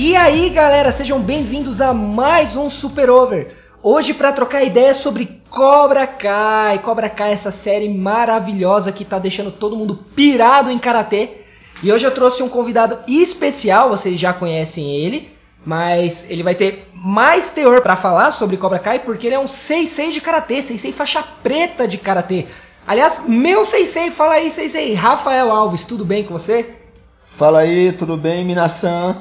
E 0.00 0.14
aí, 0.14 0.48
galera, 0.50 0.92
sejam 0.92 1.20
bem-vindos 1.20 1.80
a 1.80 1.92
mais 1.92 2.54
um 2.54 2.70
Super 2.70 3.10
Over. 3.10 3.56
Hoje 3.82 4.14
para 4.14 4.30
trocar 4.30 4.62
ideia 4.62 4.94
sobre 4.94 5.37
Cobra 5.58 6.06
Kai. 6.06 6.78
Cobra 6.78 7.10
Kai, 7.10 7.32
essa 7.32 7.50
série 7.50 7.88
maravilhosa 7.88 8.92
que 8.92 9.04
tá 9.04 9.18
deixando 9.18 9.50
todo 9.50 9.74
mundo 9.74 9.96
pirado 10.14 10.70
em 10.70 10.78
karatê. 10.78 11.30
E 11.82 11.90
hoje 11.90 12.04
eu 12.04 12.12
trouxe 12.12 12.44
um 12.44 12.48
convidado 12.48 12.96
especial, 13.08 13.88
vocês 13.88 14.20
já 14.20 14.32
conhecem 14.32 14.88
ele, 14.88 15.36
mas 15.66 16.30
ele 16.30 16.44
vai 16.44 16.54
ter 16.54 16.88
mais 16.94 17.50
teor 17.50 17.82
para 17.82 17.96
falar 17.96 18.30
sobre 18.30 18.56
Cobra 18.56 18.78
Kai 18.78 19.00
porque 19.00 19.26
ele 19.26 19.34
é 19.34 19.38
um 19.40 19.48
sensei 19.48 20.12
de 20.12 20.20
karatê, 20.20 20.62
sensei 20.62 20.92
faixa 20.92 21.24
preta 21.42 21.88
de 21.88 21.98
karatê. 21.98 22.46
Aliás, 22.86 23.24
meu 23.26 23.64
sensei, 23.64 24.12
fala 24.12 24.34
aí, 24.34 24.52
sensei, 24.52 24.94
Rafael 24.94 25.50
Alves, 25.50 25.82
tudo 25.82 26.04
bem 26.04 26.22
com 26.22 26.34
você? 26.34 26.72
Fala 27.24 27.60
aí, 27.60 27.90
tudo 27.90 28.16
bem, 28.16 28.44
Minasan? 28.44 29.16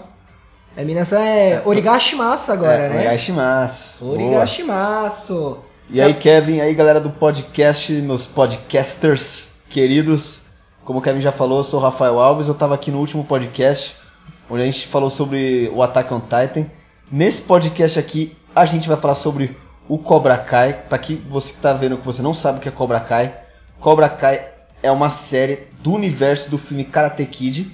A 0.78 0.84
Minasan 0.84 1.20
é 1.20 1.64
Origashimasu 1.66 2.52
agora, 2.52 2.84
é, 2.84 2.90
né? 2.90 2.96
Origashimasu. 2.98 4.12
Origashimasu. 4.12 5.58
E 5.90 6.02
aí, 6.02 6.14
Kevin, 6.14 6.60
aí 6.60 6.74
galera 6.74 7.00
do 7.00 7.10
podcast, 7.10 7.94
meus 7.94 8.26
podcasters 8.26 9.60
queridos. 9.70 10.44
Como 10.84 11.00
o 11.00 11.02
Kevin 11.02 11.22
já 11.22 11.32
falou, 11.32 11.60
eu 11.60 11.64
sou 11.64 11.80
o 11.80 11.84
Rafael 11.84 12.20
Alves. 12.20 12.48
Eu 12.48 12.54
estava 12.54 12.76
aqui 12.76 12.92
no 12.92 13.00
último 13.00 13.24
podcast, 13.24 13.96
onde 14.50 14.64
a 14.64 14.66
gente 14.66 14.86
falou 14.88 15.10
sobre 15.10 15.72
o 15.74 15.82
Attack 15.82 16.14
on 16.14 16.20
Titan. 16.20 16.66
Nesse 17.10 17.44
podcast 17.44 17.98
aqui, 17.98 18.36
a 18.54 18.66
gente 18.66 18.86
vai 18.86 18.98
falar 18.98 19.16
sobre 19.16 19.56
o 19.88 19.98
Cobra 19.98 20.38
Kai. 20.38 20.74
Para 20.74 20.98
que 20.98 21.16
você 21.30 21.54
que 21.54 21.60
tá 21.60 21.72
vendo 21.72 21.96
que 21.96 22.06
você 22.06 22.22
não 22.22 22.34
sabe 22.34 22.58
o 22.58 22.62
que 22.62 22.68
é 22.68 22.72
Cobra 22.72 23.00
Kai, 23.00 23.34
Cobra 23.80 24.10
Kai 24.10 24.46
é 24.84 24.92
uma 24.92 25.10
série 25.10 25.70
do 25.82 25.94
universo 25.94 26.50
do 26.50 26.58
filme 26.58 26.84
Karate 26.84 27.26
Kid 27.26 27.74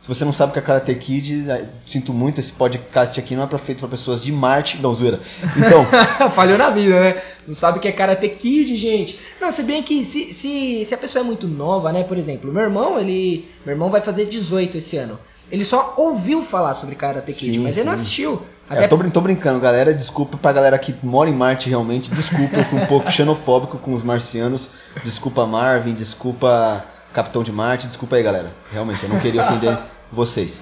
se 0.00 0.08
você 0.08 0.24
não 0.24 0.32
sabe 0.32 0.50
o 0.50 0.52
que 0.54 0.58
é 0.58 0.62
Karate 0.62 0.94
Kid, 0.94 1.44
sinto 1.86 2.14
muito, 2.14 2.40
esse 2.40 2.52
podcast 2.52 3.20
aqui 3.20 3.36
não 3.36 3.42
é 3.42 3.46
pra 3.46 3.58
feito 3.58 3.80
para 3.80 3.88
pessoas 3.88 4.22
de 4.22 4.32
Marte. 4.32 4.80
Não, 4.80 4.94
zoeira. 4.94 5.20
Então. 5.58 5.86
Falhou 6.32 6.56
na 6.56 6.70
vida, 6.70 6.98
né? 6.98 7.22
Não 7.46 7.54
sabe 7.54 7.78
o 7.78 7.82
que 7.82 7.88
é 7.88 7.92
Karate 7.92 8.26
Kid, 8.30 8.78
gente. 8.78 9.18
Não, 9.38 9.52
se 9.52 9.62
bem 9.62 9.82
que 9.82 10.02
se, 10.02 10.32
se, 10.32 10.86
se 10.86 10.94
a 10.94 10.96
pessoa 10.96 11.22
é 11.22 11.26
muito 11.26 11.46
nova, 11.46 11.92
né? 11.92 12.02
Por 12.02 12.16
exemplo, 12.16 12.50
meu 12.50 12.62
irmão, 12.62 12.98
ele. 12.98 13.46
Meu 13.64 13.74
irmão 13.74 13.90
vai 13.90 14.00
fazer 14.00 14.24
18 14.24 14.78
esse 14.78 14.96
ano. 14.96 15.18
Ele 15.52 15.66
só 15.66 15.92
ouviu 15.98 16.42
falar 16.42 16.72
sobre 16.72 16.94
Karate 16.94 17.32
Kid, 17.34 17.56
sim, 17.56 17.58
mas 17.58 17.74
sim. 17.74 17.80
ele 17.80 17.88
não 17.88 17.94
assistiu. 17.94 18.40
É, 18.70 18.74
Até... 18.74 18.84
É, 18.84 18.88
tô, 18.88 18.96
tô, 19.10 19.20
brincando, 19.20 19.60
galera. 19.60 19.92
Desculpa 19.92 20.38
pra 20.38 20.52
galera 20.52 20.78
que 20.78 20.94
mora 21.02 21.28
em 21.28 21.34
Marte 21.34 21.68
realmente. 21.68 22.10
Desculpa, 22.10 22.56
eu 22.56 22.64
fui 22.64 22.80
um 22.80 22.86
pouco 22.86 23.10
xenofóbico 23.12 23.76
com 23.76 23.92
os 23.92 24.02
marcianos. 24.02 24.70
Desculpa, 25.04 25.44
Marvin. 25.44 25.92
Desculpa. 25.92 26.86
Capitão 27.12 27.42
de 27.42 27.52
Marte, 27.52 27.86
desculpa 27.86 28.16
aí, 28.16 28.22
galera. 28.22 28.46
Realmente, 28.70 29.02
eu 29.02 29.08
não 29.08 29.20
queria 29.20 29.42
ofender 29.42 29.78
vocês. 30.12 30.60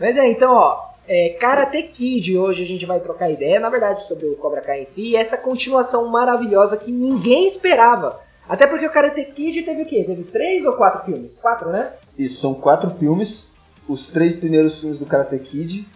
Mas 0.00 0.16
é, 0.16 0.28
então, 0.28 0.52
ó, 0.52 0.86
é, 1.08 1.36
Karate 1.40 1.82
Kid, 1.84 2.36
hoje 2.36 2.62
a 2.62 2.66
gente 2.66 2.84
vai 2.84 3.00
trocar 3.00 3.30
ideia, 3.30 3.60
na 3.60 3.70
verdade, 3.70 4.02
sobre 4.02 4.26
o 4.26 4.36
Cobra 4.36 4.60
Kai 4.60 4.82
em 4.82 4.84
si, 4.84 5.08
e 5.08 5.16
essa 5.16 5.36
continuação 5.36 6.08
maravilhosa 6.08 6.76
que 6.76 6.90
ninguém 6.90 7.46
esperava. 7.46 8.20
Até 8.48 8.66
porque 8.66 8.86
o 8.86 8.90
Karate 8.90 9.24
Kid 9.24 9.62
teve 9.62 9.82
o 9.82 9.86
quê? 9.86 10.04
Teve 10.04 10.24
três 10.24 10.64
ou 10.64 10.74
quatro 10.74 11.04
filmes? 11.04 11.38
Quatro, 11.38 11.70
né? 11.70 11.92
Isso, 12.18 12.40
são 12.40 12.54
quatro 12.54 12.90
filmes. 12.90 13.52
Os 13.88 14.08
três 14.08 14.34
primeiros 14.34 14.80
filmes 14.80 14.98
do 14.98 15.06
Karate 15.06 15.38
Kid 15.38 15.86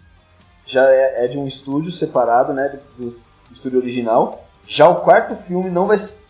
já 0.65 0.85
é, 0.85 1.25
é 1.25 1.29
de 1.29 1.37
um 1.37 1.47
estúdio 1.47 1.91
separado, 1.91 2.53
né, 2.53 2.79
do, 2.97 3.11
do 3.11 3.21
estúdio 3.53 3.81
original. 3.81 4.45
Já 4.67 4.89
o 4.89 5.01
quarto 5.01 5.35
filme 5.35 5.69
não 5.69 5.87
vai, 5.87 5.99
se 5.99 6.23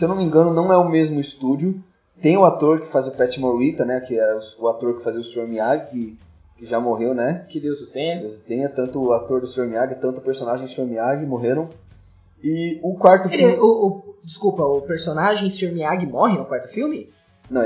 eu 0.00 0.08
não 0.08 0.16
me 0.16 0.22
engano, 0.22 0.54
não 0.54 0.72
é 0.72 0.76
o 0.76 0.88
mesmo 0.88 1.18
estúdio. 1.18 1.82
Tem 2.20 2.36
o 2.36 2.44
ator 2.44 2.80
que 2.80 2.88
faz 2.88 3.06
o 3.06 3.12
Pat 3.12 3.36
Morita, 3.38 3.84
né? 3.84 4.00
Que 4.00 4.18
era 4.18 4.38
o 4.58 4.68
ator 4.68 4.96
que 4.96 5.04
fazia 5.04 5.20
o 5.20 5.24
Sr. 5.24 5.46
Miyagi, 5.46 5.86
que, 5.90 6.18
que 6.58 6.66
já 6.66 6.80
morreu, 6.80 7.14
né? 7.14 7.46
Que 7.48 7.60
Deus 7.60 7.80
o 7.80 7.86
tenha. 7.86 8.20
Deus 8.20 8.34
o 8.36 8.40
tenha. 8.40 8.68
Tanto 8.68 9.02
o 9.02 9.12
ator 9.12 9.40
do 9.40 9.46
Sr. 9.46 9.66
Miyagi, 9.66 9.94
tanto 9.96 10.18
o 10.18 10.22
personagem 10.22 10.66
do 10.66 10.72
Sr. 10.72 10.86
Miyagi 10.86 11.26
morreram. 11.26 11.68
E 12.42 12.78
o 12.82 12.94
quarto 12.94 13.28
Ele, 13.28 13.38
filme... 13.38 13.58
O, 13.58 13.86
o, 13.86 14.14
desculpa, 14.24 14.62
o 14.62 14.82
personagem 14.82 15.48
Sr. 15.50 15.72
Miyagi 15.72 16.06
morre 16.06 16.36
no 16.36 16.44
quarto 16.44 16.68
filme? 16.68 17.08
Não, 17.50 17.62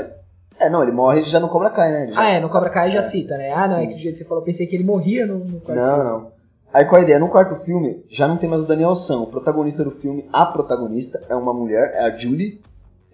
é, 0.59 0.69
não, 0.69 0.83
ele 0.83 0.91
morre 0.91 1.21
já 1.23 1.39
no 1.39 1.49
Cobra 1.49 1.69
Kai, 1.69 1.91
né? 1.91 2.07
Já... 2.13 2.21
Ah, 2.21 2.29
é, 2.29 2.39
no 2.39 2.49
Cobra 2.49 2.69
Kai 2.69 2.91
já 2.91 2.99
é. 2.99 3.01
cita, 3.01 3.37
né? 3.37 3.51
Ah, 3.51 3.67
não, 3.67 3.75
Sim. 3.75 3.83
é 3.83 3.87
que 3.87 3.95
do 3.95 3.99
jeito 3.99 4.13
que 4.13 4.19
você 4.19 4.25
falou, 4.25 4.41
eu 4.41 4.45
pensei 4.45 4.67
que 4.67 4.75
ele 4.75 4.83
morria 4.83 5.25
no, 5.25 5.39
no 5.39 5.59
quarto 5.59 5.79
não, 5.79 5.95
filme. 5.95 6.03
Não, 6.03 6.19
não. 6.19 6.31
Aí 6.73 6.85
qual 6.85 6.99
a 6.99 7.03
ideia? 7.03 7.19
No 7.19 7.29
quarto 7.29 7.55
filme, 7.57 8.03
já 8.09 8.27
não 8.27 8.37
tem 8.37 8.49
mais 8.49 8.61
o 8.61 8.65
Daniel 8.65 8.95
San. 8.95 9.19
O 9.19 9.27
protagonista 9.27 9.83
do 9.83 9.91
filme, 9.91 10.27
a 10.33 10.45
protagonista, 10.45 11.21
é 11.29 11.35
uma 11.35 11.53
mulher, 11.53 11.93
é 11.95 12.05
a 12.05 12.15
Julie. 12.15 12.61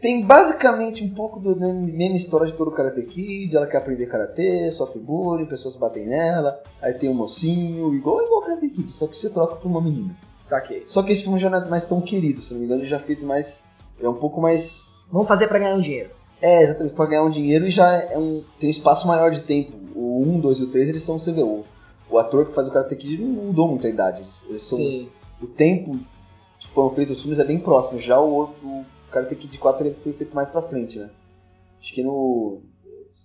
Tem 0.01 0.25
basicamente 0.25 1.03
um 1.03 1.09
pouco 1.09 1.39
da 1.41 1.73
mesma 1.73 2.15
história 2.15 2.47
de 2.47 2.53
todo 2.53 2.69
o 2.69 2.71
Karate 2.71 3.01
Kid. 3.03 3.55
Ela 3.55 3.67
quer 3.67 3.77
aprender 3.77 4.05
Karate, 4.05 4.71
sofre 4.71 4.99
bullying, 4.99 5.45
pessoas 5.45 5.75
batem 5.75 6.05
nela. 6.05 6.61
Aí 6.81 6.93
tem 6.93 7.09
um 7.09 7.13
mocinho, 7.13 7.93
igual 7.93 8.21
igual 8.21 8.41
Karate 8.41 8.69
Kid, 8.69 8.89
só 8.89 9.07
que 9.07 9.17
você 9.17 9.29
troca 9.29 9.55
por 9.55 9.67
uma 9.67 9.81
menina. 9.81 10.15
Saquei. 10.37 10.85
Só 10.87 11.03
que 11.03 11.11
esse 11.11 11.23
filme 11.23 11.37
já 11.37 11.49
não 11.49 11.61
é 11.61 11.69
mais 11.69 11.83
tão 11.83 11.99
querido, 11.99 12.41
se 12.41 12.53
não 12.53 12.59
me 12.59 12.65
engano, 12.65 12.81
ele 12.81 12.89
já 12.89 12.95
é 12.95 12.99
feito 12.99 13.25
mais. 13.25 13.67
é 14.01 14.07
um 14.07 14.13
pouco 14.13 14.39
mais. 14.39 15.01
Vamos 15.11 15.27
fazer 15.27 15.47
para 15.47 15.59
ganhar 15.59 15.75
um 15.75 15.81
dinheiro. 15.81 16.11
É, 16.41 16.63
exatamente, 16.63 16.95
pra 16.95 17.05
ganhar 17.05 17.23
um 17.23 17.29
dinheiro 17.29 17.67
e 17.67 17.69
já 17.69 17.91
é 17.91 18.17
um, 18.17 18.41
tem 18.57 18.69
um 18.69 18.71
espaço 18.71 19.05
maior 19.05 19.31
de 19.31 19.41
tempo. 19.41 19.73
O 19.93 20.21
1, 20.21 20.39
2 20.39 20.59
e 20.59 20.63
o 20.63 20.71
3 20.71 20.87
eles 20.87 21.03
são 21.03 21.17
CVU. 21.17 21.65
O 22.09 22.17
ator 22.17 22.45
que 22.45 22.53
faz 22.53 22.67
o 22.67 22.71
Karate 22.71 22.95
Kid 22.95 23.21
não 23.21 23.47
mudou 23.47 23.67
muito 23.67 23.85
a 23.85 23.89
idade. 23.89 24.23
Eles 24.47 24.63
são, 24.63 24.77
Sim. 24.77 25.09
O 25.41 25.47
tempo 25.47 25.99
que 26.57 26.69
foram 26.69 26.89
feitos 26.91 27.17
os 27.17 27.23
filmes 27.23 27.39
é 27.39 27.43
bem 27.43 27.59
próximo. 27.59 27.99
Já 27.99 28.19
o, 28.19 28.43
o 28.63 28.85
Karate 29.11 29.35
Kid 29.35 29.57
4 29.57 29.85
ele 29.85 29.95
foi 29.95 30.13
feito 30.13 30.35
mais 30.35 30.49
pra 30.49 30.61
frente, 30.61 30.99
né? 30.99 31.09
Acho 31.79 31.93
que 31.93 32.03
no. 32.03 32.61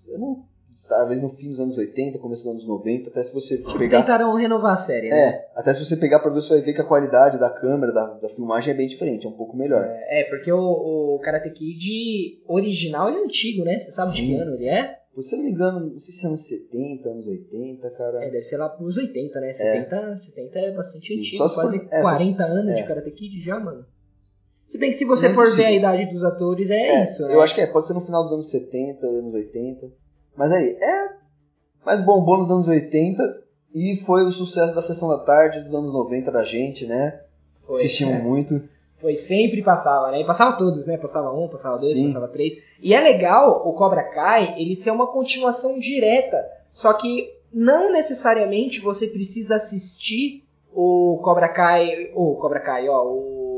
Eu 0.06 0.19
não. 0.19 0.45
Talvez 0.89 1.22
no 1.22 1.28
fim 1.28 1.50
dos 1.50 1.61
anos 1.61 1.78
80, 1.78 2.19
começo 2.19 2.43
dos 2.43 2.50
anos 2.50 2.67
90, 2.67 3.09
até 3.09 3.22
se 3.22 3.33
você 3.33 3.59
pegar. 3.78 4.00
Tentaram 4.00 4.34
renovar 4.34 4.73
a 4.73 4.77
série, 4.77 5.09
né? 5.09 5.17
É, 5.17 5.49
até 5.55 5.73
se 5.73 5.84
você 5.84 5.97
pegar 5.97 6.19
pra 6.19 6.31
ver, 6.31 6.41
você 6.41 6.55
vai 6.55 6.62
ver 6.62 6.75
que 6.75 6.81
a 6.81 6.87
qualidade 6.87 7.39
da 7.39 7.49
câmera, 7.49 7.93
da, 7.93 8.06
da 8.15 8.28
filmagem 8.28 8.75
é 8.75 8.77
bem 8.77 8.89
diferente, 8.89 9.25
é 9.25 9.28
um 9.28 9.37
pouco 9.37 9.56
melhor. 9.56 9.84
É, 9.84 10.23
é 10.23 10.25
porque 10.25 10.50
o, 10.50 10.59
o 10.59 11.21
Karate 11.21 11.50
Kid 11.50 12.43
original 12.49 13.09
é 13.09 13.23
antigo, 13.23 13.62
né? 13.62 13.78
Você 13.78 13.93
sabe 13.93 14.11
Sim. 14.11 14.15
de 14.15 14.27
que 14.27 14.34
ano 14.34 14.55
ele 14.56 14.67
é? 14.67 14.99
Se 15.23 15.37
eu 15.37 15.39
não 15.39 15.44
me 15.44 15.53
engano, 15.53 15.81
não 15.91 15.99
sei 15.99 16.12
se 16.12 16.27
é 16.27 16.28
anos 16.28 16.49
70, 16.49 17.09
anos 17.09 17.27
80, 17.27 17.91
cara. 17.91 18.25
É, 18.25 18.31
deve 18.31 18.43
ser 18.43 18.56
lá 18.56 18.69
pros 18.69 18.97
80, 18.97 19.41
né? 19.41 19.53
70 19.53 19.97
é, 19.97 20.17
70 20.17 20.59
é 20.59 20.75
bastante 20.75 21.06
Sim, 21.06 21.21
antigo, 21.21 21.37
quase 21.39 21.55
for, 21.78 21.89
é, 21.93 22.03
40 22.03 22.43
anos 22.43 22.73
é. 22.73 22.75
de 22.75 22.89
Karate 22.89 23.11
Kid 23.12 23.41
já, 23.41 23.61
mano. 23.61 23.87
Se 24.66 24.78
bem 24.78 24.91
que 24.91 24.97
se 24.97 25.04
você 25.04 25.32
for 25.32 25.54
ver 25.54 25.66
a 25.66 25.72
idade 25.72 26.06
dos 26.06 26.25
atores, 26.25 26.70
é, 26.70 26.75
é, 26.75 27.02
isso, 27.02 27.26
né? 27.26 27.34
Eu 27.34 27.42
acho 27.42 27.54
que 27.54 27.60
é, 27.60 27.66
pode 27.66 27.86
ser 27.86 27.94
no 27.94 28.00
final 28.00 28.22
dos 28.22 28.32
anos 28.32 28.50
70, 28.50 29.06
anos 29.06 29.34
80. 29.34 29.91
Mas 30.36 30.52
aí, 30.52 30.76
é. 30.80 31.08
Mas 31.84 32.00
bombou 32.00 32.38
nos 32.38 32.50
anos 32.50 32.66
80 32.66 33.22
e 33.75 34.02
foi 34.06 34.25
o 34.25 34.32
sucesso 34.32 34.75
da 34.75 34.80
sessão 34.80 35.08
da 35.10 35.19
tarde 35.19 35.60
dos 35.60 35.75
anos 35.75 35.92
90 35.92 36.30
da 36.30 36.42
gente, 36.42 36.86
né? 36.86 37.20
Foi. 37.60 37.80
Assistimos 37.80 38.14
é. 38.14 38.22
muito. 38.22 38.62
Foi 39.00 39.16
sempre 39.16 39.62
passava, 39.62 40.10
né? 40.10 40.22
E 40.22 40.25
passava 40.25 40.56
todos, 40.56 40.86
né? 40.86 40.96
Passava 40.96 41.31
um, 41.31 41.46
passava 41.46 41.76
dois, 41.76 41.92
Sim. 41.92 42.06
passava 42.06 42.28
três. 42.28 42.54
E 42.81 42.94
é 42.94 43.00
legal 43.00 43.69
o 43.69 43.75
Cobra 43.75 44.02
Kai 44.02 44.58
ele 44.58 44.75
ser 44.75 44.92
uma 44.92 45.06
continuação 45.06 45.78
direta. 45.78 46.42
Só 46.72 46.94
que 46.94 47.31
não 47.52 47.92
necessariamente 47.92 48.81
você 48.81 49.06
precisa 49.06 49.56
assistir 49.56 50.42
o 50.72 51.20
Cobra 51.22 51.48
Kai. 51.48 52.10
O 52.14 52.37
Cobra 52.37 52.60
Kai, 52.60 52.88
ó, 52.88 53.05
o 53.05 53.54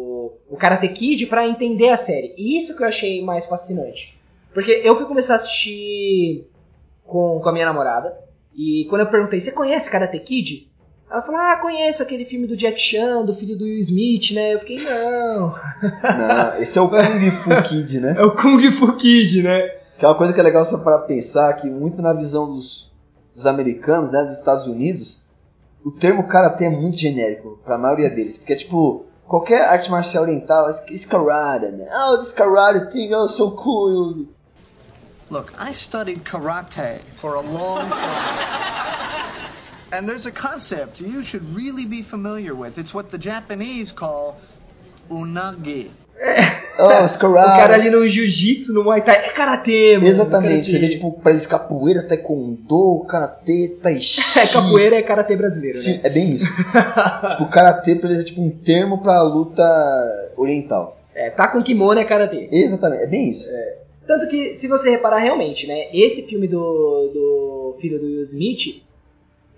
o 0.49 0.57
Karate 0.57 0.89
Kid 0.89 1.27
para 1.27 1.47
entender 1.47 1.89
a 1.89 1.97
série. 1.97 2.35
E 2.37 2.57
isso 2.57 2.77
que 2.77 2.83
eu 2.83 2.87
achei 2.89 3.23
mais 3.25 3.47
fascinante. 3.47 4.19
Porque 4.53 4.71
eu 4.85 4.97
fui 4.97 5.07
começar 5.07 5.35
a 5.35 5.37
assistir 5.37 6.47
com, 7.05 7.41
com 7.41 7.49
a 7.49 7.53
minha 7.53 7.67
namorada. 7.67 8.17
E 8.55 8.87
quando 8.89 9.03
eu 9.03 9.11
perguntei, 9.11 9.39
você 9.39 9.53
conhece 9.53 9.91
Karate 9.91 10.19
Kid? 10.21 10.71
Ela 11.11 11.23
falou, 11.23 11.41
ah, 11.41 11.57
conheço 11.57 12.03
aquele 12.03 12.25
filme 12.25 12.47
do 12.47 12.57
Jack 12.57 12.81
Chan, 12.81 13.25
do 13.25 13.35
filho 13.35 13.57
do 13.57 13.65
Will 13.65 13.79
Smith, 13.79 14.33
né? 14.33 14.55
Eu 14.55 14.59
fiquei, 14.59 14.77
não. 14.77 15.55
Não, 16.03 16.57
esse 16.59 16.77
é 16.79 16.83
o 16.83 16.89
Kung 16.89 17.31
Fu 17.31 17.63
Kid, 17.63 18.01
né? 18.01 18.15
É 18.19 18.23
o 18.23 18.35
Kung 18.35 18.59
Fu 18.73 18.97
Kid, 18.97 19.43
né? 19.43 19.61
Que 19.99 20.05
é 20.05 20.09
uma 20.09 20.17
coisa 20.17 20.33
que 20.33 20.41
é 20.41 20.43
legal 20.43 20.65
só 20.65 20.79
para 20.79 20.99
pensar, 20.99 21.53
que 21.55 21.71
muito 21.71 22.03
na 22.03 22.13
visão 22.13 22.53
dos, 22.53 22.93
dos 23.35 23.47
americanos, 23.47 24.11
né, 24.11 24.25
dos 24.25 24.39
Estados 24.39 24.67
Unidos, 24.67 25.25
o 25.85 25.93
termo 25.93 26.27
Karate 26.27 26.65
é 26.65 26.69
muito 26.69 26.99
genérico 26.99 27.61
para 27.65 27.77
a 27.77 27.79
maioria 27.79 28.11
deles. 28.11 28.37
Porque 28.37 28.53
é 28.53 28.57
tipo, 28.57 29.07
qualquer 29.29 29.65
arte 29.65 29.91
marcial 29.91 30.23
oriental, 30.23 30.73
karate, 31.07 31.77
man. 31.77 31.89
Oh, 31.93 32.17
this 32.19 32.35
karate 32.35 32.93
thing, 32.93 33.13
oh, 33.13 33.27
so 33.27 33.57
cool. 33.57 34.29
Look, 35.31 35.53
I 35.59 35.73
studied 35.73 36.25
karate 36.25 37.01
for 37.17 37.35
a 37.35 37.41
long 37.41 37.91
time. 37.91 39.49
and 39.93 40.09
there's 40.09 40.27
a 40.27 40.33
concept 40.33 41.01
you 41.01 41.25
should 41.25 41.55
really 41.55 41.87
be 41.87 42.03
familiar 42.03 42.55
with. 42.55 42.79
It's 42.79 42.95
what 42.95 43.11
the 43.11 43.19
Japanese 43.19 43.91
call 43.93 44.41
unagi. 45.11 45.91
Oh, 46.79 47.05
os 47.05 47.17
O 47.17 47.33
cara 47.33 47.75
ali 47.75 47.89
no 47.89 48.07
jiu-jitsu, 48.07 48.75
no 48.75 48.85
muay 48.85 49.03
thai, 49.03 49.17
é 49.17 49.31
karatê, 49.31 49.95
mano. 49.95 50.07
Exatamente, 50.07 50.67
você 50.67 50.73
karatê. 50.73 50.87
vê 50.87 50.93
tipo, 50.95 51.13
pra 51.13 51.33
eles 51.33 51.47
capoeira, 51.47 52.03
taekwondo, 52.03 53.05
karatê, 53.09 53.79
tai 53.83 53.97
chi. 54.01 54.21
É, 54.39 54.47
capoeira 54.47 54.97
é 54.97 55.03
karatê 55.03 55.37
brasileiro, 55.37 55.77
Sim, 55.77 55.95
né? 55.95 56.01
é 56.05 56.11
bem 56.11 56.31
isso. 56.31 56.45
tipo, 57.31 57.47
karatê 57.47 57.95
pra 57.95 58.11
eles 58.11 58.21
é 58.21 58.25
tipo 58.25 58.43
um 58.43 58.51
termo 58.51 59.03
pra 59.03 59.23
luta 59.23 59.63
oriental. 60.37 60.99
É, 61.15 61.31
tá 61.31 61.49
com 61.49 61.63
kimono 61.63 61.99
é 61.99 62.05
karatê. 62.05 62.49
Exatamente, 62.53 63.03
é 63.05 63.07
bem 63.07 63.31
isso. 63.31 63.49
Tanto 64.07 64.29
que, 64.29 64.55
se 64.55 64.69
você 64.69 64.91
reparar 64.91 65.19
realmente, 65.19 65.67
né, 65.67 65.89
esse 65.93 66.23
filme 66.23 66.47
do, 66.47 66.59
do 66.59 67.77
filho 67.81 67.99
do 67.99 68.05
Will 68.05 68.21
Smith, 68.21 68.83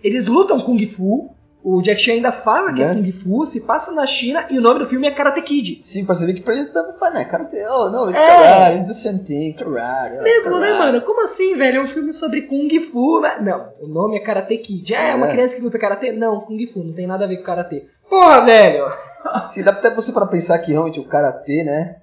eles 0.02 0.26
lutam 0.26 0.60
Kung 0.60 0.86
Fu, 0.86 1.30
o 1.62 1.82
Jack 1.82 2.00
Chan 2.00 2.12
ainda 2.12 2.30
fala 2.32 2.72
que 2.72 2.80
é 2.82 2.86
Né? 2.86 2.94
Kung 2.94 3.12
Fu, 3.12 3.44
se 3.44 3.62
passa 3.66 3.92
na 3.92 4.06
China, 4.06 4.46
e 4.48 4.58
o 4.58 4.60
nome 4.60 4.78
do 4.78 4.86
filme 4.86 5.06
é 5.08 5.10
Karate 5.10 5.42
Kid. 5.42 5.78
Sim, 5.82 6.04
pra 6.06 6.14
você 6.14 6.24
ver 6.24 6.34
que 6.34 6.42
pra 6.42 6.54
eles 6.54 6.72
tanto 6.72 6.98
faz, 6.98 7.12
né? 7.12 7.24
Karatê, 7.24 7.66
oh, 7.68 7.90
não, 7.90 8.08
it's 8.08 8.20
É. 8.20 8.26
karate, 8.26 9.24
thing, 9.24 9.52
karate. 9.54 10.14
oh, 10.16 10.26
it's 10.26 10.44
Mesmo, 10.44 10.58
né, 10.60 10.66
karate. 10.68 10.78
mano? 10.78 11.02
Como 11.02 11.22
assim, 11.24 11.56
velho? 11.56 11.78
É 11.78 11.82
um 11.82 11.86
filme 11.88 12.12
sobre 12.12 12.42
Kung 12.42 12.68
Fu, 12.80 13.20
né? 13.20 13.38
Não, 13.42 13.72
o 13.80 13.88
nome 13.88 14.16
é 14.16 14.20
Karate 14.20 14.56
Kid. 14.58 14.94
Ah, 14.94 15.08
é 15.08 15.14
uma 15.14 15.28
É. 15.28 15.32
criança 15.32 15.56
que 15.56 15.62
luta 15.62 15.78
Karate? 15.78 16.12
Não, 16.12 16.40
Kung 16.40 16.64
Fu, 16.66 16.84
não 16.84 16.92
tem 16.94 17.06
nada 17.06 17.24
a 17.24 17.28
ver 17.28 17.38
com 17.38 17.44
Karate. 17.44 17.86
Porra, 18.08 18.40
velho! 18.44 18.86
Sim, 19.50 19.62
dá 19.64 19.72
até 19.72 19.90
você 19.94 20.12
para 20.12 20.26
pensar 20.26 20.58
que 20.60 20.70
realmente 20.72 21.00
o 21.00 21.04
karatê, 21.04 21.64
né? 21.64 21.96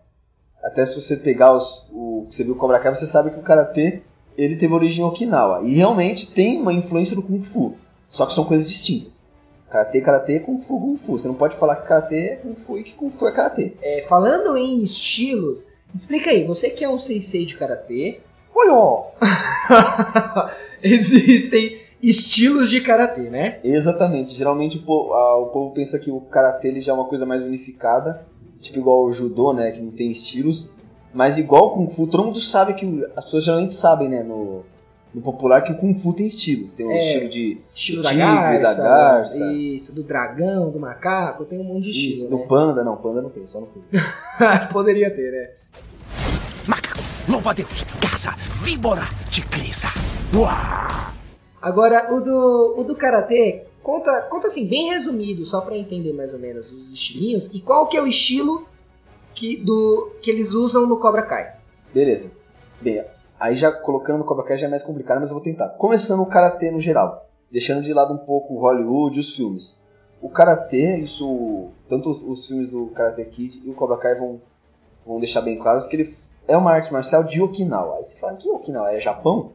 Até 0.64 0.86
se 0.86 1.00
você 1.00 1.18
pegar 1.18 1.56
os, 1.56 1.88
o 1.92 2.28
você 2.30 2.44
viu 2.44 2.54
o 2.54 2.58
Cobra 2.58 2.80
Kai, 2.80 2.94
você 2.94 3.08
sabe 3.08 3.30
que 3.32 3.40
o 3.40 3.44
karatê 3.44 4.02
ele 4.38 4.56
teve 4.58 4.74
origem 4.74 5.04
em 5.04 5.08
Okinawa 5.08 5.62
e 5.64 5.76
realmente 5.76 6.32
tem 6.34 6.60
uma 6.62 6.74
influência 6.74 7.16
do 7.16 7.24
kung 7.24 7.42
fu. 7.42 7.76
Só 8.10 8.26
que 8.26 8.34
são 8.34 8.44
coisas 8.46 8.68
distintas. 8.68 9.15
Karatê, 9.70 10.00
karatê, 10.02 10.40
kung 10.40 10.62
fu, 10.62 10.80
kung 10.80 10.96
fu. 10.98 11.14
Você 11.18 11.28
não 11.28 11.36
pode 11.36 11.56
falar 11.58 11.78
que 11.78 11.88
karatê 11.88 12.16
é 12.16 12.36
kung 12.38 12.56
fu 12.56 12.78
e 12.78 12.84
que 12.84 12.94
kung 12.94 13.10
fu 13.10 13.28
é 13.28 13.32
karatê. 13.32 13.74
É, 13.82 14.06
falando 14.08 14.56
em 14.58 14.80
estilos, 14.80 15.74
explica 15.94 16.30
aí, 16.30 16.46
você 16.46 16.70
que 16.70 16.84
é 16.84 16.90
um 16.90 17.00
sensei 17.00 17.46
de 17.46 17.56
Karate, 17.58 18.22
Olha, 18.58 19.12
existem 20.82 21.78
estilos 22.02 22.70
de 22.70 22.82
Karate, 22.82 23.22
né? 23.22 23.60
Exatamente. 23.64 24.34
Geralmente 24.34 24.78
o 24.78 24.82
povo, 24.82 25.14
a- 25.14 25.38
o 25.40 25.48
povo 25.48 25.74
pensa 25.74 26.00
que 26.00 26.12
o 26.12 26.22
karatê 26.22 26.68
ele 26.70 26.82
já 26.82 26.92
é 26.92 26.96
uma 26.96 27.06
coisa 27.06 27.26
mais 27.26 27.42
unificada, 27.42 28.26
tipo 28.62 28.80
igual 28.80 29.04
o 29.04 29.12
judô, 29.12 29.52
né, 29.54 29.72
que 29.72 29.82
não 29.82 29.92
tem 29.92 30.10
estilos. 30.12 30.70
Mas 31.14 31.38
igual 31.38 31.68
o 31.68 31.70
kung 31.72 31.90
fu, 31.90 32.08
todo 32.08 32.24
mundo 32.26 32.40
sabe 32.40 32.74
que 32.76 33.06
as 33.16 33.24
pessoas 33.26 33.44
geralmente 33.46 33.74
sabem, 33.74 34.10
né, 34.10 34.22
no, 34.24 34.64
no 35.16 35.22
popular 35.22 35.62
que 35.62 35.72
o 35.72 35.78
kung 35.78 35.98
fu 35.98 36.14
tem 36.14 36.28
estilos. 36.28 36.74
Tem 36.74 36.86
um 36.86 36.92
É. 36.92 36.98
estilo 37.00 37.30
de 37.30 37.58
Estilo 37.74 37.98
Do 38.02 38.04
da 38.04 38.10
tigre, 38.10 38.26
garça, 38.26 38.84
da 38.84 38.90
garça. 38.90 39.54
isso, 39.54 39.96
do 39.96 40.04
dragão, 40.04 40.70
do 40.72 40.80
macaco, 40.80 41.46
tem 41.46 41.58
um 41.58 41.64
monte 41.64 41.84
de 41.86 41.90
isso, 41.92 42.00
estilo, 42.10 42.30
do 42.30 42.38
né? 42.40 42.46
panda, 42.48 42.84
não, 42.84 42.98
panda 42.98 43.22
não 43.22 43.30
tem, 43.30 43.48
só 43.48 43.62
no 43.62 43.68
fu. 43.68 43.82
Poderia 44.74 45.10
ter, 45.10 45.32
né? 45.32 45.50
Macaco, 46.68 47.00
louva 47.30 47.52
a 47.52 47.54
Deus, 47.54 47.86
garça, 48.02 48.32
víbora, 48.62 49.04
tigresa. 49.32 49.88
Uau! 50.36 51.14
Agora, 51.62 52.14
o 52.14 52.20
do, 52.22 52.76
o 52.78 52.84
do 52.84 52.96
Karatê, 52.96 53.64
conta, 53.82 54.28
conta 54.30 54.48
assim, 54.48 54.68
bem 54.68 54.90
resumido, 54.90 55.46
só 55.46 55.62
pra 55.62 55.78
entender 55.78 56.12
mais 56.14 56.34
ou 56.34 56.40
menos 56.40 56.72
os 56.72 56.94
estilinhos, 56.94 57.50
e 57.54 57.60
qual 57.62 57.88
que 57.88 57.96
é 57.98 58.02
o 58.02 58.08
estilo 58.08 58.68
que, 59.34 59.58
do, 59.58 60.12
que 60.22 60.30
eles 60.30 60.52
usam 60.52 60.86
no 60.86 61.00
Cobra 61.00 61.22
Kai. 61.24 61.54
Beleza. 61.94 62.32
Bem, 62.82 63.04
aí 63.40 63.56
já 63.56 63.72
colocando 63.72 64.20
no 64.20 64.26
Cobra 64.26 64.46
Kai 64.46 64.58
já 64.58 64.68
é 64.68 64.70
mais 64.70 64.84
complicado, 64.84 65.20
mas 65.20 65.30
eu 65.30 65.36
vou 65.36 65.44
tentar. 65.44 65.70
Começando 65.70 66.22
o 66.22 66.28
karatê 66.28 66.72
no 66.72 66.80
geral, 66.80 67.28
deixando 67.52 67.84
de 67.84 67.94
lado 67.94 68.14
um 68.14 68.18
pouco 68.18 68.54
o 68.54 68.60
Hollywood 68.60 69.18
e 69.18 69.20
os 69.20 69.36
filmes. 69.36 69.80
O 70.22 70.30
karatê, 70.30 70.98
isso, 70.98 71.70
tanto 71.88 72.10
os, 72.10 72.22
os 72.24 72.48
filmes 72.48 72.70
do 72.70 72.88
Karate 72.88 73.26
Kid 73.26 73.62
e 73.64 73.70
o 73.70 73.74
Cobra 73.74 73.98
Kai 73.98 74.16
vão, 74.16 74.42
vão 75.06 75.20
deixar 75.20 75.42
bem 75.42 75.58
claros 75.58 75.86
que 75.86 75.96
ele 75.96 76.18
é 76.48 76.58
uma 76.58 76.72
arte 76.72 76.92
marcial 76.92 77.24
de 77.24 77.42
Okinawa. 77.42 77.98
Aí 77.98 78.04
você 78.04 78.18
fala, 78.18 78.36
que 78.36 78.50
Okinawa? 78.50 78.92
É 78.92 79.00
Japão? 79.00 79.52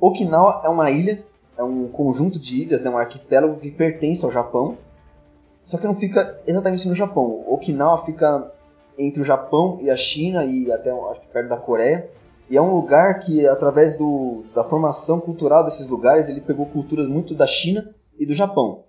Okinawa 0.00 0.62
é 0.64 0.68
uma 0.68 0.90
ilha, 0.90 1.24
é 1.56 1.62
um 1.62 1.88
conjunto 1.88 2.38
de 2.38 2.62
ilhas, 2.62 2.82
né, 2.82 2.90
um 2.90 2.98
arquipélago 2.98 3.58
que 3.58 3.70
pertence 3.70 4.24
ao 4.24 4.30
Japão, 4.30 4.76
só 5.64 5.78
que 5.78 5.86
não 5.86 5.94
fica 5.94 6.40
exatamente 6.46 6.86
no 6.86 6.94
Japão. 6.94 7.44
Okinawa 7.48 8.04
fica 8.04 8.52
entre 8.98 9.20
o 9.20 9.24
Japão 9.24 9.78
e 9.80 9.90
a 9.90 9.96
China 9.96 10.44
e 10.44 10.70
até 10.70 10.90
acho 10.90 11.20
que 11.20 11.26
perto 11.28 11.48
da 11.48 11.56
Coreia. 11.56 12.08
E 12.48 12.56
é 12.56 12.62
um 12.62 12.74
lugar 12.74 13.18
que, 13.18 13.46
através 13.46 13.98
do, 13.98 14.44
da 14.54 14.62
formação 14.64 15.20
cultural 15.20 15.64
desses 15.64 15.88
lugares, 15.88 16.28
ele 16.28 16.40
pegou 16.40 16.66
culturas 16.66 17.08
muito 17.08 17.34
da 17.34 17.46
China 17.46 17.92
e 18.18 18.24
do 18.24 18.34
Japão. 18.34 18.84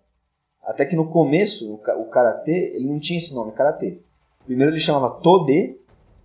Até 0.63 0.85
que 0.85 0.95
no 0.95 1.07
começo, 1.07 1.73
o, 1.73 2.01
o 2.01 2.05
karatê, 2.05 2.73
ele 2.75 2.87
não 2.87 2.99
tinha 2.99 3.17
esse 3.17 3.33
nome, 3.33 3.53
karatê. 3.53 3.99
Primeiro 4.45 4.71
ele 4.73 4.79
chamava 4.79 5.09
Tode, 5.09 5.77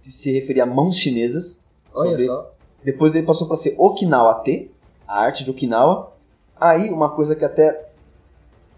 que 0.03 0.11
se 0.11 0.33
referia 0.33 0.65
a 0.65 0.67
mãos 0.67 0.97
chinesas. 0.97 1.65
Olha 1.95 2.11
Sobre- 2.11 2.27
só. 2.27 2.53
Depois 2.85 3.15
ele 3.15 3.25
passou 3.27 3.47
para 3.47 3.57
ser 3.57 3.77
Okinawa-te, 3.79 4.71
a 5.07 5.21
arte 5.21 5.45
de 5.45 5.51
Okinawa. 5.51 6.13
Aí, 6.61 6.91
uma 6.91 7.11
coisa 7.11 7.37
que 7.37 7.45
até 7.45 7.89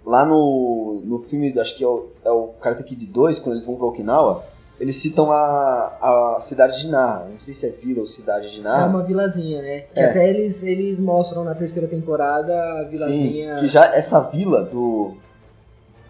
lá 0.04 0.24
no, 0.24 1.00
no 1.04 1.18
filme, 1.18 1.58
acho 1.58 1.76
que 1.76 1.82
é 1.82 1.88
o, 1.88 2.08
é 2.22 2.30
o 2.30 2.48
Karate 2.60 2.84
Kid 2.84 3.06
2, 3.06 3.38
quando 3.38 3.54
eles 3.56 3.66
vão 3.66 3.76
para 3.76 3.86
Okinawa, 3.86 4.44
eles 4.81 4.97
citam 4.97 5.31
a, 5.31 6.37
a 6.37 6.38
cidade 6.41 6.81
de 6.81 6.88
Naha. 6.88 7.29
Não 7.31 7.38
sei 7.38 7.55
se 7.55 7.67
é 7.67 7.71
vila 7.71 8.00
ou 8.00 8.06
cidade 8.06 8.50
de 8.50 8.61
É 8.61 8.62
Naha. 8.62 8.87
uma 8.87 9.03
vilazinha, 9.03 9.62
né? 9.62 9.81
Que 9.93 10.00
É. 10.00 10.11
até 10.11 10.29
eles, 10.29 10.62
eles 10.62 10.99
mostram 11.00 11.44
na 11.44 11.55
terceira 11.55 11.87
temporada 11.88 12.53
a 12.53 12.85
vilazinha. 12.85 13.55
Sim, 13.56 13.61
que 13.65 13.69
já 13.71 13.87
essa 13.94 14.21
vila 14.31 14.62
do. 14.62 15.17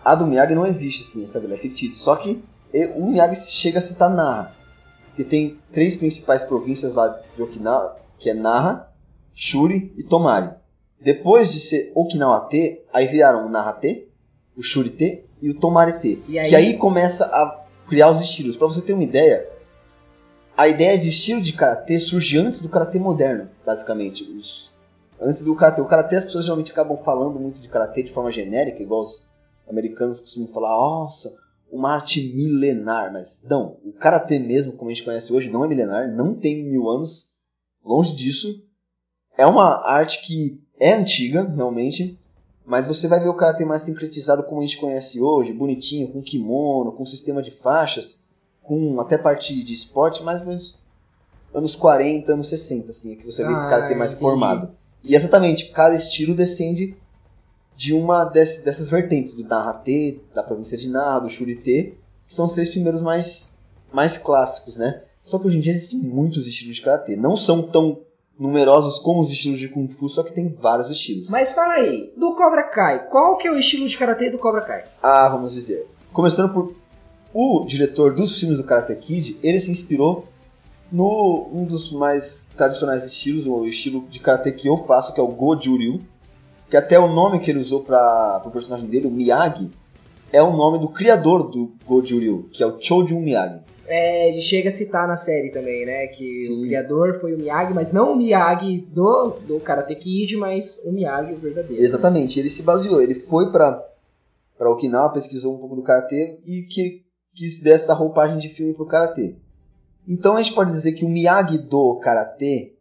A 0.05 0.15
do 0.15 0.27
Miyagi 0.27 0.55
não 0.55 0.67
existe, 0.67 1.03
assim, 1.03 1.25
essa 1.25 1.41
vila 1.41 1.55
é 1.55 1.57
fictícia. 1.59 1.99
Só 2.03 2.17
que 2.17 2.43
o 2.97 3.07
Miyagi 3.07 3.37
chega 3.37 3.79
a 3.79 3.83
citar 3.83 4.11
Naha. 4.11 4.51
Porque 5.09 5.25
tem 5.25 5.59
três 5.73 5.95
principais 5.97 6.43
províncias 6.43 6.93
lá 6.93 7.21
de 7.37 7.43
Okinawa, 7.43 7.97
que 8.19 8.29
é 8.31 8.35
Naha, 8.35 8.89
Shuri 9.35 9.93
e 9.97 10.03
Tomari. 10.03 10.51
Depois 11.01 11.53
de 11.53 11.61
ser 11.61 11.93
Okinawa-te, 11.95 12.81
aí 12.93 13.07
viraram 13.07 13.47
o 13.47 13.49
Naha-te, 13.49 14.09
o 14.57 14.63
Shuri-te 14.63 15.25
e 15.41 15.51
o 15.51 15.55
Tomari-te. 15.55 16.23
E 16.27 16.39
aí- 16.39 16.49
Que 16.49 16.57
aí 16.57 16.77
começa 16.79 17.27
a 17.27 17.64
criar 17.89 18.11
os 18.11 18.21
estilos. 18.21 18.57
Pra 18.57 18.67
você 18.67 18.81
ter 18.81 18.93
uma 18.93 19.05
ideia, 19.05 19.49
a 20.57 20.69
ideia 20.69 20.99
de 20.99 21.09
estilo 21.09 21.41
de 21.41 21.53
karatê 21.53 21.99
surge 21.99 22.39
antes 22.39 22.61
do 22.61 22.69
karatê 22.69 22.99
moderno, 22.99 23.49
basicamente. 23.65 24.23
Os, 24.23 24.73
antes 25.21 25.43
do 25.43 25.55
karatê. 25.55 25.81
O 25.81 25.87
karatê 25.87 26.17
as 26.17 26.25
pessoas 26.25 26.45
geralmente 26.45 26.73
acabam 26.73 26.97
falando 26.97 27.39
muito 27.39 27.61
de 27.61 27.69
karatê 27.69 28.03
de 28.03 28.13
forma 28.13 28.33
genérica, 28.33 28.83
igual 28.83 29.01
os 29.01 29.29
americanos 29.69 30.21
costumam 30.21 30.49
falar, 30.49 30.71
nossa, 30.71 31.35
uma 31.71 31.95
arte 31.95 32.33
milenar. 32.35 33.13
Mas 33.13 33.45
não, 33.49 33.79
o 33.85 33.93
karatê 33.93 34.39
mesmo, 34.39 34.73
como 34.73 34.91
a 34.91 34.95
gente 34.95 35.05
conhece 35.05 35.33
hoje, 35.33 35.51
não 35.51 35.65
é 35.65 35.69
milenar, 35.69 36.09
não 36.15 36.35
tem 36.35 36.65
mil 36.65 36.89
anos, 36.89 37.33
longe 37.85 38.15
disso. 38.17 38.63
É 39.37 39.45
uma 39.47 39.85
arte 39.85 40.23
que 40.25 40.63
é 40.79 40.93
antiga, 40.95 41.43
realmente, 41.43 42.19
mas 42.65 42.87
você 42.87 43.09
vai 43.09 43.21
ver 43.21 43.29
o 43.29 43.35
karatê 43.35 43.65
mais 43.65 43.83
sincretizado 43.83 44.43
como 44.45 44.61
a 44.61 44.65
gente 44.65 44.79
conhece 44.79 45.21
hoje, 45.21 45.53
bonitinho, 45.53 46.09
com 46.09 46.23
kimono, 46.23 46.93
com 46.93 47.05
sistema 47.05 47.43
de 47.43 47.51
faixas, 47.51 48.23
com 48.63 48.99
até 49.01 49.19
parte 49.19 49.63
de 49.63 49.73
esporte, 49.73 50.23
mais 50.23 50.41
ou 50.41 50.47
menos 50.47 50.75
anos 51.55 51.77
40, 51.77 52.33
anos 52.33 52.49
60, 52.49 52.91
assim, 52.91 53.13
é 53.13 53.17
que 53.17 53.27
você 53.27 53.45
vê 53.47 53.53
esse 53.53 53.67
Ah, 53.67 53.71
karatê 53.71 53.95
mais 53.95 54.11
entendi. 54.13 54.23
formado. 54.23 54.71
E 55.03 55.15
exatamente, 55.15 55.71
cada 55.71 55.95
estilo 55.95 56.35
descende 56.35 56.97
de 57.77 57.93
uma 57.93 58.25
dessas, 58.25 58.65
dessas 58.65 58.89
vertentes, 58.89 59.35
do 59.35 59.45
Narate, 59.45 60.21
da 60.35 60.43
província 60.43 60.79
de 60.79 60.89
Naha, 60.89 61.21
do 61.21 61.29
Shurite, 61.29 61.95
que 62.27 62.35
são 62.35 62.47
os 62.47 62.53
três 62.53 62.71
primeiros 62.71 63.03
mais, 63.03 63.59
mais 63.93 64.17
clássicos, 64.17 64.77
né? 64.77 65.03
Só 65.23 65.39
que 65.39 65.47
hoje 65.47 65.59
em 65.59 65.61
dia 65.61 65.73
existem 65.73 66.01
muitos 66.01 66.47
estilos 66.47 66.77
de 66.77 66.83
karatê. 66.83 67.17
Não 67.17 67.37
são 67.37 67.63
tão 67.63 68.01
numerosos 68.39 68.99
como 68.99 69.21
os 69.21 69.31
estilos 69.31 69.59
de 69.59 69.69
Kung 69.69 69.89
Fu, 69.89 70.09
só 70.09 70.23
que 70.23 70.33
tem 70.33 70.49
vários 70.49 70.91
estilos. 70.91 71.31
Mas 71.31 71.53
fala 71.53 71.75
aí, 71.75 72.13
do 72.17 72.35
Cobra 72.35 72.65
Kai, 72.65 73.09
qual 73.09 73.37
que 73.37 73.47
é 73.47 73.51
o 73.51 73.57
estilo 73.57 73.87
de 73.87 73.97
Karatê 73.97 74.31
do 74.31 74.39
Cobra 74.39 74.63
Kai? 74.63 74.85
Ah, 75.03 75.29
vamos 75.29 75.53
dizer. 75.53 75.87
Começando 76.13 76.53
por 76.53 76.75
o 77.33 77.65
diretor 77.67 78.15
dos 78.15 78.39
filmes 78.39 78.57
do 78.57 78.65
Karate 78.65 78.95
Kid, 78.95 79.39
ele 79.43 79.59
se 79.59 79.73
inspirou 79.73 80.29
no 80.91 81.49
um 81.53 81.65
dos 81.65 81.91
mais 81.91 82.53
tradicionais 82.57 83.05
estilos, 83.05 83.47
o 83.47 83.67
estilo 83.67 84.07
de 84.09 84.21
karate 84.21 84.53
que 84.53 84.69
eu 84.69 84.77
faço, 84.77 85.13
que 85.13 85.19
é 85.19 85.23
o 85.23 85.29
Goju-ryu, 85.29 86.01
que 86.71 86.77
até 86.77 86.97
o 86.99 87.13
nome 87.13 87.41
que 87.41 87.51
ele 87.51 87.59
usou 87.59 87.83
para 87.83 88.43
o 88.45 88.51
personagem 88.51 88.87
dele, 88.87 89.09
o 89.09 89.11
Miyagi, 89.11 89.71
é 90.33 90.41
o 90.41 90.57
nome 90.57 90.79
do 90.79 90.89
criador 90.89 91.51
do 91.51 91.73
Goju-ryu, 91.85 92.49
que 92.53 92.63
é 92.63 92.67
o 92.67 92.81
Chojun 92.81 93.21
Miyagi. 93.21 93.61
É, 93.87 94.29
ele 94.29 94.41
chega 94.41 94.69
a 94.69 94.73
citar 94.73 95.07
na 95.07 95.17
série 95.17 95.51
também, 95.51 95.85
né? 95.85 96.07
Que 96.07 96.31
Sim. 96.31 96.59
o 96.59 96.63
criador 96.63 97.15
foi 97.21 97.35
o 97.35 97.39
Miyagi, 97.39 97.75
mas 97.75 97.93
não 97.93 98.13
o 98.13 98.17
Miyagi 98.17 98.81
do, 98.93 99.31
do 99.47 99.61
Karate 99.61 99.95
Kid, 99.95 100.37
mas 100.37 100.81
o 100.85 100.93
Miyagi 100.93 101.33
o 101.35 101.39
verdadeiro. 101.39 101.81
né? 101.81 101.87
Exatamente, 101.87 102.41
ele 102.41 102.49
se 102.49 102.63
baseou, 102.63 103.03
ele 103.03 103.15
foi 103.15 103.51
para 103.53 103.85
para 104.57 104.71
Okinawa, 104.71 105.13
pesquisou 105.13 105.55
um 105.55 105.59
pouco 105.59 105.75
do 105.75 105.83
karatê 105.83 106.39
e 106.45 106.63
que 106.63 107.03
quis 107.35 107.61
dar 107.63 107.73
essa 107.73 107.93
roupagem 107.93 108.39
de 108.39 108.49
filme 108.49 108.73
pro 108.73 108.87
karatê. 108.87 109.35
Então 110.07 110.37
a 110.37 110.43
gente 110.43 110.55
pode 110.55 110.71
dizer 110.71 110.93
que 110.93 111.05
o 111.05 111.09
Miyagi 111.09 111.59
do 111.59 111.97
karatê 111.97 112.77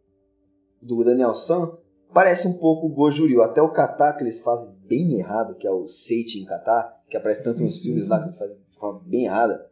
do 0.80 1.02
Daniel 1.02 1.34
San 1.34 1.76
parece 2.12 2.46
um 2.46 2.54
pouco 2.54 2.86
o 2.86 2.90
Goju-ryu, 2.90 3.42
até 3.42 3.60
o 3.60 3.72
kata 3.72 4.12
que 4.12 4.22
eles 4.22 4.38
fazem 4.38 4.72
bem 4.86 5.18
errado, 5.18 5.56
que 5.56 5.66
é 5.66 5.70
o 5.70 5.86
Seichi 5.86 6.40
em 6.40 6.44
kata, 6.44 6.94
que 7.10 7.16
aparece 7.16 7.42
tanto 7.42 7.60
nos 7.60 7.80
filmes 7.80 8.06
lá 8.06 8.20
que 8.20 8.26
eles 8.26 8.38
fazem 8.38 8.56
de 8.56 8.78
forma 8.78 9.00
bem 9.04 9.24
errada. 9.24 9.68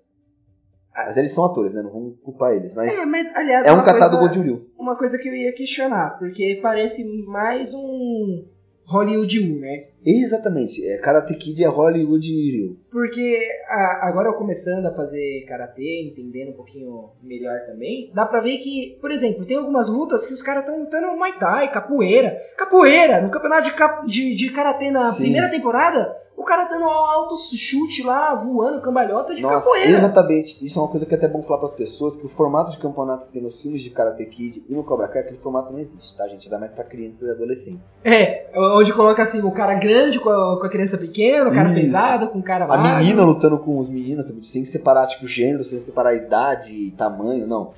Mas 0.95 1.17
eles 1.17 1.33
são 1.33 1.45
atores, 1.45 1.73
né? 1.75 1.83
Não 1.83 1.91
vamos 1.91 2.15
culpar 2.23 2.53
eles. 2.53 2.75
Mas 2.75 3.03
É, 3.03 3.07
mas 3.07 3.27
aliás, 3.35 3.67
é 3.67 3.73
um 3.73 3.83
catálogo 3.85 4.19
coisa, 4.19 4.33
de 4.35 4.41
Ryu. 4.41 4.67
uma 4.79 4.97
coisa 4.97 5.19
que 5.19 5.29
eu 5.29 5.35
ia 5.35 5.53
questionar, 5.55 6.19
porque 6.19 6.59
parece 6.63 7.03
mais 7.27 7.73
um 7.75 8.45
Hollywood 8.85 9.39
U, 9.41 9.59
né? 9.61 9.87
Exatamente. 10.05 10.87
É, 10.87 10.99
Karate 10.99 11.35
Kid 11.37 11.63
é 11.65 11.69
Hollywood 11.69 12.29
Ryu. 12.29 12.77
Porque 12.91 13.39
a- 13.69 14.01
agora 14.09 14.29
eu 14.29 14.35
começando 14.35 14.85
a 14.87 14.95
fazer 14.95 15.45
karatê, 15.49 16.11
entendendo 16.11 16.51
um 16.51 16.57
pouquinho 16.57 17.11
melhor 17.23 17.59
também, 17.67 18.11
dá 18.15 18.27
pra 18.27 18.41
ver 18.41 18.59
que, 18.59 18.99
por 19.01 19.11
exemplo, 19.11 19.47
tem 19.47 19.57
algumas 19.57 19.89
lutas 19.89 20.27
que 20.27 20.35
os 20.35 20.43
caras 20.43 20.65
estão 20.65 20.79
lutando 20.81 21.17
Muay 21.17 21.39
Thai, 21.39 21.73
capoeira. 21.73 22.37
Capoeira! 22.59 23.21
No 23.23 23.31
campeonato 23.31 23.63
de, 23.71 23.73
cap- 23.75 24.07
de, 24.07 24.35
de 24.35 24.51
karatê 24.51 24.91
na 24.91 25.01
Sim. 25.11 25.23
primeira 25.23 25.49
temporada, 25.49 26.15
o 26.43 26.45
cara 26.45 26.65
dando 26.65 26.85
alto 26.85 27.37
chute 27.37 28.03
lá, 28.03 28.35
voando, 28.35 28.81
cambalhota 28.81 29.35
de 29.35 29.41
Nossa, 29.43 29.67
capoeira. 29.67 29.91
exatamente. 29.91 30.65
Isso 30.65 30.79
é 30.79 30.83
uma 30.83 30.89
coisa 30.89 31.07
que 31.07 31.15
é 31.15 31.17
até 31.17 31.29
bom 31.29 31.43
falar 31.43 31.59
para 31.61 31.69
as 31.69 31.75
pessoas, 31.75 32.17
que 32.17 32.27
o 32.27 32.29
formato 32.29 32.71
de 32.71 32.79
campeonato 32.79 33.27
que 33.27 33.33
tem 33.33 33.43
nos 33.43 33.61
filmes 33.63 33.83
de 33.83 33.91
Karate 33.91 34.25
Kid 34.27 34.65
e 34.69 34.75
no 34.75 34.85
Cobra 34.85 35.09
Kai, 35.09 35.23
aquele 35.23 35.39
formato 35.39 35.73
não 35.73 35.79
existe, 35.79 36.17
tá, 36.17 36.27
gente? 36.29 36.51
Dá 36.51 36.59
mais 36.59 36.73
para 36.73 36.85
crianças 36.85 37.23
e 37.23 37.31
adolescentes. 37.31 38.01
É, 38.05 38.51
onde 38.55 38.93
coloca 38.93 39.23
assim, 39.23 39.41
o 39.43 39.51
cara 39.53 39.75
grande 39.75 40.19
com 40.21 40.31
a, 40.31 40.59
com 40.61 40.67
a 40.67 40.71
criança 40.71 40.99
pequena, 40.99 41.49
o 41.49 41.55
cara 41.55 41.71
Isso. 41.71 41.81
pesado 41.81 42.29
com 42.29 42.39
o 42.39 42.43
cara 42.43 42.65
A 42.65 42.69
magro. 42.69 42.99
menina 42.99 43.25
lutando 43.25 43.59
com 43.59 43.79
os 43.79 43.89
meninos, 43.89 44.27
sem 44.49 44.65
separar, 44.65 45.07
tipo, 45.07 45.27
gênero, 45.27 45.65
sem 45.65 45.79
separar 45.79 46.15
idade, 46.15 46.93
tamanho, 46.97 47.47
não. 47.47 47.71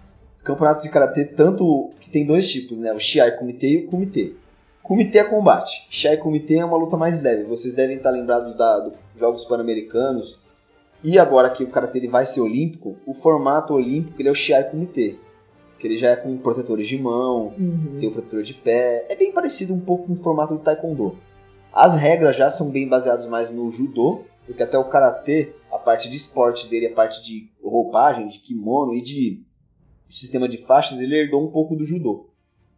Campeonato 0.42 0.82
de 0.82 0.90
Karatê, 0.90 1.24
tanto 1.24 1.90
que 2.00 2.10
tem 2.10 2.26
dois 2.26 2.50
tipos, 2.50 2.76
né? 2.78 2.92
O 2.92 2.98
Shiai 3.00 3.32
Kumite 3.32 3.66
e 3.66 3.76
o 3.78 3.86
Kumite. 3.86 4.36
Kumite 4.84 5.18
é 5.18 5.24
combate. 5.24 5.86
Shiai 5.90 6.16
Kumite 6.18 6.56
é 6.56 6.64
uma 6.64 6.76
luta 6.76 6.96
mais 6.96 7.20
leve. 7.20 7.42
Vocês 7.44 7.74
devem 7.74 7.96
estar 7.96 8.10
lembrados 8.10 8.56
da, 8.56 8.80
dos 8.80 8.92
Jogos 9.18 9.44
Pan-Americanos. 9.44 10.38
E 11.02 11.18
agora 11.18 11.50
que 11.50 11.64
o 11.64 11.70
Karatê 11.70 12.06
vai 12.06 12.24
ser 12.24 12.40
olímpico, 12.40 12.96
o 13.06 13.12
formato 13.14 13.74
olímpico 13.74 14.20
ele 14.20 14.28
é 14.28 14.32
o 14.32 14.34
Shiai 14.34 14.70
Kumite. 14.70 15.18
Que 15.78 15.86
ele 15.86 15.96
já 15.96 16.10
é 16.10 16.16
com 16.16 16.36
protetores 16.38 16.86
de 16.86 16.96
mão, 16.98 17.54
Uhum. 17.58 17.96
tem 17.98 18.08
o 18.08 18.12
protetor 18.12 18.42
de 18.42 18.54
pé. 18.54 19.06
É 19.08 19.16
bem 19.16 19.32
parecido 19.32 19.74
um 19.74 19.80
pouco 19.80 20.06
com 20.06 20.12
o 20.12 20.16
formato 20.16 20.54
do 20.54 20.60
Taekwondo. 20.60 21.18
As 21.72 21.96
regras 21.96 22.36
já 22.36 22.48
são 22.48 22.70
bem 22.70 22.86
baseadas 22.88 23.26
mais 23.26 23.50
no 23.50 23.70
judô, 23.70 24.22
porque 24.46 24.62
até 24.62 24.78
o 24.78 24.84
karatê, 24.84 25.52
a 25.72 25.78
parte 25.78 26.08
de 26.08 26.16
esporte 26.16 26.68
dele, 26.68 26.86
a 26.86 26.92
parte 26.94 27.22
de 27.24 27.48
roupagem, 27.62 28.28
de 28.28 28.38
kimono 28.38 28.94
e 28.94 29.00
de 29.02 29.42
sistema 30.08 30.48
de 30.48 30.58
faixas, 30.58 31.00
ele 31.00 31.16
herdou 31.18 31.42
um 31.44 31.50
pouco 31.50 31.74
do 31.74 31.84
judô. 31.84 32.28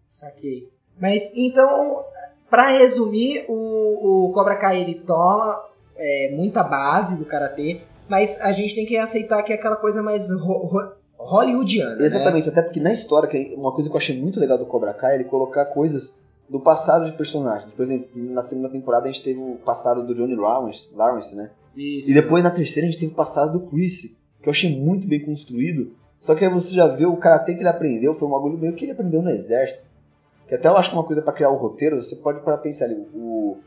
Saquei. 0.06 0.68
Mas 1.00 1.32
então, 1.36 2.02
pra 2.50 2.68
resumir, 2.68 3.44
o, 3.48 4.28
o 4.28 4.32
Cobra 4.32 4.56
Kai 4.56 4.80
ele 4.80 4.94
toma 5.06 5.60
é, 5.96 6.32
muita 6.34 6.62
base 6.62 7.16
do 7.16 7.24
karatê, 7.24 7.80
mas 8.08 8.40
a 8.40 8.52
gente 8.52 8.74
tem 8.74 8.86
que 8.86 8.96
aceitar 8.96 9.42
que 9.42 9.52
é 9.52 9.56
aquela 9.56 9.76
coisa 9.76 10.02
mais 10.02 10.30
ro- 10.30 10.64
ro- 10.66 10.92
hollywoodiana. 11.18 11.96
né? 11.96 12.04
Exatamente, 12.04 12.48
até 12.48 12.62
porque 12.62 12.80
na 12.80 12.92
história, 12.92 13.28
que 13.28 13.52
é 13.54 13.56
uma 13.56 13.72
coisa 13.72 13.88
que 13.90 13.94
eu 13.94 13.98
achei 13.98 14.18
muito 14.20 14.38
legal 14.40 14.56
do 14.58 14.66
Cobra 14.66 14.94
Kai, 14.94 15.12
é 15.12 15.14
ele 15.16 15.24
colocar 15.24 15.64
coisas 15.66 16.22
do 16.48 16.60
passado 16.60 17.04
de 17.06 17.12
personagens. 17.16 17.72
Por 17.74 17.82
exemplo, 17.82 18.08
na 18.14 18.42
segunda 18.42 18.68
temporada 18.68 19.08
a 19.08 19.10
gente 19.12 19.22
teve 19.24 19.40
o 19.40 19.56
passado 19.64 20.06
do 20.06 20.14
Johnny 20.14 20.36
Lawrence, 20.36 20.88
Lawrence 20.94 21.34
né? 21.34 21.50
Isso. 21.76 22.10
E 22.10 22.14
depois 22.14 22.42
na 22.44 22.50
terceira 22.50 22.88
a 22.88 22.90
gente 22.90 23.00
teve 23.00 23.12
o 23.12 23.16
passado 23.16 23.58
do 23.58 23.66
Chris, 23.66 24.16
que 24.40 24.48
eu 24.48 24.52
achei 24.52 24.78
muito 24.80 25.08
bem 25.08 25.20
construído. 25.24 25.92
Só 26.20 26.34
que 26.34 26.44
aí 26.44 26.50
você 26.50 26.74
já 26.74 26.86
vê 26.86 27.04
o 27.04 27.16
karatê 27.16 27.54
que 27.54 27.60
ele 27.60 27.68
aprendeu, 27.68 28.14
foi 28.14 28.26
um 28.28 28.30
bagulho 28.30 28.56
meio 28.56 28.72
que 28.74 28.84
ele 28.84 28.92
aprendeu 28.92 29.20
no 29.22 29.28
exército. 29.30 29.82
Que 30.48 30.54
até 30.54 30.68
eu 30.68 30.76
acho 30.76 30.90
que 30.90 30.94
é 30.94 30.98
uma 30.98 31.04
coisa 31.04 31.22
pra 31.22 31.32
criar 31.32 31.50
o 31.50 31.56
roteiro, 31.56 32.00
você 32.00 32.16
pode 32.16 32.40
parar 32.40 32.58
pra 32.58 32.64
pensar 32.64 32.84
ali, 32.84 32.94
o, 33.12 33.58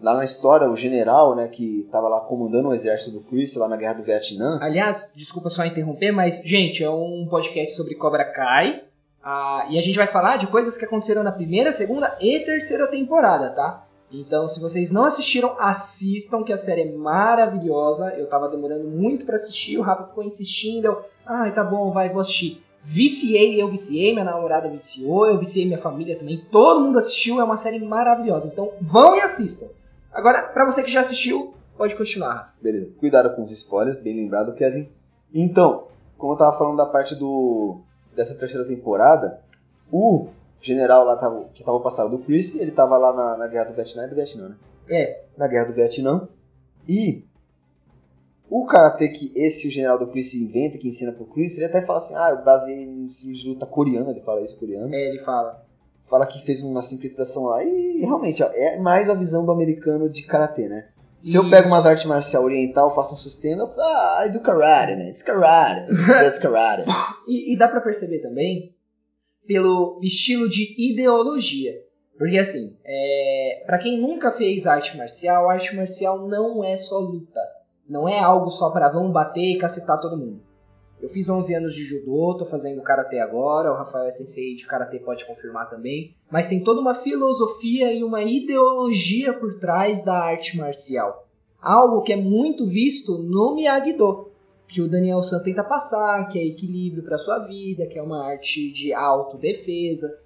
lá 0.00 0.14
na 0.14 0.24
história, 0.24 0.70
o 0.70 0.76
general, 0.76 1.34
né, 1.34 1.48
que 1.48 1.88
tava 1.90 2.08
lá 2.08 2.20
comandando 2.20 2.68
o 2.68 2.74
exército 2.74 3.10
do 3.10 3.20
Chris 3.20 3.56
lá 3.56 3.68
na 3.68 3.76
guerra 3.76 3.94
do 3.94 4.02
Vietnã. 4.02 4.58
Aliás, 4.60 5.12
desculpa 5.16 5.48
só 5.48 5.64
interromper, 5.64 6.12
mas, 6.12 6.40
gente, 6.44 6.82
é 6.84 6.90
um 6.90 7.26
podcast 7.28 7.74
sobre 7.74 7.94
Cobra 7.94 8.24
Kai. 8.24 8.84
ah, 9.22 9.66
e 9.68 9.78
a 9.78 9.80
gente 9.80 9.96
vai 9.96 10.06
falar 10.06 10.36
de 10.36 10.46
coisas 10.46 10.76
que 10.76 10.84
aconteceram 10.84 11.22
na 11.22 11.32
primeira, 11.32 11.72
segunda 11.72 12.16
e 12.20 12.40
terceira 12.40 12.86
temporada, 12.88 13.50
tá? 13.50 13.86
Então, 14.12 14.46
se 14.46 14.60
vocês 14.60 14.90
não 14.90 15.04
assistiram, 15.04 15.56
assistam, 15.58 16.42
que 16.44 16.52
a 16.52 16.56
série 16.58 16.82
é 16.82 16.92
maravilhosa. 16.92 18.10
Eu 18.10 18.28
tava 18.28 18.48
demorando 18.48 18.88
muito 18.88 19.24
pra 19.24 19.36
assistir, 19.36 19.78
o 19.78 19.82
Rafa 19.82 20.08
ficou 20.08 20.22
insistindo. 20.22 20.84
Eu, 20.84 21.02
ai, 21.24 21.54
tá 21.54 21.64
bom, 21.64 21.90
vai, 21.90 22.10
vou 22.10 22.20
assistir. 22.20 22.62
Viciei, 22.84 23.62
eu 23.62 23.68
viciei, 23.68 24.12
minha 24.12 24.24
namorada 24.24 24.68
viciou, 24.68 25.26
eu 25.26 25.38
viciei 25.38 25.64
minha 25.66 25.78
família 25.78 26.18
também. 26.18 26.44
Todo 26.50 26.80
mundo 26.80 26.98
assistiu, 26.98 27.40
é 27.40 27.44
uma 27.44 27.56
série 27.56 27.78
maravilhosa. 27.78 28.48
Então, 28.48 28.72
vão 28.80 29.16
e 29.16 29.20
assistam. 29.20 29.66
Agora, 30.12 30.42
pra 30.42 30.64
você 30.64 30.82
que 30.82 30.90
já 30.90 31.00
assistiu, 31.00 31.54
pode 31.76 31.94
continuar. 31.94 32.54
Beleza, 32.60 32.90
cuidado 32.98 33.34
com 33.36 33.42
os 33.42 33.52
spoilers, 33.52 33.98
bem 33.98 34.16
lembrado, 34.16 34.54
Kevin. 34.54 34.88
Então, 35.32 35.86
como 36.18 36.34
eu 36.34 36.36
tava 36.36 36.58
falando 36.58 36.76
da 36.76 36.86
parte 36.86 37.14
do 37.14 37.80
dessa 38.14 38.34
terceira 38.34 38.66
temporada, 38.66 39.40
o 39.90 40.28
general 40.60 41.04
lá 41.04 41.16
tava, 41.16 41.44
que 41.54 41.64
tava 41.64 41.80
passado 41.80 42.10
do 42.10 42.22
Chris, 42.22 42.54
ele 42.60 42.70
tava 42.70 42.96
lá 42.98 43.12
na, 43.12 43.36
na 43.38 43.46
guerra 43.46 43.64
do 43.66 43.74
Vietnã, 43.74 44.04
é 44.04 44.08
do 44.08 44.14
Vietnã, 44.14 44.48
né? 44.50 44.56
É, 44.90 45.24
na 45.36 45.46
guerra 45.46 45.66
do 45.66 45.74
Vietnã. 45.74 46.28
E 46.86 47.24
o 48.52 48.66
karatê 48.66 49.08
que 49.08 49.32
esse 49.34 49.66
o 49.66 49.70
general 49.70 49.98
do 49.98 50.08
Chris 50.08 50.34
inventa, 50.34 50.76
que 50.76 50.86
ensina 50.86 51.10
pro 51.10 51.24
Chris, 51.24 51.56
ele 51.56 51.64
até 51.64 51.80
fala 51.80 51.96
assim: 51.96 52.14
ah, 52.14 52.28
eu 52.36 52.44
baseei 52.44 52.84
em 52.84 53.06
estilo 53.06 53.32
de 53.32 53.48
luta 53.48 53.64
coreano, 53.64 54.10
ele 54.10 54.20
fala 54.20 54.42
isso 54.42 54.60
coreano. 54.60 54.94
é, 54.94 55.08
ele 55.08 55.18
fala. 55.20 55.64
Fala 56.06 56.26
que 56.26 56.44
fez 56.44 56.60
uma 56.62 56.82
sincretização 56.82 57.44
lá. 57.44 57.64
E 57.64 58.00
realmente, 58.00 58.42
ó, 58.42 58.50
é 58.52 58.78
mais 58.78 59.08
a 59.08 59.14
visão 59.14 59.46
do 59.46 59.52
americano 59.52 60.10
de 60.10 60.22
karatê, 60.24 60.68
né? 60.68 60.88
Se 61.18 61.36
eu 61.36 61.42
Isso. 61.42 61.50
pego 61.50 61.68
umas 61.68 61.86
artes 61.86 62.04
marcial 62.04 62.44
oriental, 62.44 62.94
faço 62.94 63.14
um 63.14 63.16
sistema, 63.16 63.62
eu 63.62 63.68
falo, 63.68 63.80
ah, 63.80 64.26
I 64.26 64.30
do 64.30 64.40
karate, 64.40 64.96
né? 64.96 65.08
It's 65.08 65.22
karate, 65.22 65.90
it's 65.90 66.36
karate. 66.42 66.84
E, 67.26 67.54
e 67.54 67.56
dá 67.56 67.68
pra 67.68 67.80
perceber 67.80 68.18
também 68.18 68.74
pelo 69.46 69.98
estilo 70.02 70.46
de 70.50 70.74
ideologia. 70.92 71.72
Porque 72.18 72.36
assim, 72.36 72.76
é, 72.84 73.62
para 73.64 73.78
quem 73.78 73.98
nunca 73.98 74.30
fez 74.30 74.66
arte 74.66 74.94
marcial, 74.98 75.48
arte 75.48 75.74
marcial 75.74 76.28
não 76.28 76.62
é 76.62 76.76
só 76.76 76.98
luta. 76.98 77.40
Não 77.92 78.08
é 78.08 78.18
algo 78.18 78.50
só 78.50 78.70
pra 78.70 78.88
vamos 78.88 79.12
bater 79.12 79.54
e 79.54 79.58
cacetar 79.58 80.00
todo 80.00 80.16
mundo. 80.16 80.40
Eu 80.98 81.10
fiz 81.10 81.28
11 81.28 81.54
anos 81.54 81.74
de 81.74 81.82
judô, 81.82 82.34
tô 82.38 82.46
fazendo 82.46 82.80
karatê 82.80 83.18
agora, 83.18 83.70
o 83.70 83.76
Rafael 83.76 84.06
é 84.06 84.10
sensei 84.10 84.54
de 84.54 84.66
karatê 84.66 84.98
pode 84.98 85.26
confirmar 85.26 85.68
também. 85.68 86.14
Mas 86.30 86.48
tem 86.48 86.64
toda 86.64 86.80
uma 86.80 86.94
filosofia 86.94 87.92
e 87.92 88.02
uma 88.02 88.22
ideologia 88.22 89.34
por 89.34 89.58
trás 89.58 90.02
da 90.02 90.14
arte 90.14 90.56
marcial. 90.56 91.28
Algo 91.60 92.00
que 92.00 92.14
é 92.14 92.16
muito 92.16 92.64
visto 92.64 93.18
no 93.18 93.54
Miyagi-Do 93.54 94.30
que 94.66 94.80
o 94.80 94.88
Daniel 94.88 95.22
San 95.22 95.42
tenta 95.42 95.62
passar, 95.62 96.28
que 96.28 96.38
é 96.38 96.46
equilíbrio 96.46 97.04
para 97.04 97.18
sua 97.18 97.40
vida, 97.40 97.86
que 97.86 97.98
é 97.98 98.02
uma 98.02 98.26
arte 98.26 98.72
de 98.72 98.94
autodefesa. 98.94 100.18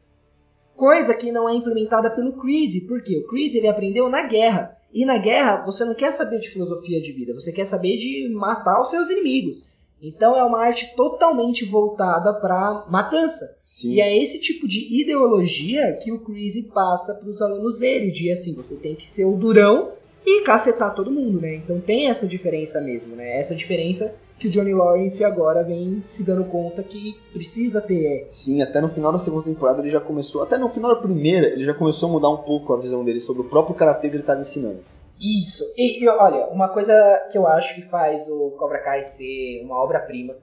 Coisa 0.77 1.17
que 1.17 1.33
não 1.33 1.49
é 1.49 1.55
implementada 1.57 2.15
pelo 2.15 2.35
Chris, 2.35 2.87
porque 2.87 3.19
o 3.19 3.27
Chris 3.27 3.57
ele 3.57 3.67
aprendeu 3.67 4.09
na 4.09 4.23
guerra. 4.23 4.76
E 4.97 5.05
na 5.05 5.19
guerra 5.19 5.63
você 5.67 5.85
não 5.85 5.95
quer 5.95 6.11
saber 6.11 6.41
de 6.41 6.49
filosofia 6.49 7.03
de 7.03 7.13
vida, 7.13 7.35
você 7.35 7.53
quer 7.53 7.67
saber 7.67 7.99
de 7.99 8.31
matar 8.31 8.81
os 8.81 8.89
seus 8.89 9.11
inimigos. 9.11 9.67
Então 10.01 10.35
é 10.35 10.43
uma 10.43 10.59
arte 10.59 10.97
totalmente 10.97 11.67
voltada 11.67 12.33
para 12.41 12.87
matança. 12.89 13.59
Sim. 13.63 13.93
E 13.93 14.01
é 14.01 14.17
esse 14.17 14.41
tipo 14.41 14.67
de 14.67 14.99
ideologia 14.99 15.99
que 16.03 16.11
o 16.11 16.21
Chris 16.21 16.67
passa 16.73 17.15
para 17.15 17.29
os 17.29 17.43
alunos 17.43 17.77
dele, 17.77 18.11
de 18.11 18.31
assim, 18.31 18.55
você 18.55 18.75
tem 18.75 18.95
que 18.95 19.05
ser 19.05 19.27
o 19.27 19.37
durão 19.37 19.93
e 20.27 20.43
cacetar 20.43 20.93
todo 20.93 21.11
mundo, 21.11 21.41
né? 21.41 21.55
Então 21.55 21.81
tem 21.81 22.09
essa 22.09 22.27
diferença 22.27 22.81
mesmo, 22.81 23.15
né? 23.15 23.39
Essa 23.39 23.55
diferença 23.55 24.13
que 24.39 24.49
o 24.49 24.51
Johnny 24.51 24.75
Lawrence 24.75 25.25
agora 25.25 25.63
vem 25.63 26.03
se 26.05 26.25
dando 26.25 26.45
conta 26.45 26.83
que 26.83 27.17
precisa 27.33 27.81
ter. 27.81 28.25
Sim, 28.27 28.61
até 28.61 28.81
no 28.81 28.89
final 28.89 29.13
da 29.13 29.19
segunda 29.19 29.45
temporada 29.45 29.81
ele 29.81 29.91
já 29.91 30.01
começou, 30.01 30.43
até 30.43 30.59
no 30.59 30.69
final 30.69 30.95
da 30.95 31.01
primeira, 31.01 31.47
ele 31.47 31.65
já 31.65 31.73
começou 31.73 32.09
a 32.09 32.13
mudar 32.13 32.29
um 32.29 32.39
pouco 32.39 32.75
a 32.75 32.81
visão 32.81 33.05
dele 33.05 33.21
sobre 33.21 33.43
o 33.43 33.49
próprio 33.49 33.77
karatê 33.77 34.09
que 34.09 34.17
ele 34.17 34.23
estava 34.23 34.41
ensinando. 34.41 34.81
Isso. 35.19 35.65
E, 35.77 36.03
e, 36.03 36.09
olha, 36.09 36.49
uma 36.49 36.69
coisa 36.69 36.93
que 37.31 37.39
eu 37.39 37.47
acho 37.47 37.77
que 37.77 37.83
faz 37.83 38.29
o 38.29 38.51
Cobra 38.59 38.79
Kai 38.81 39.03
ser 39.03 39.63
uma 39.65 39.83
obra-prima, 39.83 40.35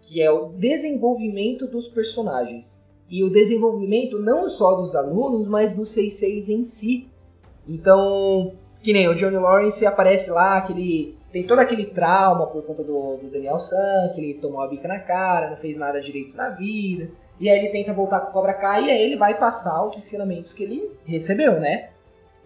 que 0.00 0.22
é 0.22 0.30
o 0.30 0.46
desenvolvimento 0.46 1.66
dos 1.66 1.88
personagens. 1.88 2.82
E 3.10 3.24
o 3.24 3.30
desenvolvimento 3.30 4.18
não 4.18 4.48
só 4.48 4.76
dos 4.76 4.94
alunos, 4.94 5.48
mas 5.48 5.72
dos 5.72 5.90
66 5.90 6.48
em 6.48 6.64
si. 6.64 7.08
Então, 7.66 8.52
que 8.82 8.92
nem 8.92 9.08
o 9.08 9.14
Johnny 9.14 9.36
Lawrence 9.36 9.84
aparece 9.86 10.30
lá, 10.30 10.60
que 10.60 10.72
ele 10.72 11.18
tem 11.32 11.46
todo 11.46 11.58
aquele 11.58 11.86
trauma 11.86 12.46
por 12.46 12.62
conta 12.62 12.82
do, 12.82 13.18
do 13.18 13.30
Daniel 13.30 13.58
San, 13.58 14.12
que 14.14 14.20
ele 14.20 14.34
tomou 14.34 14.60
a 14.60 14.68
bica 14.68 14.88
na 14.88 14.98
cara, 14.98 15.50
não 15.50 15.56
fez 15.56 15.76
nada 15.76 16.00
direito 16.00 16.36
na 16.36 16.50
vida. 16.50 17.10
E 17.40 17.48
aí 17.48 17.58
ele 17.58 17.68
tenta 17.70 17.92
voltar 17.92 18.20
com 18.20 18.30
o 18.30 18.32
Cobra 18.32 18.54
Kai 18.54 18.84
e 18.84 18.90
aí 18.90 19.02
ele 19.02 19.16
vai 19.16 19.38
passar 19.38 19.84
os 19.84 19.96
ensinamentos 19.96 20.52
que 20.52 20.64
ele 20.64 20.90
recebeu, 21.04 21.60
né? 21.60 21.90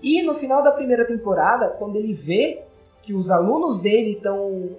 E 0.02 0.22
no 0.22 0.34
final 0.34 0.62
da 0.62 0.72
primeira 0.72 1.06
temporada, 1.06 1.76
quando 1.78 1.96
ele 1.96 2.12
vê 2.12 2.62
que 3.00 3.14
os 3.14 3.30
alunos 3.30 3.80
dele 3.80 4.14
estão 4.14 4.70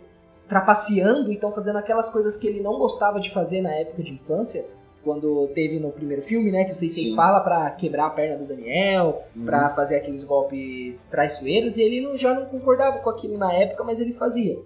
trapaceando 0.47 1.31
e 1.31 1.35
estão 1.35 1.51
fazendo 1.51 1.77
aquelas 1.77 2.09
coisas 2.09 2.35
que 2.35 2.47
ele 2.47 2.61
não 2.61 2.77
gostava 2.77 3.19
de 3.19 3.31
fazer 3.31 3.61
na 3.61 3.73
época 3.73 4.03
de 4.03 4.13
infância, 4.13 4.65
quando 5.03 5.47
teve 5.53 5.79
no 5.79 5.91
primeiro 5.91 6.21
filme, 6.21 6.51
né, 6.51 6.65
que 6.65 6.71
o 6.71 6.75
Sensei 6.75 7.05
Sim. 7.09 7.15
fala 7.15 7.39
pra 7.41 7.69
quebrar 7.71 8.05
a 8.07 8.09
perna 8.09 8.37
do 8.37 8.45
Daniel, 8.45 9.23
Uhum. 9.35 9.45
pra 9.45 9.69
fazer 9.75 9.97
aqueles 9.97 10.23
golpes 10.23 11.01
traiçoeiros, 11.11 11.75
e 11.77 11.81
ele 11.81 12.01
não- 12.01 12.17
já 12.17 12.33
não 12.33 12.45
concordava 12.45 12.99
com 12.99 13.09
aquilo 13.09 13.37
na 13.37 13.53
época, 13.53 13.83
mas 13.83 13.99
ele 13.99 14.13
fazia. 14.13 14.57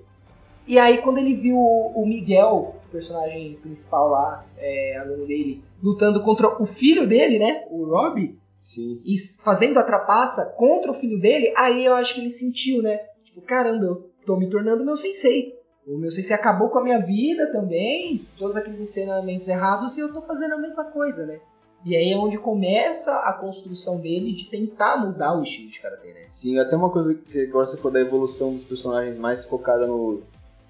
E 0.68 0.78
aí 0.78 0.98
quando 1.00 1.18
ele 1.18 1.34
viu 1.36 1.56
o 1.58 1.94
o 2.02 2.06
Miguel 2.06 2.76
o 2.88 2.90
personagem 2.92 3.56
principal 3.62 4.10
lá, 4.10 4.46
é, 4.58 4.98
aluno 4.98 5.26
dele, 5.26 5.62
lutando 5.84 6.22
contra 6.24 6.62
o 6.62 6.66
filho 6.66 7.08
dele, 7.08 7.38
né? 7.40 7.66
O 7.70 7.86
Rob. 7.86 8.38
Sim. 8.58 9.02
E 9.06 9.16
fazendo 9.44 9.78
a 9.78 9.84
trapaça 9.84 10.46
contra 10.58 10.92
o 10.92 10.94
filho 10.94 11.20
dele, 11.20 11.54
aí 11.56 11.86
eu 11.86 11.94
acho 11.94 12.16
que 12.16 12.22
ele 12.22 12.32
sentiu, 12.32 12.82
né? 12.82 13.00
Tipo, 13.24 13.42
caramba, 13.42 13.86
eu 13.86 14.10
tô 14.26 14.36
me 14.38 14.50
tornando 14.50 14.84
meu 14.86 14.98
sensei. 14.98 15.54
O 15.88 15.98
meu 15.98 16.12
sensei 16.12 16.36
acabou 16.36 16.70
com 16.70 16.80
a 16.80 16.84
minha 16.84 17.00
vida 17.00 17.50
também, 17.52 18.22
todos 18.38 18.58
aqueles 18.58 18.82
ensinamentos 18.82 19.48
errados, 19.48 19.96
e 19.96 20.02
eu 20.02 20.12
tô 20.12 20.22
fazendo 20.22 20.56
a 20.56 20.58
mesma 20.58 20.84
coisa, 20.84 21.26
né? 21.26 21.40
E 21.86 21.96
aí 21.96 22.12
é 22.12 22.18
onde 22.18 22.38
começa 22.38 23.16
a 23.20 23.32
construção 23.32 23.98
dele 23.98 24.34
de 24.34 24.50
tentar 24.50 24.98
mudar 24.98 25.38
o 25.38 25.44
estilo 25.44 25.70
de 25.70 25.80
karatê, 25.80 26.14
né? 26.14 26.22
Sim, 26.26 26.60
até 26.60 26.76
uma 26.76 26.90
coisa 26.90 27.14
que 27.14 27.40
agora 27.40 27.66
você 27.66 27.78
falou 27.78 27.94
da 27.94 28.02
evolução 28.02 28.54
dos 28.54 28.66
personagens 28.66 29.18
mais 29.18 29.46
focada 29.46 29.88
no. 29.88 30.22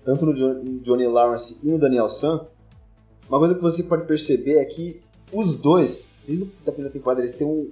tanto 0.06 0.26
no 0.26 0.80
Johnny 0.82 1.08
Lawrence 1.08 1.60
e 1.64 1.68
no 1.68 1.80
Daniel 1.80 2.10
San. 2.10 2.46
Uma 3.28 3.40
coisa 3.40 3.56
que 3.56 3.62
você 3.62 3.84
pode 3.84 4.06
perceber 4.06 4.60
é 4.60 4.66
que 4.66 5.02
os 5.34 5.58
dois, 5.58 6.08
desde 6.28 6.52
a 6.68 6.72
primeira 6.72 6.94
temporada, 6.94 7.22
eles 7.22 7.32
têm 7.32 7.48
um. 7.48 7.72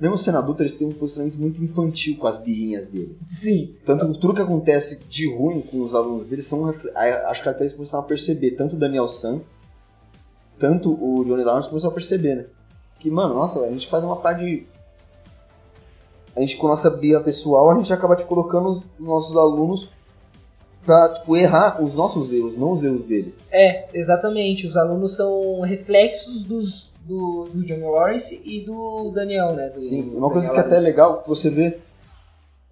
Mesmo 0.00 0.16
sendo 0.16 0.38
adulto, 0.38 0.62
eles 0.62 0.72
têm 0.72 0.88
um 0.88 0.92
posicionamento 0.92 1.38
muito 1.38 1.62
infantil 1.62 2.16
com 2.16 2.26
as 2.26 2.38
birrinhas 2.38 2.86
dele. 2.86 3.18
Sim. 3.26 3.74
Tanto 3.84 4.18
tudo 4.18 4.34
que 4.34 4.40
acontece 4.40 5.04
de 5.04 5.30
ruim 5.30 5.60
com 5.60 5.82
os 5.82 5.94
alunos 5.94 6.26
deles 6.26 6.46
são 6.46 6.66
as 6.66 6.80
características 7.40 7.72
que 7.72 7.78
você 7.78 7.96
vai 7.96 8.06
perceber. 8.06 8.52
Tanto 8.52 8.76
o 8.76 8.78
Daniel 8.78 9.06
San, 9.06 9.42
tanto 10.58 10.90
o 10.92 11.22
Johnny 11.24 11.44
Lawrence 11.44 11.68
começou 11.68 11.90
a 11.90 11.92
perceber, 11.92 12.34
né? 12.34 12.46
Que, 12.98 13.10
mano, 13.10 13.34
nossa, 13.34 13.60
a 13.60 13.70
gente 13.70 13.88
faz 13.88 14.02
uma 14.02 14.16
parte 14.16 14.44
de. 14.44 14.66
A 16.34 16.40
gente, 16.40 16.56
com 16.56 16.66
a 16.66 16.70
nossa 16.70 16.88
birra 16.90 17.22
pessoal, 17.22 17.70
a 17.70 17.74
gente 17.74 17.92
acaba 17.92 18.16
te 18.16 18.24
colocando 18.24 18.70
os 18.70 18.84
nossos 18.98 19.36
alunos 19.36 19.90
pra, 20.84 21.14
tipo, 21.14 21.36
errar 21.36 21.82
os 21.82 21.94
nossos 21.94 22.32
erros, 22.32 22.56
não 22.56 22.72
os 22.72 22.82
erros 22.82 23.04
deles. 23.04 23.34
É, 23.50 23.88
exatamente. 23.92 24.66
Os 24.66 24.76
alunos 24.76 25.16
são 25.16 25.60
reflexos 25.60 26.42
dos, 26.42 26.92
do, 27.06 27.48
do 27.52 27.64
Johnny 27.64 27.82
Lawrence 27.82 28.40
e 28.44 28.60
do 28.64 29.10
Daniel, 29.14 29.54
né? 29.54 29.68
Do, 29.68 29.78
Sim, 29.78 30.10
uma 30.14 30.30
coisa 30.30 30.48
Daniel 30.48 30.54
que 30.54 30.58
é 30.58 30.60
até 30.60 30.80
Lawrence. 30.80 30.86
legal, 30.90 31.22
que 31.22 31.28
você 31.28 31.50
vê 31.50 31.78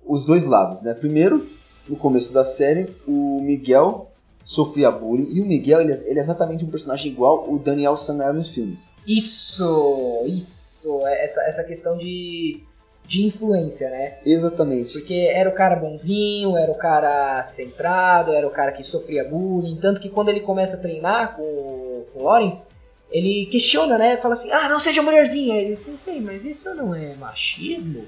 os 0.07 0.25
dois 0.25 0.45
lados, 0.45 0.83
né? 0.83 0.95
Primeiro, 0.95 1.47
no 1.89 1.97
começo 1.97 2.33
da 2.33 2.45
série, 2.45 2.89
o 3.07 3.41
Miguel 3.43 4.07
sofria 4.45 4.91
bullying, 4.91 5.31
e 5.35 5.41
o 5.43 5.45
Miguel, 5.47 5.83
ele, 5.83 5.93
ele 6.07 6.19
é 6.19 6.23
exatamente 6.23 6.65
um 6.65 6.71
personagem 6.71 7.13
igual 7.13 7.45
o 7.53 7.59
Daniel 7.59 7.95
San 7.99 8.23
era 8.23 8.33
nos 8.33 8.49
filmes. 8.49 8.89
Isso, 9.07 10.23
isso. 10.27 11.07
é 11.07 11.25
Essa, 11.25 11.41
essa 11.43 11.65
questão 11.65 11.99
de, 11.99 12.63
de 13.09 13.25
influência, 13.25 13.89
né? 13.89 14.19
Exatamente. 14.25 14.93
Porque 14.93 15.15
era 15.35 15.49
o 15.49 15.55
cara 15.55 15.75
bonzinho, 15.75 16.57
era 16.59 16.71
o 16.71 16.75
cara 16.77 17.43
centrado, 17.43 18.33
era 18.35 18.47
o 18.47 18.51
cara 18.51 18.71
que 18.71 18.83
sofria 18.83 19.25
bullying. 19.25 19.79
Tanto 19.81 19.99
que 20.01 20.11
quando 20.11 20.29
ele 20.29 20.41
começa 20.41 20.77
a 20.77 20.81
treinar 20.81 21.35
com, 21.35 21.43
o- 21.43 22.07
com 22.13 22.21
o 22.21 22.25
Lawrence, 22.25 22.67
ele 23.11 23.47
questiona, 23.47 23.97
né? 23.97 24.19
Fala 24.19 24.35
assim: 24.35 24.53
ah, 24.53 24.69
não 24.69 24.79
seja 24.79 25.01
mulherzinha. 25.03 25.57
Ele 25.57 25.75
diz: 25.75 25.89
sei, 25.97 26.21
mas 26.21 26.45
isso 26.45 26.75
não 26.75 26.95
é 26.95 27.15
machismo? 27.15 28.05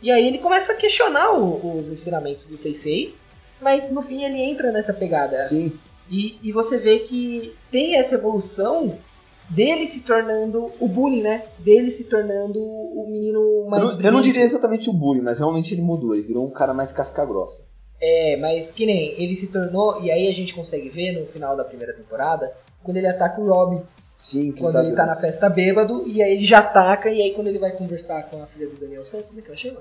E 0.00 0.10
aí 0.12 0.24
ele 0.26 0.38
começa 0.38 0.72
a 0.72 0.76
questionar 0.76 1.32
o- 1.36 1.76
os 1.76 1.90
ensinamentos 1.90 2.44
do 2.44 2.56
Seisei. 2.56 3.12
Mas 3.60 3.90
no 3.90 4.02
fim 4.02 4.22
ele 4.24 4.40
entra 4.40 4.70
nessa 4.70 4.92
pegada. 4.94 5.36
Sim, 5.36 5.72
E, 6.08 6.36
e 6.42 6.52
você 6.52 6.78
vê 6.78 6.98
que 7.00 7.54
tem 7.72 7.96
essa 7.96 8.14
evolução 8.16 8.98
dele 9.48 9.86
se 9.86 10.04
tornando 10.04 10.72
o 10.80 10.88
bullying, 10.88 11.22
né? 11.22 11.44
Dele 11.58 11.90
se 11.90 12.08
tornando 12.08 12.58
o 12.60 13.06
menino 13.08 13.40
eu 13.40 13.66
mais 13.68 13.82
não, 13.82 14.00
eu 14.00 14.12
não 14.12 14.22
diria 14.22 14.42
exatamente 14.42 14.88
o 14.88 14.92
bullying, 14.92 15.22
mas 15.22 15.38
realmente 15.38 15.74
ele 15.74 15.82
mudou, 15.82 16.14
ele 16.14 16.26
virou 16.26 16.46
um 16.46 16.50
cara 16.50 16.74
mais 16.74 16.92
casca-grossa. 16.92 17.62
É, 18.00 18.36
mas 18.36 18.70
que 18.70 18.84
nem 18.84 19.14
ele 19.20 19.34
se 19.34 19.52
tornou, 19.52 20.02
e 20.02 20.10
aí 20.10 20.28
a 20.28 20.32
gente 20.32 20.54
consegue 20.54 20.88
ver 20.88 21.18
no 21.18 21.26
final 21.26 21.56
da 21.56 21.64
primeira 21.64 21.94
temporada, 21.94 22.52
quando 22.82 22.96
ele 22.98 23.06
ataca 23.06 23.40
o 23.40 23.46
Rob, 23.46 23.80
Sim, 24.14 24.52
que 24.52 24.60
quando 24.60 24.78
ele 24.78 24.94
tá 24.94 25.06
na 25.06 25.16
festa 25.16 25.48
bêbado, 25.48 26.06
e 26.06 26.22
aí 26.22 26.32
ele 26.34 26.44
já 26.44 26.58
ataca, 26.58 27.08
e 27.08 27.22
aí 27.22 27.32
quando 27.34 27.48
ele 27.48 27.58
vai 27.58 27.72
conversar 27.72 28.24
com 28.24 28.42
a 28.42 28.46
filha 28.46 28.68
do 28.68 28.76
Daniel 28.76 29.04
San, 29.04 29.22
como 29.22 29.38
é 29.38 29.42
que 29.42 29.48
ela 29.48 29.56
chama? 29.56 29.80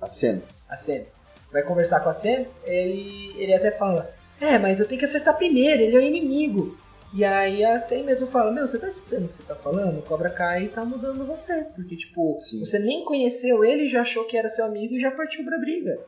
a 0.00 0.08
cena. 0.08 0.42
A 0.68 0.76
Sam. 0.76 1.02
Vai 1.52 1.62
conversar 1.62 2.00
com 2.00 2.08
a 2.08 2.12
Sam, 2.12 2.44
ele, 2.64 3.34
ele 3.36 3.52
até 3.52 3.70
fala, 3.72 4.10
é, 4.40 4.58
mas 4.58 4.80
eu 4.80 4.88
tenho 4.88 4.98
que 4.98 5.04
acertar 5.04 5.36
primeiro, 5.36 5.82
ele 5.82 5.96
é 5.96 5.98
o 5.98 6.02
inimigo. 6.02 6.78
E 7.12 7.24
aí 7.24 7.64
a 7.64 7.78
Sam 7.78 8.04
mesmo 8.04 8.26
fala, 8.28 8.52
meu, 8.52 8.68
você 8.68 8.78
tá 8.78 8.86
escutando 8.86 9.24
o 9.24 9.28
que 9.28 9.34
você 9.34 9.42
tá 9.42 9.56
falando? 9.56 9.98
O 9.98 10.02
Cobra 10.02 10.30
Kai 10.30 10.68
tá 10.68 10.84
mudando 10.84 11.26
você. 11.26 11.64
Porque, 11.74 11.96
tipo, 11.96 12.38
Sim. 12.40 12.60
você 12.60 12.78
nem 12.78 13.04
conheceu 13.04 13.64
ele, 13.64 13.88
já 13.88 14.02
achou 14.02 14.26
que 14.26 14.36
era 14.36 14.48
seu 14.48 14.64
amigo 14.64 14.94
e 14.94 15.00
já 15.00 15.10
partiu 15.10 15.44
pra 15.44 15.58
briga. 15.58 16.06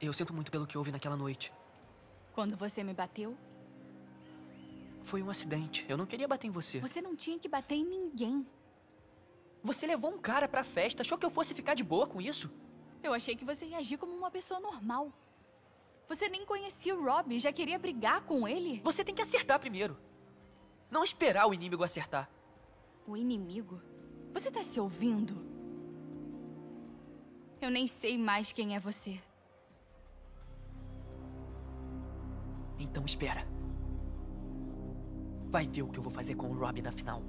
Eu 0.00 0.12
sinto 0.12 0.34
muito 0.34 0.50
pelo 0.50 0.66
que 0.66 0.76
houve 0.76 0.92
naquela 0.92 1.16
noite. 1.16 1.52
Quando 2.34 2.56
você 2.56 2.82
me 2.84 2.92
bateu, 2.92 3.36
Foi 5.04 5.22
um 5.22 5.30
acidente. 5.30 5.84
Eu 5.88 5.96
não 5.96 6.06
queria 6.06 6.28
bater 6.28 6.46
em 6.46 6.50
você. 6.50 6.78
você 6.78 7.00
não 7.00 7.16
tinha 7.16 7.38
que 7.38 7.48
bater 7.48 7.74
em 7.76 7.84
ninguém. 7.84 8.46
Você 9.62 9.86
levou 9.86 10.10
um 10.10 10.18
cara 10.18 10.46
pra 10.48 10.64
festa, 10.64 11.02
achou 11.02 11.16
que 11.16 11.24
eu 11.24 11.30
fosse 11.30 11.54
ficar 11.54 11.74
de 11.74 11.84
boa 11.84 12.06
com 12.06 12.20
isso? 12.20 12.50
Eu 13.02 13.12
achei 13.12 13.34
que 13.36 13.44
você 13.44 13.64
ia 13.66 13.78
agir 13.78 13.96
como 13.96 14.12
uma 14.12 14.30
pessoa 14.30 14.60
normal. 14.60 15.12
Você 16.12 16.28
nem 16.28 16.44
conhecia 16.44 16.94
o 16.94 17.02
Rob 17.02 17.34
e 17.34 17.38
já 17.38 17.50
queria 17.50 17.78
brigar 17.78 18.20
com 18.26 18.46
ele? 18.46 18.82
Você 18.84 19.02
tem 19.02 19.14
que 19.14 19.22
acertar 19.22 19.58
primeiro. 19.58 19.96
Não 20.90 21.02
esperar 21.02 21.46
o 21.46 21.54
inimigo 21.54 21.82
acertar. 21.82 22.28
O 23.06 23.16
inimigo? 23.16 23.80
Você 24.34 24.50
tá 24.50 24.62
se 24.62 24.78
ouvindo? 24.78 25.34
Eu 27.62 27.70
nem 27.70 27.86
sei 27.86 28.18
mais 28.18 28.52
quem 28.52 28.76
é 28.76 28.78
você. 28.78 29.18
Então 32.78 33.06
espera. 33.06 33.48
Vai 35.48 35.66
ver 35.66 35.80
o 35.80 35.88
que 35.88 35.98
eu 35.98 36.02
vou 36.02 36.12
fazer 36.12 36.34
com 36.34 36.50
o 36.50 36.58
Rob 36.58 36.82
na 36.82 36.92
final. 36.92 37.22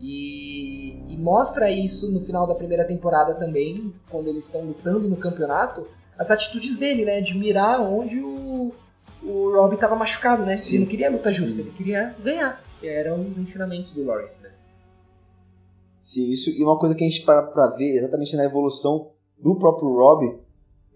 E, 0.00 1.12
e 1.12 1.16
mostra 1.18 1.70
isso 1.70 2.10
no 2.10 2.20
final 2.20 2.46
da 2.46 2.54
primeira 2.54 2.86
temporada 2.86 3.34
também, 3.34 3.92
quando 4.08 4.28
eles 4.28 4.46
estão 4.46 4.62
lutando 4.62 5.08
no 5.08 5.16
campeonato, 5.16 5.86
as 6.18 6.30
atitudes 6.30 6.78
dele, 6.78 7.04
né? 7.04 7.20
De 7.20 7.36
mirar 7.38 7.80
onde 7.80 8.18
o, 8.18 8.72
o 9.22 9.52
Rob 9.52 9.76
tava 9.76 9.94
machucado, 9.94 10.44
né? 10.44 10.56
Sim. 10.56 10.76
Ele 10.76 10.84
não 10.84 10.90
queria 10.90 11.10
luta 11.10 11.30
justa, 11.30 11.60
ele 11.60 11.70
queria 11.70 12.14
ganhar. 12.22 12.62
Que 12.80 12.88
eram 12.88 13.28
os 13.28 13.36
ensinamentos 13.36 13.90
do 13.90 14.04
Lawrence, 14.04 14.42
né? 14.42 14.50
Sim, 16.00 16.30
isso 16.30 16.48
e 16.48 16.62
uma 16.62 16.78
coisa 16.78 16.94
que 16.94 17.04
a 17.04 17.08
gente 17.08 17.24
para 17.24 17.42
pra 17.42 17.66
ver 17.68 17.96
exatamente 17.96 18.34
na 18.34 18.44
evolução 18.44 19.12
do 19.38 19.54
próprio 19.54 19.94
Rob, 19.94 20.38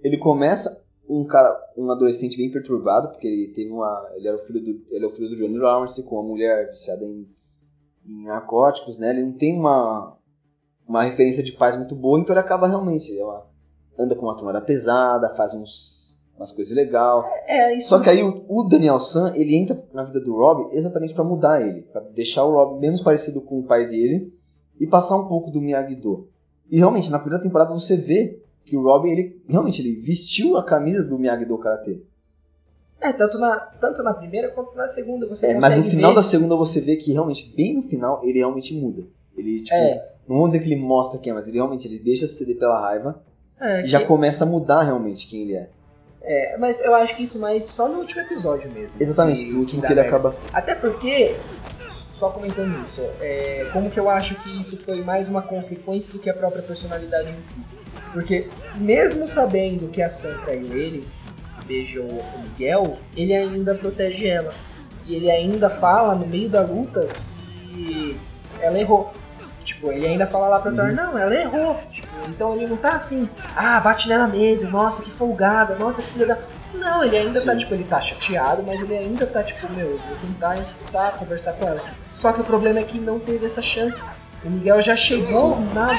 ele 0.02 0.16
começa 0.16 0.82
um 1.08 1.24
cara, 1.24 1.54
um 1.76 1.90
adolescente 1.90 2.36
bem 2.36 2.50
perturbado, 2.50 3.08
porque 3.08 3.26
ele 3.26 3.52
teve 3.52 3.70
uma, 3.70 4.10
ele 4.14 4.26
era 4.26 4.36
o 4.36 4.40
filho 4.40 4.60
do, 4.60 4.82
ele 4.90 5.04
é 5.04 5.06
o 5.06 5.10
filho 5.10 5.28
do 5.28 5.36
Johnny 5.36 5.58
Lawrence 5.58 6.02
com 6.04 6.16
uma 6.16 6.28
mulher 6.28 6.68
viciada 6.68 7.04
em, 7.04 7.26
em 8.06 8.24
narcóticos, 8.24 8.98
né? 8.98 9.10
Ele 9.10 9.24
não 9.24 9.32
tem 9.32 9.58
uma 9.58 10.16
uma 10.86 11.02
referência 11.02 11.42
de 11.42 11.52
paz 11.52 11.76
muito 11.76 11.94
boa, 11.94 12.20
então 12.20 12.34
ele 12.34 12.40
acaba 12.40 12.68
realmente, 12.68 13.10
ele 13.10 13.20
é 13.20 13.42
anda 13.98 14.14
com 14.14 14.26
uma 14.26 14.36
tomada 14.36 14.60
pesada, 14.60 15.34
faz 15.34 15.54
uns 15.54 16.04
umas 16.36 16.50
coisas 16.50 16.74
legais. 16.74 17.24
É, 17.46 17.74
isso 17.76 17.88
Só 17.88 18.00
que 18.00 18.10
aí 18.10 18.22
o, 18.22 18.44
o 18.48 18.64
Daniel 18.64 18.98
San, 18.98 19.32
ele 19.34 19.56
entra 19.56 19.82
na 19.92 20.04
vida 20.04 20.20
do 20.20 20.36
Rob 20.36 20.68
exatamente 20.72 21.14
pra 21.14 21.24
mudar 21.24 21.64
ele, 21.64 21.82
pra 21.82 22.00
deixar 22.00 22.44
o 22.44 22.52
Rob 22.52 22.80
menos 22.80 23.00
parecido 23.00 23.40
com 23.40 23.60
o 23.60 23.64
pai 23.64 23.88
dele 23.88 24.32
e 24.78 24.86
passar 24.86 25.16
um 25.16 25.28
pouco 25.28 25.50
do 25.50 25.60
Miyagi-Do. 25.60 26.28
E 26.70 26.78
realmente, 26.78 27.10
na 27.10 27.18
primeira 27.18 27.42
temporada 27.42 27.72
você 27.72 27.96
vê 27.96 28.42
que 28.64 28.76
o 28.76 28.82
Rob, 28.82 29.08
ele 29.08 29.40
realmente 29.46 29.80
ele 29.80 30.00
vestiu 30.00 30.56
a 30.56 30.64
camisa 30.64 31.04
do 31.04 31.18
Miyagi-Do 31.18 31.58
Karate. 31.58 32.02
É, 33.04 33.12
tanto 33.12 33.38
na, 33.38 33.56
tanto 33.80 34.02
na 34.02 34.14
primeira 34.14 34.48
quanto 34.48 34.74
na 34.74 34.88
segunda 34.88 35.26
você 35.28 35.48
É, 35.48 35.54
mas 35.60 35.76
no 35.76 35.82
final 35.84 36.10
ver. 36.12 36.16
da 36.16 36.22
segunda 36.22 36.56
você 36.56 36.80
vê 36.80 36.96
que 36.96 37.12
realmente, 37.12 37.52
bem 37.54 37.76
no 37.76 37.82
final, 37.82 38.20
ele 38.24 38.38
realmente 38.38 38.74
muda. 38.74 39.02
Ele, 39.36 39.60
tipo, 39.62 39.74
É. 39.74 40.10
não 40.28 40.36
vamos 40.36 40.52
dizer 40.52 40.64
que 40.64 40.72
ele 40.72 40.80
mostra 40.80 41.18
quem 41.18 41.30
é, 41.30 41.34
mas 41.34 41.46
ele 41.46 41.56
realmente 41.56 41.86
ele 41.86 41.98
deixa 41.98 42.26
se 42.26 42.34
ceder 42.34 42.56
pela 42.58 42.80
raiva 42.80 43.22
É, 43.60 43.82
e 43.82 43.86
já 43.86 44.00
que- 44.00 44.06
começa 44.06 44.44
a 44.44 44.48
mudar 44.48 44.82
realmente 44.84 45.26
quem 45.28 45.42
ele 45.42 45.54
é. 45.56 45.68
é, 46.22 46.56
mas 46.56 46.80
eu 46.80 46.94
acho 46.94 47.14
que 47.16 47.24
isso 47.24 47.38
mais 47.38 47.64
só 47.66 47.88
no 47.88 47.98
último 47.98 48.22
episódio 48.22 48.70
mesmo. 48.72 48.96
Exatamente, 49.02 49.52
no 49.52 49.58
último 49.60 49.82
que 49.82 49.88
ele 49.88 49.94
merda. 50.00 50.08
acaba. 50.16 50.36
Até 50.52 50.74
porque, 50.74 51.36
só 51.88 52.30
comentando 52.30 52.80
isso, 52.82 53.02
é, 53.20 53.68
como 53.72 53.90
que 53.90 54.00
eu 54.00 54.08
acho 54.08 54.42
que 54.42 54.58
isso 54.58 54.78
foi 54.78 55.02
mais 55.02 55.28
uma 55.28 55.42
consequência 55.42 56.10
do 56.10 56.18
que 56.18 56.30
a 56.30 56.34
própria 56.34 56.62
personalidade 56.62 57.28
em 57.28 57.42
si. 57.52 57.60
Porque, 58.14 58.48
mesmo 58.76 59.26
sabendo 59.28 59.88
que 59.88 60.00
a 60.00 60.08
Sam 60.08 60.32
traiu 60.44 60.72
ele, 60.72 61.04
beijou 61.66 62.04
o 62.04 62.40
Miguel, 62.42 62.98
ele 63.16 63.34
ainda 63.34 63.74
protege 63.74 64.26
ela. 64.26 64.52
E 65.06 65.14
ele 65.14 65.30
ainda 65.30 65.68
fala 65.68 66.14
no 66.14 66.26
meio 66.26 66.48
da 66.48 66.62
luta 66.62 67.08
que 67.68 68.16
ela 68.60 68.78
errou. 68.78 69.12
Tipo, 69.62 69.90
ele 69.90 70.06
ainda 70.06 70.26
fala 70.26 70.48
lá 70.48 70.60
pra 70.60 70.72
Thor, 70.72 70.92
não, 70.92 71.16
ela 71.16 71.34
errou. 71.34 71.80
Tipo, 71.90 72.08
então 72.28 72.54
ele 72.54 72.66
não 72.66 72.76
tá 72.76 72.90
assim, 72.90 73.28
ah, 73.56 73.80
bate 73.80 74.08
nela 74.08 74.26
mesmo, 74.26 74.70
nossa, 74.70 75.02
que 75.02 75.10
folgada, 75.10 75.74
nossa, 75.76 76.02
que 76.02 76.08
filha 76.08 76.26
da... 76.26 76.38
Não, 76.74 77.02
ele 77.02 77.16
ainda 77.16 77.40
tá, 77.40 77.52
Sim. 77.52 77.58
tipo, 77.58 77.74
ele 77.74 77.84
tá 77.84 78.00
chateado, 78.00 78.62
mas 78.62 78.80
ele 78.80 78.96
ainda 78.96 79.26
tá, 79.26 79.42
tipo, 79.42 79.72
meu, 79.72 79.92
eu 79.92 79.98
vou 79.98 80.16
tentar 80.18 80.58
escutar, 80.58 81.12
conversar 81.12 81.54
com 81.54 81.66
ela. 81.66 81.82
Só 82.12 82.32
que 82.32 82.42
o 82.42 82.44
problema 82.44 82.80
é 82.80 82.82
que 82.82 82.98
não 82.98 83.18
teve 83.18 83.46
essa 83.46 83.62
chance. 83.62 84.10
O 84.44 84.50
Miguel 84.50 84.82
já 84.82 84.94
chegou 84.94 85.58
na 85.72 85.92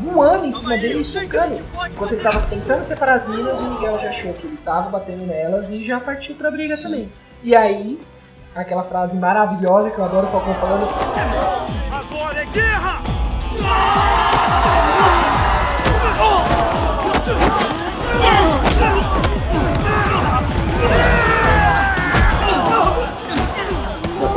voando 0.00 0.46
em 0.46 0.52
cima 0.52 0.76
dele 0.76 1.00
e 1.00 1.04
socando. 1.04 1.60
Enquanto 1.90 2.12
ele 2.12 2.22
tava 2.22 2.40
tentando 2.48 2.82
separar 2.82 3.14
as 3.14 3.26
minas, 3.26 3.58
o 3.58 3.70
Miguel 3.70 3.98
já 3.98 4.08
achou 4.08 4.32
que 4.34 4.46
ele 4.46 4.56
tava 4.64 4.88
batendo 4.88 5.26
nelas 5.26 5.70
e 5.70 5.84
já 5.84 6.00
partiu 6.00 6.34
pra 6.34 6.50
briga 6.50 6.76
também. 6.76 7.10
E 7.42 7.54
aí, 7.54 8.00
aquela 8.54 8.82
frase 8.82 9.16
maravilhosa 9.16 9.90
que 9.90 9.98
eu 9.98 10.04
adoro 10.04 10.26
o 10.26 10.30
Falcão 10.30 10.54
falando. 10.54 10.88
Agora 11.92 12.40
é 12.40 12.46
guerra! 12.46 13.02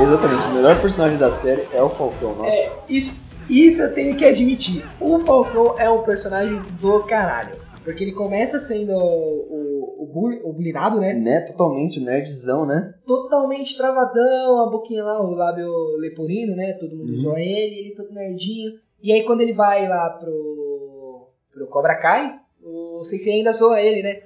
Exatamente, 0.02 0.46
o 0.48 0.54
melhor 0.54 0.82
personagem 0.82 1.18
da 1.18 1.32
série 1.32 1.68
é 1.72 1.82
o 1.82 1.90
Falcão, 1.90 2.36
nossa. 2.36 2.50
É, 2.50 2.72
isso, 2.90 3.14
isso 3.50 3.82
eu 3.82 3.94
tenho 3.94 4.16
que 4.16 4.26
admitir. 4.26 4.86
O 5.00 5.20
Falcão 5.20 5.76
é 5.78 5.90
um 5.90 6.04
personagem 6.04 6.62
do 6.80 7.04
caralho. 7.04 7.62
Porque 7.84 8.04
ele 8.04 8.14
começa 8.14 8.60
sendo 8.60 8.94
o, 8.94 10.08
o, 10.10 10.50
o, 10.50 11.00
né? 11.00 11.14
Né, 11.14 11.42
totalmente 11.42 12.00
nerdzão, 12.00 12.66
né? 12.66 12.94
totalmente 13.06 13.76
travadão, 13.78 14.62
a 14.62 14.70
boquinha 14.70 15.04
lá, 15.04 15.22
o 15.22 15.32
lábio 15.32 15.98
leporino, 15.98 16.56
né? 16.56 16.74
Todo 16.80 16.96
mundo 16.96 17.10
Uhum. 17.10 17.16
zoa 17.16 17.40
ele, 17.40 17.80
ele 17.80 17.96
todo 17.96 18.14
nerdinho. 18.14 18.80
E 19.02 19.12
aí 19.12 19.24
quando 19.26 19.42
ele 19.42 19.54
vai 19.54 19.86
lá 19.88 20.10
pro, 20.12 21.28
pro 21.52 21.68
Cobra 21.68 21.96
Kai, 21.96 22.40
o 22.64 23.04
Sensei 23.04 23.34
ainda 23.34 23.52
zoa 23.52 23.82
ele, 23.82 24.02
né? 24.02 24.22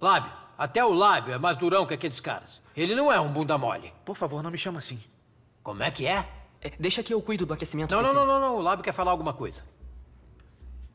Lábio. 0.00 0.32
Até 0.58 0.84
o 0.84 0.92
lábio 0.92 1.32
é 1.32 1.38
mais 1.38 1.56
durão 1.56 1.86
que 1.86 1.94
aqueles 1.94 2.20
caras. 2.20 2.60
Ele 2.76 2.94
não 2.94 3.10
é 3.12 3.18
um 3.18 3.32
bunda 3.32 3.56
mole. 3.56 3.92
Por 4.04 4.16
favor, 4.16 4.42
não 4.42 4.50
me 4.50 4.58
chama 4.58 4.78
assim. 4.80 4.98
Como 5.62 5.82
é 5.82 5.90
que 5.90 6.04
é? 6.06 6.26
É, 6.60 6.72
deixa 6.78 7.02
que 7.02 7.14
eu 7.14 7.22
cuido 7.22 7.46
do 7.46 7.54
aquecimento. 7.54 7.94
Não, 7.94 8.02
não, 8.02 8.12
não, 8.12 8.26
não, 8.26 8.40
não. 8.40 8.56
O 8.56 8.60
lábio 8.60 8.84
quer 8.84 8.92
falar 8.92 9.10
alguma 9.12 9.32
coisa. 9.32 9.62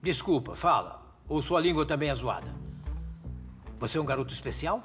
Desculpa, 0.01 0.55
fala. 0.55 1.01
Ou 1.27 1.41
sua 1.41 1.61
língua 1.61 1.85
também 1.85 2.09
é 2.09 2.15
zoada. 2.15 2.53
Você 3.79 3.97
é 3.97 4.01
um 4.01 4.05
garoto 4.05 4.33
especial? 4.33 4.83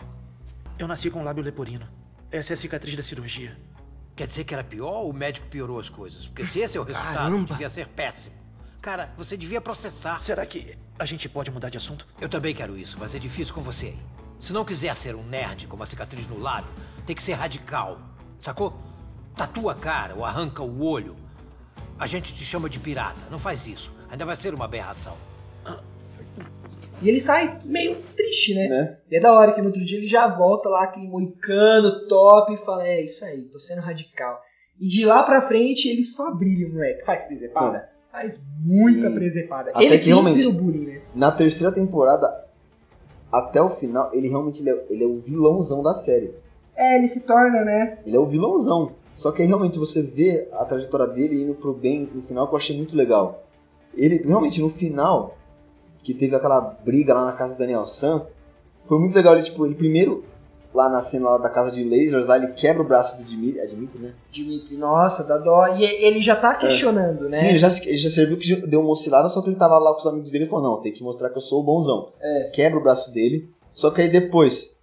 Eu 0.78 0.86
nasci 0.86 1.10
com 1.10 1.24
lábio 1.24 1.42
leporino. 1.42 1.88
Essa 2.30 2.52
é 2.52 2.54
a 2.54 2.56
cicatriz 2.56 2.96
da 2.96 3.02
cirurgia. 3.02 3.58
Quer 4.14 4.26
dizer 4.26 4.44
que 4.44 4.54
era 4.54 4.62
pior 4.62 5.02
ou 5.02 5.10
o 5.10 5.12
médico 5.12 5.46
piorou 5.48 5.78
as 5.78 5.88
coisas? 5.88 6.26
Porque 6.26 6.44
se 6.44 6.60
esse 6.60 6.76
é 6.76 6.80
o 6.80 6.84
resultado, 6.84 7.14
Caramba. 7.14 7.46
devia 7.46 7.70
ser 7.70 7.88
péssimo. 7.88 8.36
Cara, 8.80 9.12
você 9.16 9.36
devia 9.36 9.60
processar. 9.60 10.20
Será 10.20 10.44
que 10.46 10.76
a 10.98 11.04
gente 11.04 11.28
pode 11.28 11.50
mudar 11.50 11.68
de 11.68 11.78
assunto? 11.78 12.06
Eu 12.20 12.28
também 12.28 12.54
quero 12.54 12.76
isso, 12.76 12.96
mas 12.98 13.14
é 13.14 13.18
difícil 13.18 13.54
com 13.54 13.60
você 13.60 13.86
aí. 13.86 13.98
Se 14.38 14.52
não 14.52 14.64
quiser 14.64 14.94
ser 14.94 15.16
um 15.16 15.22
nerd 15.24 15.66
com 15.66 15.74
uma 15.74 15.86
cicatriz 15.86 16.26
no 16.28 16.38
lábio, 16.38 16.70
tem 17.04 17.14
que 17.14 17.22
ser 17.22 17.34
radical. 17.34 18.00
Sacou? 18.40 18.76
Tatua 19.38 19.72
a 19.72 19.74
cara 19.76 20.14
ou 20.16 20.24
arranca 20.24 20.62
o 20.62 20.82
olho. 20.84 21.14
A 21.98 22.06
gente 22.06 22.34
te 22.34 22.44
chama 22.44 22.68
de 22.68 22.78
pirata. 22.78 23.20
Não 23.30 23.38
faz 23.38 23.66
isso. 23.66 23.92
Ainda 24.10 24.26
vai 24.26 24.34
ser 24.36 24.52
uma 24.52 24.64
aberração. 24.64 25.14
E 27.00 27.08
ele 27.08 27.20
sai 27.20 27.60
meio 27.64 27.94
triste, 28.16 28.54
né? 28.56 28.68
Né? 28.68 28.96
E 29.10 29.16
é 29.16 29.20
da 29.20 29.32
hora 29.32 29.52
que 29.52 29.60
no 29.60 29.68
outro 29.68 29.84
dia 29.84 29.98
ele 29.98 30.08
já 30.08 30.26
volta 30.26 30.68
lá, 30.68 30.82
aquele 30.82 31.06
moicano 31.06 32.08
top, 32.08 32.52
e 32.52 32.56
fala: 32.56 32.86
É 32.86 33.04
isso 33.04 33.24
aí, 33.24 33.42
tô 33.42 33.58
sendo 33.58 33.80
radical. 33.80 34.40
E 34.80 34.88
de 34.88 35.06
lá 35.06 35.22
pra 35.22 35.40
frente 35.40 35.88
ele 35.88 36.04
só 36.04 36.34
brilha, 36.34 36.68
moleque. 36.68 37.04
Faz 37.04 37.22
presepada? 37.24 37.88
Faz 38.10 38.40
muita 38.64 39.08
Sim. 39.08 39.14
presepada. 39.14 39.70
Até 39.70 39.84
ele 39.84 39.96
que 39.98 40.06
realmente- 40.06 40.38
vira 40.38 40.48
o 40.48 40.52
bullying, 40.54 40.86
né? 40.86 41.02
Na 41.14 41.30
terceira 41.30 41.72
temporada, 41.72 42.26
até 43.32 43.62
o 43.62 43.70
final, 43.70 44.10
ele 44.12 44.28
realmente 44.28 44.60
ele 44.60 44.70
é, 44.70 44.86
ele 44.90 45.04
é 45.04 45.06
o 45.06 45.18
vilãozão 45.18 45.82
da 45.82 45.94
série. 45.94 46.34
É, 46.74 46.96
ele 46.96 47.06
se 47.08 47.26
torna, 47.26 47.64
né? 47.64 47.98
Ele 48.06 48.16
é 48.16 48.20
o 48.20 48.26
vilãozão. 48.26 48.92
Só 49.18 49.32
que 49.32 49.42
aí 49.42 49.48
realmente 49.48 49.78
você 49.78 50.00
vê 50.02 50.48
a 50.52 50.64
trajetória 50.64 51.08
dele 51.08 51.42
indo 51.42 51.54
pro 51.54 51.74
bem 51.74 52.08
no 52.14 52.22
final 52.22 52.46
que 52.46 52.54
eu 52.54 52.56
achei 52.56 52.76
muito 52.76 52.96
legal. 52.96 53.42
Ele 53.94 54.22
realmente 54.24 54.60
no 54.60 54.70
final, 54.70 55.36
que 56.04 56.14
teve 56.14 56.36
aquela 56.36 56.60
briga 56.60 57.12
lá 57.12 57.26
na 57.26 57.32
casa 57.32 57.54
do 57.54 57.58
Daniel 57.58 57.84
San, 57.84 58.24
foi 58.86 58.98
muito 58.98 59.14
legal. 59.14 59.34
Ele, 59.34 59.42
tipo, 59.42 59.66
ele 59.66 59.74
primeiro, 59.74 60.24
lá 60.72 60.88
na 60.88 61.02
cena 61.02 61.30
lá 61.30 61.38
da 61.38 61.50
casa 61.50 61.72
de 61.72 61.82
lasers, 61.82 62.28
lá 62.28 62.36
ele 62.36 62.52
quebra 62.52 62.80
o 62.80 62.86
braço 62.86 63.16
do 63.16 63.24
Dimitri, 63.24 63.58
é 63.58 63.66
Dimitri, 63.66 63.98
né? 63.98 64.14
Dimitri, 64.30 64.76
nossa, 64.76 65.24
dá 65.24 65.36
dó. 65.36 65.66
E 65.66 65.82
ele 65.82 66.20
já 66.20 66.36
tá 66.36 66.54
questionando, 66.54 67.22
né? 67.22 67.26
Sim, 67.26 67.48
ele 67.48 67.58
já, 67.58 67.68
ele 67.86 67.96
já 67.96 68.10
serviu 68.10 68.38
que 68.38 68.54
deu 68.68 68.80
uma 68.80 68.90
oscilada, 68.90 69.28
só 69.28 69.42
que 69.42 69.48
ele 69.48 69.56
tava 69.56 69.78
lá 69.78 69.92
com 69.92 69.98
os 69.98 70.06
amigos 70.06 70.30
dele 70.30 70.44
e 70.44 70.48
falou, 70.48 70.76
não, 70.76 70.80
tem 70.80 70.92
que 70.92 71.02
mostrar 71.02 71.30
que 71.30 71.38
eu 71.38 71.42
sou 71.42 71.60
o 71.60 71.64
bonzão. 71.64 72.12
É. 72.20 72.50
Quebra 72.54 72.78
o 72.78 72.82
braço 72.82 73.12
dele, 73.12 73.50
só 73.72 73.90
que 73.90 74.00
aí 74.00 74.08
depois 74.08 74.78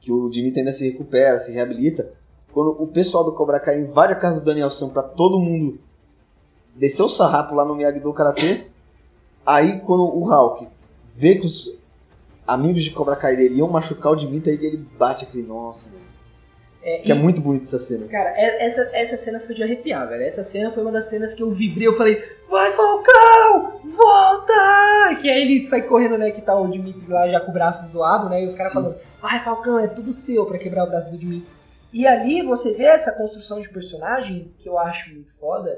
que 0.00 0.10
o 0.10 0.30
Dimitri 0.30 0.60
ainda 0.60 0.72
se 0.72 0.90
recupera, 0.90 1.38
se 1.38 1.52
reabilita, 1.52 2.10
quando 2.52 2.70
o 2.82 2.86
pessoal 2.86 3.24
do 3.24 3.32
Cobra 3.32 3.60
Kai 3.60 3.80
invade 3.80 4.12
a 4.12 4.16
casa 4.16 4.40
do 4.40 4.44
Daniel 4.46 4.70
San 4.70 4.90
pra 4.90 5.02
todo 5.02 5.38
mundo 5.38 5.78
descer 6.74 7.02
o 7.02 7.08
sarrapo 7.08 7.54
lá 7.54 7.64
no 7.64 7.74
Miyagi-Do 7.74 8.12
Karatê, 8.12 8.66
aí 9.44 9.80
quando 9.80 10.02
o 10.04 10.24
Hulk 10.24 10.68
vê 11.16 11.34
que 11.36 11.46
os 11.46 11.76
amigos 12.46 12.82
de 12.84 12.90
Cobra 12.90 13.16
Kai 13.16 13.36
dele 13.36 13.56
iam 13.56 13.68
machucar 13.68 14.12
o 14.12 14.16
Dimitri, 14.16 14.50
aí 14.52 14.64
ele 14.66 14.76
bate 14.98 15.24
aquele, 15.24 15.46
nossa, 15.46 15.88
mano. 15.88 16.00
É, 16.82 17.02
Que 17.02 17.12
é 17.12 17.14
e- 17.14 17.18
muito 17.18 17.42
bonito 17.42 17.64
essa 17.64 17.78
cena. 17.78 18.06
Cara, 18.08 18.30
é- 18.30 18.64
essa, 18.64 18.80
essa 18.94 19.16
cena 19.18 19.38
foi 19.38 19.54
de 19.54 19.62
arrepiar, 19.62 20.08
velho. 20.08 20.22
Essa 20.22 20.42
cena 20.42 20.70
foi 20.70 20.82
uma 20.82 20.90
das 20.90 21.04
cenas 21.10 21.34
que 21.34 21.42
eu 21.42 21.50
vibrei. 21.50 21.86
Eu 21.86 21.94
falei, 21.94 22.22
vai 22.48 22.72
Falcão, 22.72 23.80
volta! 23.84 25.16
Que 25.20 25.28
aí 25.28 25.42
ele 25.42 25.66
sai 25.66 25.82
correndo, 25.82 26.16
né? 26.16 26.30
Que 26.30 26.40
tá 26.40 26.58
o 26.58 26.68
Dimitri 26.68 27.06
lá 27.06 27.28
já 27.28 27.38
com 27.40 27.50
o 27.50 27.54
braço 27.54 27.86
zoado, 27.86 28.30
né? 28.30 28.42
E 28.42 28.46
os 28.46 28.54
caras 28.54 28.72
falando, 28.72 28.96
vai 29.20 29.38
Falcão, 29.44 29.78
é 29.78 29.88
tudo 29.88 30.10
seu 30.10 30.46
pra 30.46 30.58
quebrar 30.58 30.84
o 30.84 30.88
braço 30.88 31.10
do 31.10 31.18
Dimitri. 31.18 31.52
E 31.92 32.06
ali 32.06 32.42
você 32.42 32.74
vê 32.74 32.84
essa 32.84 33.16
construção 33.16 33.60
de 33.60 33.68
personagem 33.68 34.52
que 34.58 34.68
eu 34.68 34.78
acho 34.78 35.12
muito 35.12 35.30
foda. 35.38 35.76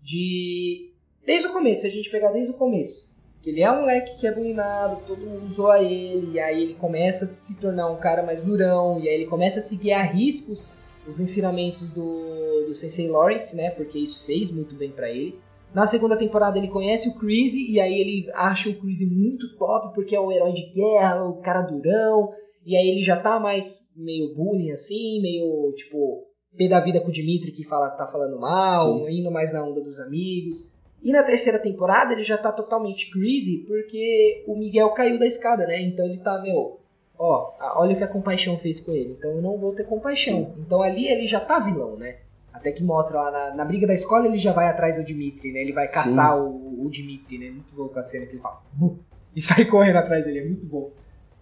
De. 0.00 0.92
Desde 1.24 1.46
o 1.46 1.52
começo, 1.52 1.82
se 1.82 1.86
a 1.86 1.90
gente 1.90 2.10
pegar 2.10 2.32
desde 2.32 2.52
o 2.52 2.56
começo. 2.56 3.10
Que 3.40 3.50
ele 3.50 3.62
é 3.62 3.70
um 3.70 3.80
moleque 3.80 4.18
que 4.18 4.26
é 4.26 4.32
bullyingado, 4.32 5.02
todo 5.06 5.26
mundo 5.26 5.48
zoa 5.48 5.80
ele, 5.80 6.32
e 6.32 6.40
aí 6.40 6.62
ele 6.62 6.74
começa 6.74 7.24
a 7.24 7.28
se 7.28 7.58
tornar 7.58 7.90
um 7.90 7.98
cara 7.98 8.22
mais 8.22 8.42
durão, 8.42 9.00
e 9.00 9.08
aí 9.08 9.14
ele 9.14 9.26
começa 9.26 9.58
a 9.58 9.62
seguir 9.62 9.92
a 9.92 10.02
riscos 10.02 10.82
os 11.06 11.20
ensinamentos 11.20 11.90
do, 11.90 12.64
do 12.66 12.74
Sensei 12.74 13.08
Lawrence, 13.08 13.56
né? 13.56 13.70
Porque 13.70 13.98
isso 13.98 14.24
fez 14.24 14.50
muito 14.50 14.74
bem 14.74 14.90
pra 14.90 15.10
ele. 15.10 15.38
Na 15.74 15.86
segunda 15.86 16.16
temporada 16.18 16.58
ele 16.58 16.68
conhece 16.68 17.08
o 17.08 17.14
Crazy 17.14 17.70
e 17.70 17.80
aí 17.80 17.94
ele 17.94 18.30
acha 18.34 18.68
o 18.68 18.74
Crazy 18.74 19.06
muito 19.06 19.56
top 19.56 19.94
porque 19.94 20.14
é 20.14 20.20
o 20.20 20.30
herói 20.30 20.52
de 20.52 20.70
guerra, 20.70 21.24
o 21.24 21.40
cara 21.40 21.62
durão. 21.62 22.32
E 22.64 22.76
aí 22.76 22.88
ele 22.88 23.02
já 23.02 23.20
tá 23.20 23.38
mais 23.40 23.90
meio 23.96 24.34
bullying 24.34 24.70
assim, 24.70 25.20
meio 25.20 25.72
tipo 25.76 26.24
pé 26.56 26.68
da 26.68 26.80
vida 26.80 27.00
com 27.00 27.08
o 27.08 27.12
Dimitri 27.12 27.50
que 27.50 27.64
fala, 27.64 27.90
tá 27.90 28.06
falando 28.06 28.38
mal, 28.38 28.98
Sim. 28.98 29.20
indo 29.20 29.30
mais 29.30 29.52
na 29.52 29.64
onda 29.64 29.80
dos 29.80 29.98
amigos. 29.98 30.70
E 31.02 31.10
na 31.10 31.22
terceira 31.22 31.58
temporada 31.58 32.12
ele 32.12 32.22
já 32.22 32.38
tá 32.38 32.52
totalmente 32.52 33.10
crazy 33.10 33.64
porque 33.66 34.44
o 34.46 34.56
Miguel 34.56 34.90
caiu 34.90 35.18
da 35.18 35.26
escada, 35.26 35.66
né? 35.66 35.82
Então 35.82 36.04
ele 36.06 36.18
tá, 36.18 36.40
meu, 36.40 36.78
ó, 37.18 37.52
olha 37.76 37.94
o 37.94 37.96
que 37.96 38.04
a 38.04 38.08
compaixão 38.08 38.56
fez 38.58 38.78
com 38.78 38.92
ele. 38.92 39.16
Então 39.18 39.32
eu 39.32 39.42
não 39.42 39.58
vou 39.58 39.74
ter 39.74 39.84
compaixão. 39.84 40.54
Então 40.58 40.80
ali 40.80 41.08
ele 41.08 41.26
já 41.26 41.40
tá 41.40 41.58
vilão, 41.58 41.96
né? 41.96 42.18
Até 42.52 42.70
que 42.70 42.84
mostra 42.84 43.18
lá 43.20 43.30
na, 43.30 43.54
na 43.56 43.64
briga 43.64 43.86
da 43.86 43.94
escola 43.94 44.26
ele 44.26 44.38
já 44.38 44.52
vai 44.52 44.68
atrás 44.68 44.96
do 44.96 45.04
Dimitri, 45.04 45.50
né? 45.50 45.60
Ele 45.60 45.72
vai 45.72 45.88
caçar 45.88 46.38
o, 46.38 46.84
o 46.84 46.88
Dimitri, 46.88 47.38
né? 47.38 47.50
Muito 47.50 47.74
louco 47.74 47.98
a 47.98 48.02
cena 48.02 48.26
que 48.26 48.32
ele 48.32 48.42
fala, 48.42 48.60
"Bu", 48.72 48.98
e 49.34 49.40
sai 49.42 49.64
correndo 49.64 49.96
atrás 49.96 50.24
dele, 50.24 50.38
é 50.38 50.44
muito 50.44 50.66
bom. 50.66 50.90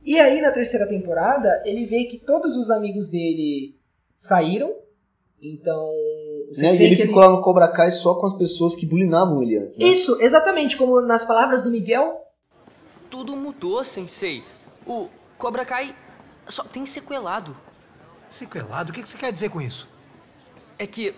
E 0.05 0.19
aí 0.19 0.41
na 0.41 0.51
terceira 0.51 0.89
temporada 0.89 1.63
ele 1.65 1.87
vê 1.87 2.05
que 2.05 2.19
todos 2.19 2.57
os 2.57 2.71
amigos 2.71 3.09
dele 3.09 3.77
saíram. 4.17 4.75
Então, 5.43 5.87
o 5.87 6.47
Né? 6.49 6.51
E 6.51 6.55
sensei 6.55 6.87
ele 6.87 6.97
que 6.97 7.07
ficou 7.07 7.21
lá 7.21 7.31
no 7.31 7.41
Cobra 7.41 7.69
Kai 7.69 7.91
só 7.91 8.15
com 8.15 8.27
as 8.27 8.35
pessoas 8.35 8.77
que 8.77 8.85
bulinavam 8.85 9.43
ele 9.43 9.57
antes. 9.57 9.79
Né? 9.79 9.87
Isso, 9.87 10.21
exatamente, 10.21 10.77
como 10.77 11.01
nas 11.01 11.25
palavras 11.25 11.63
do 11.63 11.71
Miguel, 11.71 12.27
Tudo 13.09 13.35
mudou, 13.37 13.83
sensei. 13.83 14.43
O 14.87 15.09
Cobra 15.39 15.65
Kai 15.65 15.95
só 16.49 16.63
tem 16.63 16.85
sequelado. 16.85 17.57
Sequelado? 18.29 18.91
O 18.91 18.95
que 18.95 19.03
que 19.03 19.09
você 19.09 19.19
quer 19.19 19.33
dizer 19.33 19.49
com 19.49 19.61
isso? 19.61 19.89
É 20.79 20.87
que 20.87 21.15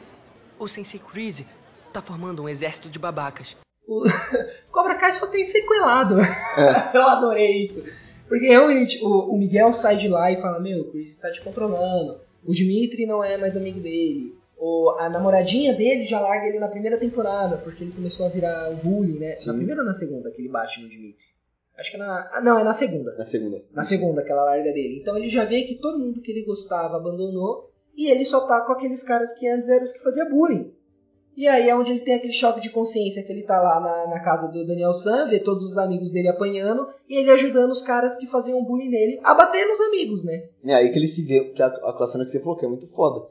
o 0.59 0.67
Sensei 0.69 1.01
Crazy 1.01 1.47
tá 1.93 2.01
formando 2.01 2.43
um 2.43 2.49
exército 2.49 2.89
de 2.89 2.99
babacas. 2.99 3.57
o 3.87 4.03
Cobra 4.71 4.95
Kai 4.95 5.13
só 5.13 5.27
tem 5.27 5.45
sequelado. 5.45 6.17
Eu 6.95 7.03
adorei 7.03 7.65
isso. 7.65 7.83
Porque 8.29 8.47
realmente, 8.47 9.05
o, 9.05 9.33
o 9.33 9.39
Miguel 9.39 9.73
sai 9.73 9.97
de 9.97 10.09
lá 10.09 10.31
e 10.31 10.41
fala, 10.41 10.61
meu, 10.61 10.81
o 10.81 10.91
Chris 10.91 11.17
tá 11.17 11.31
te 11.31 11.43
controlando. 11.43 12.21
O 12.45 12.53
Dimitri 12.53 13.07
não 13.07 13.23
é 13.23 13.37
mais 13.37 13.57
amigo 13.57 13.81
dele. 13.81 14.35
O, 14.59 14.91
a 14.99 15.09
namoradinha 15.09 15.75
dele 15.75 16.05
já 16.05 16.21
larga 16.21 16.47
ele 16.47 16.59
na 16.59 16.69
primeira 16.69 16.99
temporada, 16.99 17.57
porque 17.59 17.85
ele 17.85 17.93
começou 17.93 18.27
a 18.27 18.29
virar 18.29 18.71
o 18.71 18.77
bullying, 18.77 19.19
né? 19.19 19.35
Sim. 19.35 19.51
Na 19.51 19.57
primeira 19.57 19.81
ou 19.81 19.87
na 19.87 19.95
segunda 19.95 20.31
que 20.31 20.41
ele 20.41 20.49
bate 20.49 20.81
no 20.81 20.89
Dimitri? 20.89 21.27
Acho 21.77 21.91
que 21.91 21.97
é 21.97 21.99
na. 21.99 22.31
Ah, 22.33 22.41
não, 22.41 22.59
é 22.59 22.65
na 22.65 22.73
segunda. 22.73 23.15
Na 23.17 23.25
segunda. 23.25 23.63
Na 23.73 23.83
segunda, 23.83 24.23
que 24.23 24.31
ela 24.31 24.45
larga 24.45 24.73
dele. 24.73 24.99
Então 25.01 25.17
ele 25.17 25.31
já 25.31 25.45
vê 25.45 25.63
que 25.63 25.77
todo 25.77 25.99
mundo 25.99 26.21
que 26.21 26.31
ele 26.31 26.45
gostava 26.45 26.97
abandonou 26.97 27.71
e 27.97 28.11
ele 28.11 28.25
só 28.25 28.47
tá 28.47 28.61
com 28.63 28.73
aqueles 28.73 29.03
caras 29.03 29.33
que 29.33 29.49
antes 29.49 29.69
eram 29.69 29.83
os 29.83 29.93
que 29.93 30.03
faziam 30.03 30.31
bullying. 30.31 30.73
E 31.37 31.49
aí 31.49 31.69
é 31.69 31.75
onde 31.75 31.91
ele 31.91 32.01
tem 32.01 32.15
aquele 32.15 32.33
choque 32.33 32.61
de 32.61 32.71
consciência 32.71 33.23
que 33.25 33.33
ele 33.33 33.43
tá 33.43 33.61
lá 33.61 33.81
na, 33.81 34.07
na 34.15 34.21
casa 34.21 34.49
do 34.49 34.67
Daniel 34.67 34.93
San, 34.93 35.29
vê 35.29 35.41
todos 35.41 35.65
os 35.71 35.79
amigos 35.79 36.11
dele 36.11 36.29
apanhando 36.29 36.87
e 37.09 37.19
ele 37.19 37.31
ajudando 37.31 37.71
os 37.71 37.81
caras 37.81 38.17
que 38.17 38.27
faziam 38.27 38.63
bullying 38.63 38.91
nele 38.91 39.19
a 39.25 39.35
bater 39.35 39.67
nos 39.67 39.81
amigos, 39.81 40.25
né? 40.25 40.45
É 40.65 40.75
aí 40.75 40.91
que 40.91 40.99
ele 40.99 41.07
se 41.07 41.27
vê, 41.27 41.45
que 41.51 41.63
a, 41.63 41.67
aquela 41.67 42.07
cena 42.07 42.25
que 42.25 42.31
você 42.31 42.41
falou, 42.41 42.57
que 42.57 42.67
é 42.67 42.69
muito 42.69 42.87
foda. 42.87 43.27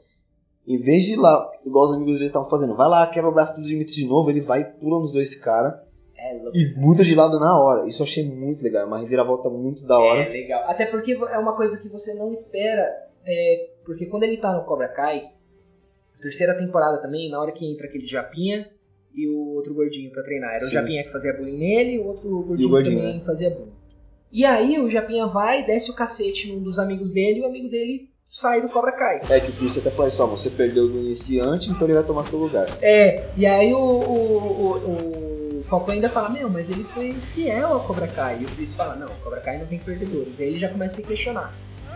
Em 0.66 0.78
vez 0.78 1.04
de 1.04 1.12
ir 1.12 1.16
lá, 1.16 1.50
igual 1.64 1.86
os 1.86 1.96
amigos 1.96 2.14
dele 2.14 2.26
estavam 2.26 2.48
fazendo, 2.48 2.76
vai 2.76 2.88
lá, 2.88 3.06
quebra 3.06 3.30
o 3.30 3.34
braço 3.34 3.54
do 3.56 3.62
Dimitri 3.62 3.94
de 3.94 4.06
novo, 4.06 4.30
ele 4.30 4.40
vai 4.40 4.60
e 4.62 4.64
pula 4.64 5.00
nos 5.00 5.12
dois 5.12 5.36
caras. 5.36 5.74
É 6.16 6.34
louco. 6.34 6.56
e 6.56 6.80
muda 6.80 7.04
de 7.04 7.14
lado 7.16 7.40
na 7.40 7.58
hora. 7.58 7.88
Isso 7.88 8.00
eu 8.00 8.06
achei 8.06 8.28
muito 8.28 8.62
legal, 8.62 8.82
é 8.82 8.84
uma 8.84 8.98
reviravolta 8.98 9.48
muito 9.48 9.84
da 9.86 9.98
hora. 9.98 10.22
É 10.22 10.28
legal. 10.28 10.62
Até 10.68 10.86
porque 10.86 11.12
é 11.12 11.38
uma 11.38 11.56
coisa 11.56 11.76
que 11.76 11.88
você 11.88 12.14
não 12.14 12.30
espera. 12.30 12.88
é, 13.26 13.70
porque 13.84 14.06
quando 14.06 14.22
ele 14.22 14.36
tá 14.36 14.52
no 14.52 14.64
Cobra 14.64 14.86
Kai, 14.88 15.31
terceira 16.22 16.56
temporada 16.56 17.02
também, 17.02 17.30
na 17.30 17.40
hora 17.40 17.52
que 17.52 17.66
entra 17.70 17.86
aquele 17.86 18.06
Japinha 18.06 18.68
e 19.14 19.28
o 19.28 19.54
outro 19.56 19.74
gordinho 19.74 20.10
pra 20.10 20.22
treinar. 20.22 20.54
Era 20.54 20.64
o 20.64 20.68
Sim. 20.68 20.72
Japinha 20.72 21.04
que 21.04 21.10
fazia 21.10 21.34
bullying 21.34 21.58
nele, 21.58 21.98
o 21.98 22.06
outro 22.06 22.30
gordinho, 22.42 22.70
gordinho, 22.70 22.96
também 22.96 23.18
né? 23.18 23.24
fazia 23.24 23.50
bullying. 23.50 23.72
E 24.32 24.46
aí 24.46 24.78
o 24.78 24.88
Japinha 24.88 25.26
vai, 25.26 25.66
desce 25.66 25.90
o 25.90 25.94
cacete 25.94 26.50
num 26.50 26.62
dos 26.62 26.78
amigos 26.78 27.12
dele 27.12 27.40
e 27.40 27.42
o 27.42 27.46
amigo 27.46 27.68
dele 27.68 28.08
sai 28.26 28.62
do 28.62 28.70
Cobra 28.70 28.92
Kai. 28.92 29.20
É 29.28 29.40
que 29.40 29.50
o 29.50 29.52
Chris 29.52 29.76
até 29.76 29.90
fala 29.90 30.08
só, 30.08 30.26
você 30.26 30.48
perdeu 30.48 30.88
do 30.88 30.98
iniciante, 31.00 31.68
então 31.68 31.86
ele 31.86 31.92
vai 31.92 32.02
tomar 32.02 32.24
seu 32.24 32.38
lugar. 32.38 32.66
É, 32.80 33.26
e 33.36 33.44
aí 33.44 33.74
o, 33.74 33.76
o, 33.76 34.78
o, 34.78 35.58
o 35.60 35.64
Falcão 35.64 35.92
ainda 35.92 36.08
fala, 36.08 36.30
meu, 36.30 36.48
mas 36.48 36.70
ele 36.70 36.82
foi 36.82 37.12
fiel 37.12 37.74
ao 37.74 37.86
Cobra 37.86 38.06
Kai. 38.06 38.38
E 38.40 38.44
o 38.44 38.48
Chris 38.48 38.74
fala, 38.74 38.96
não, 38.96 39.06
o 39.06 39.20
Cobra 39.20 39.40
Kai 39.40 39.58
não 39.58 39.66
tem 39.66 39.78
perdedores. 39.78 40.40
Aí 40.40 40.46
ele 40.46 40.58
já 40.58 40.70
começa 40.70 40.96
a 40.96 41.00
se 41.02 41.06
questionar. 41.06 41.52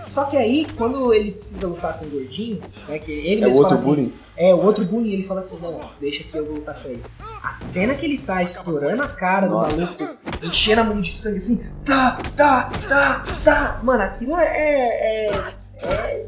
Só 0.08 0.24
que 0.24 0.36
aí, 0.36 0.66
quando 0.76 1.12
ele 1.12 1.32
precisa 1.32 1.66
lutar 1.66 1.98
com 1.98 2.06
o 2.06 2.10
gordinho, 2.10 2.62
né, 2.88 2.98
que 2.98 3.10
ele 3.10 3.42
É 3.42 3.46
o 3.46 3.48
mesmo 3.48 3.62
outro 3.62 3.62
fala 3.62 3.74
assim, 3.74 3.88
bullying. 3.90 4.12
é, 4.36 4.54
o 4.54 4.64
outro 4.64 4.84
bullying, 4.84 5.12
ele 5.12 5.22
fala 5.24 5.40
assim, 5.40 5.58
não, 5.60 5.90
deixa 6.00 6.22
que 6.24 6.36
eu 6.36 6.46
vou 6.46 6.56
lutar 6.56 6.74
com 6.80 6.88
ele. 6.88 7.02
A 7.42 7.52
cena 7.52 7.94
que 7.94 8.06
ele 8.06 8.18
tá 8.18 8.42
estourando 8.42 9.02
a 9.02 9.08
cara 9.08 9.48
Nossa. 9.48 9.86
do 9.86 9.98
maluco, 9.98 10.18
enchendo 10.42 10.80
a 10.80 10.84
mão 10.84 11.00
de 11.00 11.10
sangue 11.10 11.36
assim, 11.38 11.64
tá, 11.84 12.22
tá, 12.36 12.72
tá, 12.88 13.24
tá. 13.44 13.80
Mano, 13.82 14.02
aquilo 14.02 14.36
é. 14.36 14.46
é, 14.46 15.44
é 15.82 16.26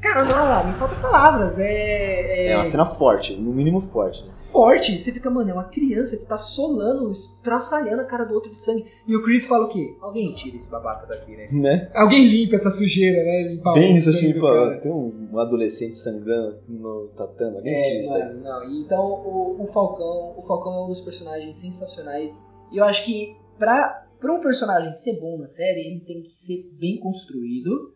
cara, 0.00 0.24
não, 0.24 0.72
me 0.72 0.78
faltam 0.78 1.00
palavras. 1.00 1.58
É, 1.58 2.48
É 2.52 2.56
uma 2.56 2.64
cena 2.64 2.86
forte, 2.86 3.36
no 3.36 3.52
mínimo 3.52 3.80
forte. 3.80 4.24
né? 4.24 4.30
forte. 4.32 4.96
Você 4.98 5.12
fica, 5.12 5.28
mano, 5.30 5.50
é 5.50 5.52
uma 5.52 5.64
criança 5.68 6.16
que 6.16 6.24
tá 6.26 6.38
solando, 6.38 7.12
traçalhando 7.42 8.02
a 8.02 8.04
cara 8.04 8.24
do 8.24 8.34
outro 8.34 8.50
de 8.50 8.62
sangue. 8.62 8.86
E 9.06 9.14
o 9.16 9.22
Chris 9.22 9.46
fala 9.46 9.66
o 9.66 9.68
quê? 9.68 9.94
Alguém 10.00 10.32
tira 10.34 10.56
esse 10.56 10.70
babaca 10.70 11.06
daqui, 11.06 11.36
né? 11.36 11.48
Né? 11.50 11.90
Alguém 11.94 12.24
limpa 12.26 12.56
essa 12.56 12.70
sujeira, 12.70 13.22
né? 13.22 13.52
Limpar 13.52 13.74
Bem 13.74 13.92
isso 13.92 14.10
assim, 14.10 14.32
cara. 14.40 14.80
tem 14.80 14.90
um, 14.90 15.38
adolescente 15.38 15.96
sangrando 15.96 16.60
no 16.68 17.08
tatame, 17.16 17.56
alguém 17.56 17.80
tira 17.80 17.94
É, 17.94 17.98
isso 17.98 18.10
daí. 18.10 18.34
não. 18.34 18.64
E 18.64 18.82
Então 18.82 19.00
o, 19.00 19.62
o 19.62 19.66
Falcão, 19.66 20.34
o 20.36 20.42
Falcão 20.46 20.72
é 20.74 20.84
um 20.84 20.86
dos 20.86 21.00
personagens 21.00 21.56
sensacionais. 21.56 22.42
E 22.72 22.78
eu 22.78 22.84
acho 22.84 23.04
que 23.04 23.36
pra, 23.58 24.06
pra 24.18 24.32
um 24.32 24.40
personagem 24.40 24.94
ser 24.96 25.18
bom 25.20 25.38
na 25.38 25.46
série, 25.46 25.80
ele 25.80 26.00
tem 26.00 26.22
que 26.22 26.30
ser 26.32 26.70
bem 26.78 26.98
construído. 27.00 27.94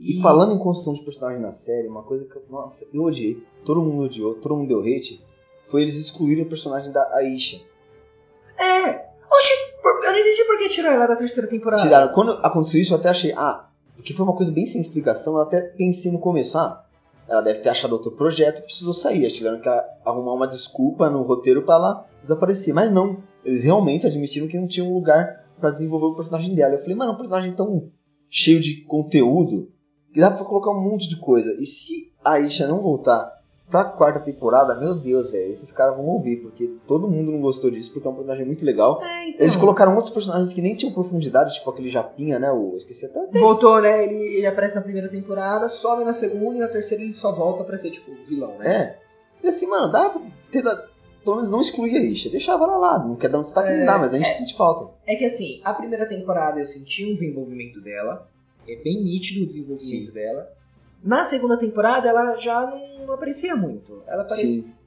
E 0.00 0.20
falando 0.22 0.54
em 0.54 0.58
construção 0.58 0.94
de 0.94 1.02
personagem 1.02 1.40
na 1.40 1.52
série, 1.52 1.88
uma 1.88 2.02
coisa 2.02 2.24
que 2.24 2.36
eu, 2.36 2.44
nossa, 2.48 2.86
eu 2.92 3.02
odiei, 3.02 3.42
todo 3.64 3.82
mundo 3.82 4.04
odiou, 4.04 4.34
todo 4.34 4.56
mundo 4.56 4.68
deu 4.68 4.80
hate, 4.80 5.24
foi 5.70 5.82
eles 5.82 5.98
excluírem 5.98 6.44
o 6.44 6.48
personagem 6.48 6.92
da 6.92 7.02
Aisha. 7.16 7.60
É! 8.56 9.12
Oxi, 9.30 9.50
eu 9.84 10.12
não 10.12 10.18
entendi 10.18 10.44
por 10.44 10.58
que 10.58 10.68
tirou 10.68 10.92
ela 10.92 11.06
da 11.06 11.16
terceira 11.16 11.48
temporada. 11.48 11.82
Tiraram. 11.82 12.12
Quando 12.12 12.32
aconteceu 12.44 12.80
isso, 12.80 12.92
eu 12.92 12.98
até 12.98 13.08
achei, 13.08 13.32
ah, 13.32 13.68
porque 13.96 14.14
foi 14.14 14.24
uma 14.24 14.36
coisa 14.36 14.52
bem 14.52 14.66
sem 14.66 14.80
explicação, 14.80 15.34
eu 15.34 15.42
até 15.42 15.60
pensei 15.60 16.12
no 16.12 16.20
começo, 16.20 16.56
ah, 16.58 16.84
ela 17.28 17.40
deve 17.40 17.60
ter 17.60 17.70
achado 17.70 17.92
outro 17.92 18.12
projeto 18.12 18.58
e 18.58 18.62
precisou 18.62 18.92
sair. 18.92 19.20
Eles 19.20 19.34
tiveram 19.34 19.60
que 19.60 19.68
arrumar 20.04 20.34
uma 20.34 20.46
desculpa 20.46 21.08
no 21.08 21.22
roteiro 21.22 21.62
pra 21.62 21.76
ela 21.76 22.06
desaparecer. 22.20 22.74
Mas 22.74 22.90
não, 22.90 23.22
eles 23.44 23.62
realmente 23.62 24.06
admitiram 24.06 24.48
que 24.48 24.58
não 24.58 24.66
tinha 24.66 24.84
um 24.84 24.92
lugar 24.92 25.46
pra 25.58 25.70
desenvolver 25.70 26.06
o 26.06 26.14
personagem 26.14 26.54
dela. 26.54 26.74
Eu 26.74 26.80
falei, 26.80 26.94
mano, 26.94 27.12
é 27.12 27.14
um 27.14 27.18
personagem 27.18 27.54
tão 27.54 27.90
cheio 28.28 28.60
de 28.60 28.82
conteúdo 28.82 29.71
que 30.12 30.20
dá 30.20 30.30
pra 30.30 30.44
colocar 30.44 30.70
um 30.70 30.80
monte 30.80 31.08
de 31.08 31.16
coisa. 31.16 31.54
E 31.58 31.66
se 31.66 32.12
a 32.24 32.38
Isha 32.38 32.66
não 32.66 32.80
voltar 32.80 33.40
pra 33.70 33.84
quarta 33.84 34.20
temporada, 34.20 34.74
meu 34.74 34.94
Deus, 34.94 35.30
velho, 35.30 35.48
esses 35.48 35.72
caras 35.72 35.96
vão 35.96 36.06
ouvir, 36.06 36.36
porque 36.36 36.70
todo 36.86 37.08
mundo 37.08 37.32
não 37.32 37.40
gostou 37.40 37.70
disso, 37.70 37.90
porque 37.90 38.06
é 38.06 38.10
um 38.10 38.14
personagem 38.14 38.44
muito 38.44 38.64
legal. 38.64 39.02
É, 39.02 39.30
então. 39.30 39.40
Eles 39.40 39.56
colocaram 39.56 39.94
outros 39.94 40.12
personagens 40.12 40.52
que 40.52 40.60
nem 40.60 40.76
tinham 40.76 40.92
profundidade, 40.92 41.54
tipo 41.54 41.70
aquele 41.70 41.88
Japinha, 41.88 42.38
né? 42.38 42.52
O, 42.52 42.76
esqueci 42.76 43.06
até. 43.06 43.26
Voltou, 43.40 43.80
né? 43.80 44.04
Ele, 44.04 44.36
ele 44.36 44.46
aparece 44.46 44.74
na 44.74 44.82
primeira 44.82 45.08
temporada, 45.08 45.70
some 45.70 46.04
na 46.04 46.12
segunda 46.12 46.56
e 46.56 46.60
na 46.60 46.68
terceira 46.68 47.02
ele 47.02 47.12
só 47.12 47.32
volta 47.32 47.64
pra 47.64 47.78
ser, 47.78 47.90
tipo, 47.90 48.12
vilão, 48.28 48.58
né? 48.58 48.70
É. 48.70 48.98
E 49.42 49.48
assim, 49.48 49.66
mano, 49.68 49.90
dá 49.90 50.10
pra 50.10 50.20
ter 50.50 50.62
pelo 51.24 51.36
menos 51.36 51.50
não 51.50 51.60
excluir 51.60 51.96
a 51.96 52.00
Isha. 52.00 52.28
Deixava 52.28 52.64
ela 52.64 52.76
lá. 52.76 52.98
Não 52.98 53.16
quer 53.16 53.28
dar 53.28 53.38
um 53.38 53.42
destaque, 53.42 53.70
É, 53.70 53.78
não 53.78 53.86
dá, 53.86 53.98
mas 53.98 54.12
a 54.12 54.16
gente 54.16 54.28
é. 54.28 54.32
sente 54.32 54.56
falta. 54.56 54.92
É 55.06 55.16
que 55.16 55.24
assim, 55.24 55.60
a 55.64 55.72
primeira 55.72 56.06
temporada 56.06 56.60
eu 56.60 56.66
senti 56.66 57.10
um 57.10 57.14
desenvolvimento 57.14 57.80
dela. 57.80 58.28
É 58.68 58.76
bem 58.76 59.02
nítido 59.02 59.44
o 59.44 59.46
desenvolvimento 59.46 60.06
Sim. 60.06 60.12
dela. 60.12 60.52
Na 61.02 61.24
segunda 61.24 61.56
temporada 61.56 62.08
ela 62.08 62.36
já 62.38 62.66
não 62.66 63.12
aparecia 63.12 63.56
muito. 63.56 64.02
Ela, 64.06 64.26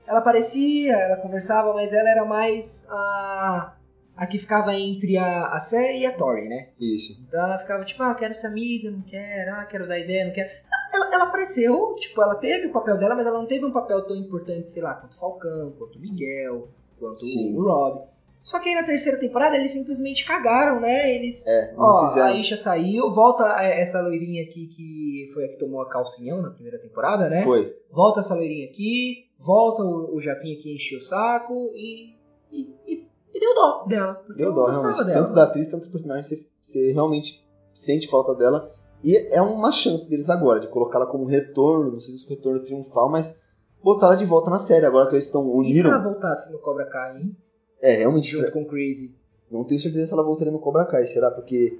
ela 0.08 0.20
aparecia, 0.20 0.94
ela 0.94 1.18
conversava, 1.18 1.74
mas 1.74 1.92
ela 1.92 2.10
era 2.10 2.26
mais 2.26 2.88
a. 2.90 3.76
a 4.16 4.28
que 4.28 4.38
ficava 4.38 4.74
entre 4.74 5.18
a, 5.18 5.48
a 5.48 5.60
Sé 5.60 5.98
e 5.98 6.06
a 6.06 6.16
Tori, 6.16 6.48
né? 6.48 6.70
Isso. 6.80 7.22
Então 7.28 7.44
ela 7.44 7.60
ficava 7.60 7.84
tipo, 7.84 8.02
ah, 8.04 8.16
quero 8.16 8.34
ser 8.34 8.48
amiga, 8.48 8.90
não 8.90 9.02
quero, 9.02 9.56
ah, 9.56 9.66
quero 9.66 9.88
dar 9.88 10.00
ideia, 10.00 10.26
não 10.26 10.34
quero. 10.34 10.50
Ela, 10.94 11.14
ela 11.14 11.24
apareceu, 11.26 11.94
tipo, 12.00 12.22
ela 12.22 12.36
teve 12.36 12.68
o 12.68 12.72
papel 12.72 12.98
dela, 12.98 13.16
mas 13.16 13.26
ela 13.26 13.38
não 13.38 13.48
teve 13.48 13.66
um 13.66 13.74
papel 13.74 14.02
tão 14.04 14.16
importante, 14.16 14.70
sei 14.70 14.82
lá, 14.82 14.94
quanto 14.94 15.14
o 15.14 15.20
Falcão, 15.20 15.74
quanto 15.78 15.98
o 15.98 16.02
Miguel, 16.02 16.70
quanto 16.98 17.20
Sim. 17.20 17.54
o 17.54 17.64
Rob. 17.64 18.14
Só 18.46 18.60
que 18.60 18.70
aí 18.70 18.76
na 18.76 18.84
terceira 18.84 19.20
temporada 19.20 19.56
eles 19.58 19.72
simplesmente 19.72 20.24
cagaram, 20.24 20.80
né? 20.80 21.16
Eles. 21.16 21.46
É, 21.48 21.74
Ó, 21.76 22.06
quiseram. 22.08 22.28
a 22.28 22.34
Isha 22.38 22.56
saiu, 22.56 23.12
volta 23.12 23.44
é, 23.60 23.82
essa 23.82 24.00
loirinha 24.02 24.44
aqui 24.44 24.68
que 24.68 25.32
foi 25.34 25.46
a 25.46 25.48
que 25.50 25.58
tomou 25.58 25.82
a 25.82 25.90
calcinhão 25.90 26.44
na 26.44 26.52
primeira 26.52 26.78
temporada, 26.78 27.28
né? 27.28 27.44
Foi. 27.44 27.74
Volta 27.92 28.20
essa 28.20 28.36
loirinha 28.36 28.68
aqui, 28.68 29.26
volta 29.40 29.82
o, 29.82 30.16
o 30.16 30.22
Japinha 30.22 30.56
que 30.62 30.72
encheu 30.72 31.00
o 31.00 31.02
saco 31.02 31.72
e. 31.74 32.14
e, 32.52 32.70
e- 32.88 33.08
e 33.34 33.40
deu 33.40 33.56
dó 33.56 33.84
dela. 33.88 34.24
Deu 34.38 34.50
eu 34.50 34.54
dó, 34.54 34.66
gostava 34.68 34.84
realmente. 34.90 35.06
dela. 35.08 35.26
Tanto 35.26 35.36
da 35.36 35.44
atriz, 35.46 35.68
tanto 35.68 35.86
do 35.88 35.92
personagem, 35.92 36.24
você, 36.24 36.46
você 36.62 36.92
realmente 36.92 37.44
sente 37.74 38.08
falta 38.08 38.36
dela. 38.36 38.72
E 39.04 39.18
é 39.36 39.42
uma 39.42 39.72
chance 39.72 40.08
deles 40.08 40.30
agora, 40.30 40.60
de 40.60 40.68
colocá-la 40.68 41.08
como 41.08 41.26
retorno, 41.26 41.92
não 41.94 42.00
sei 42.00 42.16
se 42.16 42.26
o 42.26 42.30
retorno 42.30 42.64
triunfal, 42.64 43.10
mas 43.10 43.36
botar 43.84 44.06
ela 44.06 44.16
de 44.16 44.24
volta 44.26 44.50
na 44.52 44.58
série, 44.60 44.86
agora 44.86 45.08
que 45.08 45.16
eles 45.16 45.26
estão 45.26 45.62
E 45.64 45.74
se 45.74 45.80
ela 45.82 45.98
voltasse 46.04 46.52
no 46.54 46.60
Cobra 46.60 46.86
Kai, 46.86 47.18
hein? 47.18 47.36
É, 47.86 47.95
realmente. 47.98 48.28
Junto 48.28 48.52
com 48.52 48.63
o 48.63 48.65
Crazy. 48.65 49.13
Não 49.52 49.63
tenho 49.63 49.80
certeza 49.80 50.08
se 50.08 50.13
ela 50.13 50.24
voltaria 50.24 50.52
no 50.52 50.60
Cobra 50.60 50.86
Kai, 50.86 51.06
será? 51.06 51.30
Porque 51.30 51.80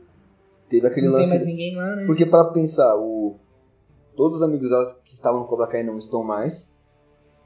teve 0.70 0.86
aquele 0.86 1.08
Não 1.08 1.14
tem 1.14 1.22
lance. 1.22 1.34
mais 1.34 1.46
ninguém 1.46 1.76
lá, 1.76 1.96
né? 1.96 2.06
Porque 2.06 2.26
para 2.26 2.46
pensar, 2.46 2.96
o... 2.98 3.38
todos 4.16 4.38
os 4.38 4.44
amigos 4.44 4.70
dela 4.70 4.86
que 5.04 5.14
estavam 5.14 5.42
no 5.42 5.48
Cobra 5.48 5.66
Kai 5.68 5.84
não 5.84 5.98
estão 5.98 6.24
mais. 6.24 6.78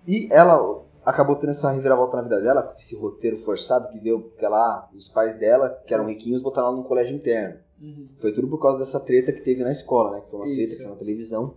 E 0.06 0.28
ela 0.32 0.84
acabou 1.06 1.38
tendo 1.38 1.52
essa 1.52 1.72
reviravolta 1.72 2.18
na 2.18 2.24
vida 2.24 2.42
dela, 2.42 2.64
com 2.64 2.78
esse 2.78 3.00
roteiro 3.00 3.38
forçado 3.38 3.90
que 3.90 4.00
deu, 4.00 4.20
porque 4.20 4.44
ela, 4.44 4.90
os 4.94 5.08
pais 5.08 5.40
dela, 5.40 5.70
que 5.86 5.94
eram 5.94 6.08
riquinhos, 6.08 6.42
botaram 6.42 6.68
ela 6.68 6.78
num 6.78 6.84
colégio 6.84 7.16
interno. 7.16 7.60
Uhum. 7.82 8.10
Foi 8.20 8.34
tudo 8.34 8.50
por 8.50 8.62
causa 8.62 8.80
dessa 8.80 9.00
treta 9.00 9.32
que 9.32 9.42
teve 9.42 9.64
na 9.64 9.72
escola, 9.72 10.12
né? 10.12 10.22
Que 10.22 10.32
foi 10.32 10.40
uma 10.40 10.46
treta 10.46 10.62
Isso. 10.62 10.76
que 10.76 10.82
saiu 10.82 10.94
na 10.94 11.00
televisão. 11.00 11.54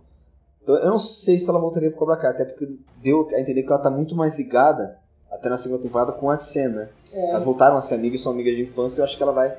Então 0.61 0.75
eu 0.77 0.89
não 0.89 0.99
sei 0.99 1.37
se 1.37 1.49
ela 1.49 1.59
voltaria 1.59 1.89
pro 1.89 1.99
Cobra 1.99 2.15
Kai, 2.15 2.31
até 2.31 2.45
porque 2.45 2.77
deu 3.01 3.27
a 3.33 3.39
entender 3.41 3.63
que 3.63 3.69
ela 3.69 3.81
tá 3.81 3.89
muito 3.89 4.15
mais 4.15 4.37
ligada, 4.37 4.97
até 5.43 5.49
na 5.49 5.57
segunda 5.57 5.83
temporada, 5.83 6.13
com 6.13 6.31
a 6.31 6.37
né? 6.69 6.87
É. 7.11 7.29
Elas 7.31 7.43
voltaram 7.43 7.75
a 7.75 7.81
ser 7.81 7.95
amigas, 7.95 8.21
são 8.21 8.31
amigas 8.31 8.55
de 8.55 8.61
infância, 8.61 9.01
eu 9.01 9.05
acho 9.05 9.17
que 9.17 9.21
ela 9.21 9.33
vai 9.33 9.53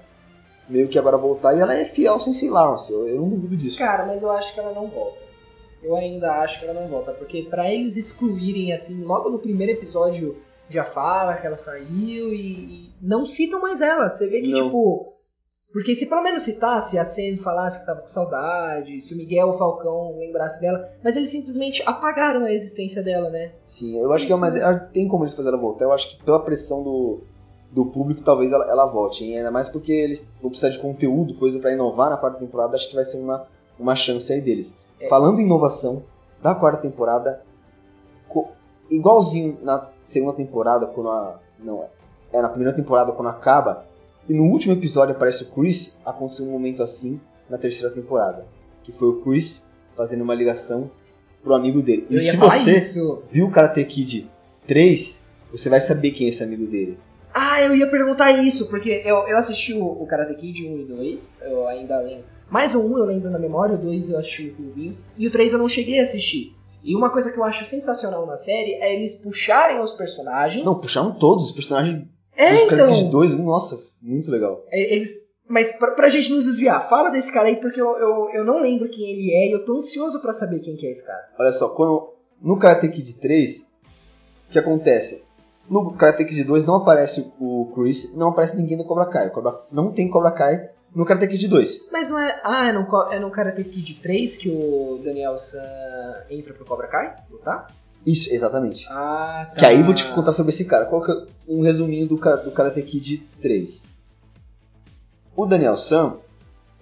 meio 0.67 0.89
que 0.89 0.99
agora 0.99 1.19
voltar. 1.19 1.55
E 1.55 1.61
ela 1.61 1.75
é 1.75 1.85
fiel 1.85 2.19
sem 2.19 2.33
sei 2.33 2.49
Lawrence, 2.49 2.91
eu, 2.91 3.07
eu 3.07 3.21
não 3.21 3.29
duvido 3.29 3.57
disso. 3.57 3.77
Cara, 3.77 4.07
mas 4.07 4.23
eu 4.23 4.31
acho 4.33 4.55
que 4.55 4.61
ela 4.61 4.73
não 4.73 4.89
volta. 4.89 5.19
Eu 5.83 5.95
ainda 5.95 6.33
acho 6.41 6.61
que 6.61 6.67
ela 6.67 6.81
não 6.81 6.89
volta, 6.89 7.13
porque 7.13 7.43
pra 7.43 7.71
eles 7.71 7.99
excluírem 7.99 8.73
assim, 8.73 9.05
logo 9.05 9.29
no 9.29 9.39
primeiro 9.39 9.73
episódio 9.73 10.41
já 10.71 10.83
fala 10.83 11.35
que 11.35 11.47
ela 11.47 11.59
saiu 11.59 12.33
e, 12.33 12.87
e 12.87 12.93
não 13.03 13.27
citam 13.27 13.61
mais 13.61 13.83
ela. 13.83 14.09
Você 14.09 14.27
vê 14.27 14.41
que 14.41 14.49
Não. 14.49 14.65
tipo, 14.65 15.14
porque 15.75 15.93
se 15.95 16.09
pelo 16.09 16.23
menos 16.23 16.45
citasse, 16.45 16.97
a 16.99 17.05
Sen 17.05 17.37
falasse 17.37 17.81
que 17.81 17.87
tava 17.87 18.01
com 18.01 18.07
saudade, 18.07 19.01
se 19.01 19.13
o 19.13 19.17
Miguel 19.17 19.49
ou 19.49 19.55
o 19.55 19.59
Falcão 19.59 20.15
lembrasse 20.17 20.61
dela, 20.61 20.89
mas 21.03 21.17
eles 21.17 21.29
simplesmente 21.31 21.83
apagaram 21.85 22.45
a 22.45 22.53
existência 22.53 23.03
dela, 23.03 23.29
né? 23.29 23.51
Sim, 23.67 23.99
eu 24.01 24.13
acho 24.13 24.25
que 24.25 24.33
é, 24.33 24.37
mas 24.37 24.55
é- 24.55 24.79
tem 24.93 25.09
como 25.09 25.25
eles 25.25 25.35
fazer 25.35 25.49
ela 25.49 25.59
voltar. 25.59 25.85
Eu 25.85 25.93
acho 25.93 26.11
que 26.17 26.25
pela 26.25 26.39
pressão 26.39 26.85
do, 26.85 27.19
do 27.73 27.87
público, 27.87 28.23
talvez 28.23 28.53
ela, 28.53 28.65
ela 28.71 28.87
volte. 28.87 29.25
hein? 29.25 29.39
Ainda 29.39 29.51
mais 29.51 29.69
porque 29.69 29.93
eles 29.93 30.33
vão 30.41 30.49
precisar 30.49 30.71
de 30.71 30.79
conteúdo, 30.79 31.35
coisa 31.35 31.59
pra 31.59 31.73
inovar 31.73 32.09
na 32.09 32.17
quarta 32.17 32.39
temporada. 32.39 32.77
Acho 32.77 32.89
que 32.89 32.95
vai 32.95 33.05
ser 33.05 33.19
uma, 33.19 33.45
uma 33.77 33.97
chance 33.97 34.33
aí 34.33 34.41
deles. 34.41 34.79
É. 35.01 35.09
Falando 35.09 35.41
em 35.41 35.45
inovação, 35.45 36.05
da 36.41 36.55
quarta 36.55 36.83
temporada, 36.83 37.43
igualzinho 38.91 39.59
na 39.63 39.89
segunda 39.99 40.35
temporada, 40.35 40.87
quando 40.87 41.11
a. 41.11 41.41
Não, 41.59 41.83
é. 41.83 41.87
É 42.33 42.43
na 42.43 42.49
primeira 42.49 42.75
temporada, 42.75 43.13
quando 43.13 43.29
acaba. 43.29 43.85
E 44.29 44.33
no 44.33 44.45
último 44.45 44.73
episódio 44.73 45.15
aparece 45.15 45.45
o 45.45 45.47
Chris. 45.47 45.99
Aconteceu 46.05 46.47
um 46.47 46.51
momento 46.51 46.83
assim 46.83 47.21
na 47.49 47.59
terceira 47.59 47.95
temporada. 47.95 48.47
Que 48.83 48.93
foi 48.93 49.09
o 49.09 49.21
Chris 49.23 49.71
fazendo 49.97 50.23
uma 50.23 50.35
ligação 50.35 50.91
pro 51.43 51.55
amigo 51.55 51.83
dele. 51.83 52.07
E 52.09 52.15
Eu 52.15 52.21
ia 52.21 52.31
se 52.31 52.37
você 52.37 52.79
isso. 52.79 53.23
viu 53.31 53.51
Karate 53.51 53.85
Kid 53.85 54.31
3, 54.67 55.29
você 55.53 55.69
vai 55.69 55.81
saber 55.81 56.11
quem 56.13 56.27
é 56.27 56.31
esse 56.31 56.43
amigo 56.43 56.67
dele. 56.67 56.99
Ah, 57.33 57.61
eu 57.61 57.75
ia 57.75 57.91
perguntar 57.91 58.31
isso, 58.33 58.71
porque 58.71 59.03
eu, 59.05 59.17
eu 59.29 59.37
assisti 59.37 59.75
o, 59.75 59.85
o 59.85 60.07
Karate 60.07 60.35
Kid 60.37 60.67
1 60.69 60.79
e 60.79 60.85
2, 60.85 61.39
eu 61.43 61.67
ainda 61.67 61.99
lembro. 62.01 62.25
Mais 62.49 62.75
o 62.75 62.81
1 62.81 62.99
eu 62.99 63.05
lembro 63.05 63.31
na 63.31 63.39
memória, 63.39 63.75
o 63.75 63.79
2 63.79 64.11
eu 64.11 64.19
assisti 64.19 64.51
o 64.51 64.55
clubinho, 64.55 64.97
e 65.19 65.27
o 65.27 65.31
3 65.31 65.53
eu 65.53 65.59
não 65.59 65.69
cheguei 65.69 65.99
a 65.99 66.05
assistir. 66.05 66.55
E 66.83 66.95
uma 66.95 67.11
coisa 67.11 67.33
que 67.33 67.39
eu 67.39 67.45
acho 67.45 67.65
sensacional 67.65 68.25
na 68.27 68.37
série 68.37 68.75
é 68.75 68.95
eles 68.95 69.17
puxarem 69.17 69.81
os 69.81 69.93
personagens. 69.93 70.65
Não, 70.65 70.81
puxaram 70.81 71.13
todos 71.13 71.47
os 71.47 71.53
personagens 71.53 72.07
É, 72.37 72.67
Karate 72.67 72.75
então. 72.75 72.93
Kid 72.93 73.11
2, 73.11 73.39
nossa, 73.39 73.83
muito 74.03 74.31
legal. 74.31 74.65
É, 74.71 74.95
Eles, 74.95 75.31
mas 75.49 75.73
pra, 75.73 75.93
pra 75.93 76.09
gente 76.09 76.31
não 76.31 76.43
desviar, 76.43 76.89
fala 76.89 77.11
desse 77.11 77.33
cara 77.33 77.49
aí 77.49 77.57
porque 77.57 77.81
eu, 77.81 77.97
eu, 77.97 78.31
eu 78.33 78.45
não 78.45 78.61
lembro 78.61 78.89
quem 78.89 79.11
ele 79.11 79.33
é 79.33 79.49
e 79.49 79.53
eu 79.53 79.65
tô 79.65 79.75
ansioso 79.75 80.21
pra 80.21 80.33
saber 80.33 80.61
quem 80.61 80.77
que 80.77 80.87
é 80.87 80.91
esse 80.91 81.05
cara. 81.05 81.29
Olha 81.39 81.53
só, 81.53 81.69
quando, 81.71 82.09
no 82.41 82.59
Karate 82.59 82.89
Kid 82.89 83.21
3, 83.21 83.75
o 84.49 84.53
que 84.53 84.59
acontece? 84.59 85.25
No 85.69 85.93
Karate 85.95 86.25
Kid 86.25 86.45
2 86.45 86.65
não 86.65 86.77
aparece 86.77 87.33
o 87.41 87.71
Chris, 87.75 88.15
não 88.15 88.29
aparece 88.29 88.57
ninguém 88.57 88.77
do 88.77 88.85
Cobra 88.85 89.07
Kai. 89.07 89.31
Cobra, 89.31 89.61
não 89.73 89.93
tem 89.93 90.11
Cobra 90.11 90.31
Kai 90.31 90.69
no 90.95 91.05
Karate 91.05 91.29
Kid 91.29 91.49
2. 91.49 91.89
Mas 91.91 92.09
não 92.09 92.19
é. 92.19 92.41
Ah, 92.45 92.69
é 92.69 92.73
no, 92.73 92.87
é 93.11 93.19
no 93.19 93.31
Karate 93.31 93.65
Kid 93.65 94.01
3 94.01 94.37
que 94.37 94.49
o 94.49 95.01
Daniel 95.03 95.39
San 95.39 95.63
entra 96.31 96.53
pro 96.55 96.65
Cobra 96.65 96.87
Kai? 96.87 97.17
Lutar? 97.31 97.71
Isso, 98.07 98.33
exatamente. 98.33 98.87
Ah, 98.89 99.51
tá. 99.51 99.57
Que 99.57 99.67
aí 99.67 99.83
vou 99.83 99.95
te 99.95 100.05
contar 100.07 100.33
sobre 100.33 100.51
esse 100.51 100.67
cara. 100.67 100.87
Qual 100.87 101.03
que 101.03 101.11
é 101.11 101.27
um 101.49 101.63
resuminho 101.63 102.07
do, 102.07 102.17
do 102.17 102.51
Karate 102.51 102.83
Kid 102.83 103.27
3? 103.41 103.87
O 105.37 105.47
Daniel 105.47 105.77
Sam, 105.77 106.17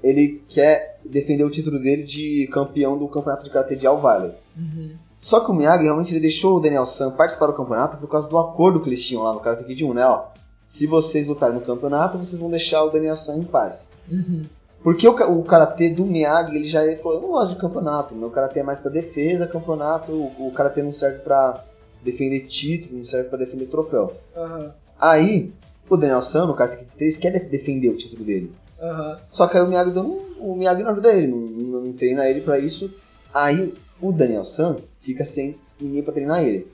ele 0.02 0.42
quer 0.48 0.98
defender 1.04 1.44
o 1.44 1.50
título 1.50 1.78
dele 1.78 2.02
de 2.02 2.48
campeão 2.52 2.98
do 2.98 3.08
campeonato 3.08 3.44
de 3.44 3.50
Karate 3.50 3.76
de 3.76 3.86
All 3.86 4.00
Valley. 4.00 4.32
Uhum. 4.56 4.94
Só 5.20 5.40
que 5.40 5.50
o 5.50 5.54
Miyagi 5.54 5.84
realmente 5.84 6.12
ele 6.12 6.20
deixou 6.20 6.56
o 6.56 6.60
Daniel 6.60 6.86
Sam 6.86 7.12
participar 7.12 7.46
do 7.46 7.54
campeonato 7.54 7.96
por 7.96 8.08
causa 8.08 8.28
do 8.28 8.36
acordo 8.38 8.80
que 8.80 8.88
eles 8.88 9.06
tinham 9.06 9.22
lá 9.22 9.32
no 9.32 9.40
Karate 9.40 9.64
Kid 9.64 9.84
1, 9.84 9.94
né? 9.94 10.04
Ó, 10.04 10.24
se 10.66 10.86
vocês 10.86 11.26
lutarem 11.26 11.54
no 11.54 11.60
campeonato, 11.60 12.18
vocês 12.18 12.40
vão 12.40 12.50
deixar 12.50 12.82
o 12.82 12.90
Daniel 12.90 13.16
Sam 13.16 13.38
em 13.38 13.44
paz. 13.44 13.90
Uhum. 14.10 14.46
Porque 14.82 15.06
o, 15.06 15.12
o 15.38 15.44
karatê 15.44 15.88
do 15.90 16.04
Miyagi, 16.04 16.56
ele 16.56 16.68
já 16.68 16.80
falou, 16.98 17.14
eu 17.18 17.22
não 17.22 17.28
gosto 17.30 17.54
de 17.54 17.60
campeonato, 17.60 18.14
meu 18.14 18.30
karatê 18.30 18.60
é 18.60 18.62
mais 18.62 18.80
pra 18.80 18.90
defesa, 18.90 19.46
campeonato, 19.46 20.10
o, 20.12 20.48
o 20.48 20.52
karatê 20.52 20.82
não 20.82 20.92
serve 20.92 21.18
pra 21.20 21.64
defender 22.02 22.40
título, 22.46 22.98
não 22.98 23.04
serve 23.04 23.28
pra 23.28 23.38
defender 23.38 23.66
troféu. 23.66 24.12
Aham. 24.36 24.72
Aí, 25.00 25.52
o 25.88 25.96
Daniel 25.96 26.22
San, 26.22 26.46
no 26.46 26.54
Karate 26.54 26.78
Kid 26.84 26.90
3, 26.96 27.16
quer 27.16 27.30
def- 27.30 27.48
defender 27.50 27.88
o 27.90 27.96
título 27.96 28.24
dele. 28.24 28.52
Aham. 28.80 29.18
Só 29.30 29.46
que 29.46 29.56
aí 29.56 29.62
o 29.62 29.68
Miyagi, 29.68 29.90
não, 29.92 30.06
o 30.40 30.54
Miyagi 30.56 30.82
não 30.82 30.90
ajuda 30.90 31.12
ele, 31.12 31.26
não, 31.28 31.38
não, 31.38 31.80
não 31.82 31.92
treina 31.92 32.28
ele 32.28 32.40
pra 32.40 32.58
isso. 32.58 32.90
Aí 33.32 33.72
o 34.00 34.10
Daniel 34.12 34.44
San 34.44 34.76
fica 35.00 35.24
sem 35.24 35.56
ninguém 35.80 36.02
pra 36.02 36.12
treinar 36.12 36.42
ele. 36.42 36.66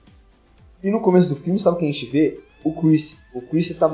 E 0.82 0.90
no 0.90 1.00
começo 1.00 1.28
do 1.28 1.34
filme, 1.36 1.58
sabe 1.58 1.76
o 1.76 1.78
que 1.78 1.84
a 1.84 1.92
gente 1.92 2.06
vê? 2.06 2.40
O 2.64 2.72
Chris. 2.72 3.22
O 3.34 3.42
Chris 3.42 3.76
tá 3.76 3.86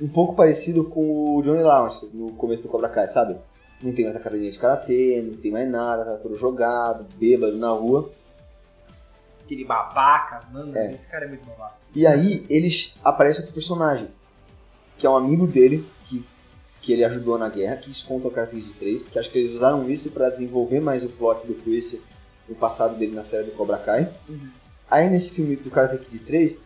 um 0.00 0.08
pouco 0.08 0.34
parecido 0.34 0.84
com 0.84 1.36
o 1.36 1.42
Johnny 1.42 1.62
Lawrence 1.62 2.08
no 2.14 2.32
começo 2.32 2.62
do 2.62 2.68
Cobra 2.68 2.88
Kai, 2.88 3.06
sabe? 3.08 3.36
Não 3.80 3.92
tem 3.92 4.04
mais 4.04 4.16
academia 4.16 4.50
de 4.50 4.58
karatê, 4.58 5.22
não 5.24 5.36
tem 5.36 5.50
mais 5.52 5.70
nada, 5.70 6.04
tá 6.04 6.16
todo 6.16 6.36
jogado, 6.36 7.06
bêbado 7.16 7.56
na 7.56 7.70
rua. 7.70 8.10
Aquele 9.44 9.64
babaca, 9.64 10.42
mano, 10.52 10.76
É. 10.76 10.92
esse 10.92 11.08
cara 11.08 11.24
é 11.24 11.28
muito 11.28 11.46
babaca. 11.46 11.76
E 11.94 12.06
aí 12.06 12.44
eles 12.50 12.96
aparece 13.04 13.38
outro 13.40 13.54
personagem, 13.54 14.08
que 14.98 15.06
é 15.06 15.10
um 15.10 15.16
amigo 15.16 15.46
dele, 15.46 15.86
que, 16.06 16.24
que 16.82 16.92
ele 16.92 17.04
ajudou 17.04 17.38
na 17.38 17.48
guerra, 17.48 17.76
que 17.76 17.90
isso 17.90 18.04
conta 18.06 18.28
o 18.28 18.30
Karate 18.30 18.56
Kid 18.56 18.74
3, 18.74 19.08
que 19.08 19.18
acho 19.18 19.30
que 19.30 19.38
eles 19.38 19.54
usaram 19.54 19.88
isso 19.88 20.10
pra 20.10 20.28
desenvolver 20.28 20.80
mais 20.80 21.04
o 21.04 21.08
plot 21.08 21.46
do 21.46 21.54
Chris, 21.54 22.02
o 22.48 22.54
passado 22.54 22.98
dele 22.98 23.14
na 23.14 23.22
série 23.22 23.44
do 23.44 23.52
Cobra 23.52 23.78
Kai. 23.78 24.12
Uhum. 24.28 24.50
Aí 24.90 25.08
nesse 25.08 25.36
filme 25.36 25.54
do 25.56 25.70
Karate 25.70 25.98
Kid 25.98 26.18
3, 26.24 26.64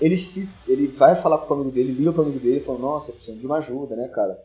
ele, 0.00 0.16
se, 0.16 0.48
ele 0.66 0.86
vai 0.88 1.14
falar 1.20 1.38
pro 1.38 1.54
amigo 1.54 1.70
dele, 1.70 1.92
liga 1.92 2.12
pro 2.12 2.22
amigo 2.22 2.38
dele 2.38 2.58
e 2.58 2.64
fala, 2.64 2.78
nossa, 2.78 3.10
eu 3.10 3.14
preciso 3.14 3.38
de 3.38 3.46
uma 3.46 3.58
ajuda, 3.58 3.96
né, 3.96 4.08
cara? 4.08 4.38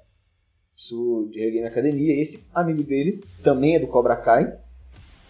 Preciso 0.76 1.30
de 1.32 1.40
reguei 1.40 1.62
na 1.62 1.68
academia. 1.68 2.20
Esse 2.20 2.48
amigo 2.54 2.84
dele 2.84 3.24
também 3.44 3.76
é 3.76 3.80
do 3.80 3.88
Cobra 3.88 4.16
Kai. 4.16 4.58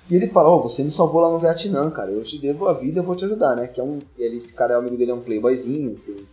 E 0.10 0.16
ele 0.16 0.28
fala, 0.28 0.50
ó, 0.50 0.60
você 0.60 0.84
me 0.84 0.92
salvou 0.92 1.22
lá 1.22 1.30
no 1.30 1.40
Vietnã, 1.40 1.90
cara. 1.90 2.12
Eu 2.12 2.24
te 2.24 2.38
devo 2.38 2.68
a 2.68 2.74
vida, 2.74 3.00
eu 3.00 3.04
vou 3.04 3.16
te 3.16 3.26
ajudar, 3.26 3.56
né? 3.56 3.68
Que 3.68 3.80
é 3.80 3.84
um. 3.84 4.00
Ele, 4.18 4.36
esse 4.36 4.54
cara, 4.54 4.76
o 4.76 4.80
amigo 4.80 4.98
dele 4.98 5.12
é 5.12 5.14
um 5.14 5.22
playboyzinho, 5.22 5.96
tem 6.06 6.26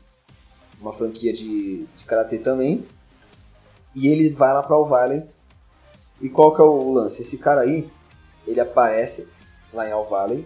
uma 0.80 0.92
franquia 0.92 1.32
de, 1.32 1.84
de 1.84 2.04
karatê 2.04 2.38
também. 2.38 2.84
E 3.94 4.08
ele 4.08 4.30
vai 4.30 4.52
lá 4.52 4.62
pra 4.62 4.74
All 4.74 4.86
Valley. 4.86 5.22
E 6.20 6.28
qual 6.28 6.54
que 6.54 6.60
é 6.60 6.64
o 6.64 6.92
lance? 6.92 7.22
Esse 7.22 7.38
cara 7.38 7.62
aí, 7.62 7.88
ele 8.46 8.60
aparece 8.60 9.30
lá 9.72 9.88
em 9.88 9.92
All 9.92 10.08
Valley. 10.08 10.44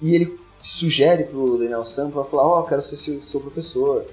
E 0.00 0.14
ele 0.14 0.38
sugere 0.62 1.24
pro 1.24 1.58
Daniel 1.58 1.84
Sam 1.84 2.10
pra 2.10 2.24
falar, 2.24 2.46
ó, 2.46 2.62
quero 2.62 2.82
ser 2.82 2.96
seu, 2.96 3.22
seu 3.22 3.40
professor. 3.40 4.06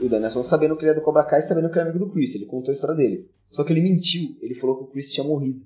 E 0.00 0.06
o 0.06 0.08
Daniel 0.08 0.30
Sam 0.30 0.42
sabendo 0.42 0.76
que 0.76 0.84
ele 0.84 0.92
é 0.92 0.94
do 0.94 1.00
Cobra 1.00 1.24
Kai, 1.24 1.40
sabendo 1.40 1.70
que 1.70 1.78
é 1.78 1.82
amigo 1.82 1.98
do 1.98 2.10
Chris, 2.10 2.34
ele 2.34 2.46
contou 2.46 2.72
a 2.72 2.74
história 2.74 2.96
dele. 2.96 3.28
Só 3.50 3.62
que 3.62 3.72
ele 3.72 3.82
mentiu, 3.82 4.36
ele 4.40 4.54
falou 4.54 4.76
que 4.76 4.84
o 4.84 4.86
Chris 4.86 5.12
tinha 5.12 5.26
morrido. 5.26 5.64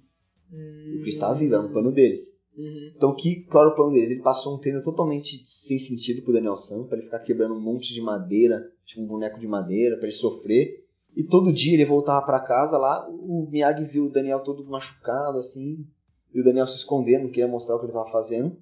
E 0.53 0.99
o 0.99 1.03
Chris 1.03 1.17
tava 1.17 1.35
vivo, 1.35 1.55
era 1.55 1.63
no 1.63 1.71
plano 1.71 1.93
deles. 1.93 2.41
Uhum. 2.57 2.93
Então, 2.97 3.15
que, 3.15 3.43
qual 3.43 3.65
era 3.65 3.73
o 3.73 3.77
plano 3.77 3.93
deles? 3.93 4.11
Ele 4.11 4.23
passou 4.23 4.57
um 4.57 4.59
treino 4.59 4.83
totalmente 4.83 5.45
sem 5.47 5.79
sentido 5.79 6.23
pro 6.23 6.33
Daniel 6.33 6.57
Sam, 6.57 6.85
pra 6.85 6.97
ele 6.97 7.07
ficar 7.07 7.21
quebrando 7.21 7.55
um 7.55 7.61
monte 7.61 7.93
de 7.93 8.01
madeira, 8.01 8.71
tipo 8.85 9.03
um 9.03 9.07
boneco 9.07 9.39
de 9.39 9.47
madeira, 9.47 9.97
pra 9.97 10.07
ele 10.07 10.17
sofrer. 10.17 10.85
E 11.15 11.23
todo 11.23 11.53
dia 11.53 11.75
ele 11.75 11.85
voltava 11.85 12.25
pra 12.25 12.41
casa 12.41 12.77
lá, 12.77 13.09
o 13.09 13.49
Miyagi 13.51 13.85
viu 13.85 14.07
o 14.07 14.11
Daniel 14.11 14.41
todo 14.41 14.65
machucado, 14.67 15.39
assim, 15.39 15.87
e 16.33 16.41
o 16.41 16.45
Daniel 16.45 16.67
se 16.67 16.77
escondendo, 16.77 17.25
não 17.25 17.31
queria 17.31 17.49
mostrar 17.49 17.75
o 17.75 17.79
que 17.79 17.87
ele 17.87 17.93
tava 17.93 18.11
fazendo. 18.11 18.57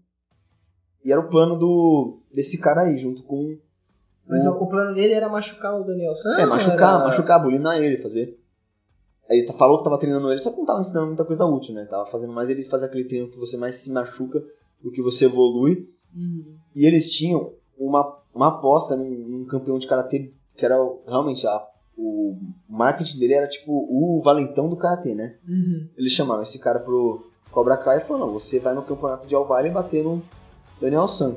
E 1.05 1.11
era 1.11 1.21
o 1.21 1.29
plano 1.29 1.59
do 1.59 2.21
desse 2.33 2.61
cara 2.61 2.83
aí, 2.83 2.97
junto 2.97 3.23
com. 3.25 3.59
Mas 4.27 4.45
o- 4.45 4.51
o, 4.59 4.63
o 4.65 4.67
plano 4.69 4.95
dele 4.95 5.13
era 5.15 5.29
machucar 5.29 5.79
o 5.79 5.85
Daniel 5.85 6.15
San? 6.15 6.39
é, 6.39 6.47
machucar, 6.47 6.97
era- 6.97 7.05
machucar, 7.07 7.43
bulinar 7.43 7.77
ele, 7.83 7.99
fazer. 8.03 8.39
Aí 9.29 9.39
ele 9.39 9.47
tá- 9.47 9.55
falou 9.55 9.79
que 9.79 9.85
tava 9.85 9.99
treinando 9.99 10.31
ele, 10.31 10.39
só 10.39 10.51
que 10.51 10.59
não 10.59 10.67
tava 10.67 10.81
ensinando 10.81 11.07
muita 11.09 11.25
coisa 11.25 11.45
útil, 11.47 11.75
né? 11.75 11.85
Tava 11.87 12.07
fazendo 12.07 12.33
mais 12.33 12.49
ele 12.51 12.63
fazer 12.63 12.87
aquele 12.87 13.05
treino 13.05 13.29
que 13.31 13.39
você 13.39 13.57
mais 13.57 13.77
se 13.77 13.91
machuca 13.93 14.43
do 14.83 14.91
que 14.91 15.01
você 15.03 15.25
evolui. 15.27 15.89
Uhum. 16.15 16.57
E 16.75 16.85
eles 16.87 17.11
tinham 17.13 17.53
uma, 17.79 18.19
uma 18.35 18.49
aposta 18.49 18.95
num, 18.97 19.09
num 19.11 19.45
campeão 19.47 19.79
de 19.79 19.87
karatê 19.87 20.33
que 20.57 20.65
era 20.65 20.77
realmente 21.09 21.47
a, 21.47 21.67
o 21.97 22.37
marketing 22.69 23.19
dele 23.19 23.35
era 23.35 23.49
tipo 23.49 23.73
o 23.73 24.21
valentão 24.23 24.69
do 24.69 24.77
karatê, 24.77 25.15
né? 25.15 25.37
Uhum. 25.49 25.89
Eles 25.97 26.13
chamaram 26.13 26.43
esse 26.43 26.59
cara 26.59 26.79
pro 26.79 27.27
Cobra 27.51 27.77
Kai 27.79 27.99
e 27.99 28.01
falaram: 28.03 28.27
não, 28.27 28.33
você 28.35 28.61
vai 28.61 28.75
no 28.75 28.83
campeonato 28.83 29.27
de 29.27 29.35
All 29.35 29.47
Valley 29.47 29.71
bater 29.73 30.05
no 30.05 30.23
Daniel 30.81 31.09
San. 31.09 31.35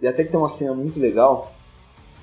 E 0.00 0.08
até 0.08 0.24
que 0.24 0.30
tem 0.30 0.40
uma 0.40 0.48
cena 0.48 0.74
muito 0.74 0.98
legal, 0.98 1.52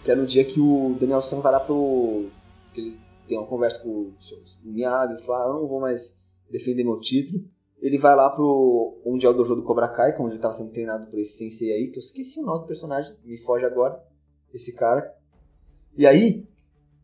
que 0.03 0.11
é 0.11 0.15
no 0.15 0.25
dia 0.25 0.43
que 0.43 0.59
o 0.59 0.95
Daniel 0.99 1.21
San 1.21 1.41
vai 1.41 1.51
lá 1.51 1.59
pro. 1.59 2.29
que 2.73 2.81
ele 2.81 2.99
tem 3.27 3.37
uma 3.37 3.47
conversa 3.47 3.79
com 3.79 3.89
o 3.89 4.13
Miyagi, 4.63 5.13
ele 5.13 5.23
fala: 5.23 5.45
"Ah, 5.45 5.47
eu 5.47 5.61
não 5.61 5.67
vou 5.67 5.79
mais 5.79 6.21
defender 6.49 6.83
meu 6.83 6.99
título. 6.99 7.43
Ele 7.81 7.97
vai 7.97 8.15
lá 8.15 8.29
pro. 8.29 9.01
onde 9.05 9.25
é 9.25 9.29
o 9.29 9.33
dojo 9.33 9.55
do 9.55 9.63
Cobra 9.63 9.87
Kai, 9.89 10.11
é 10.11 10.19
onde 10.19 10.35
ele 10.35 10.41
tava 10.41 10.53
sendo 10.53 10.71
treinado 10.71 11.09
por 11.09 11.19
esse 11.19 11.37
sensei 11.37 11.73
aí, 11.73 11.87
que 11.89 11.97
eu 11.97 12.01
esqueci 12.01 12.39
o 12.39 12.45
nome 12.45 12.61
do 12.61 12.67
personagem, 12.67 13.15
me 13.23 13.37
foge 13.39 13.65
agora, 13.65 14.01
esse 14.53 14.75
cara. 14.75 15.13
E 15.97 16.07
aí, 16.07 16.47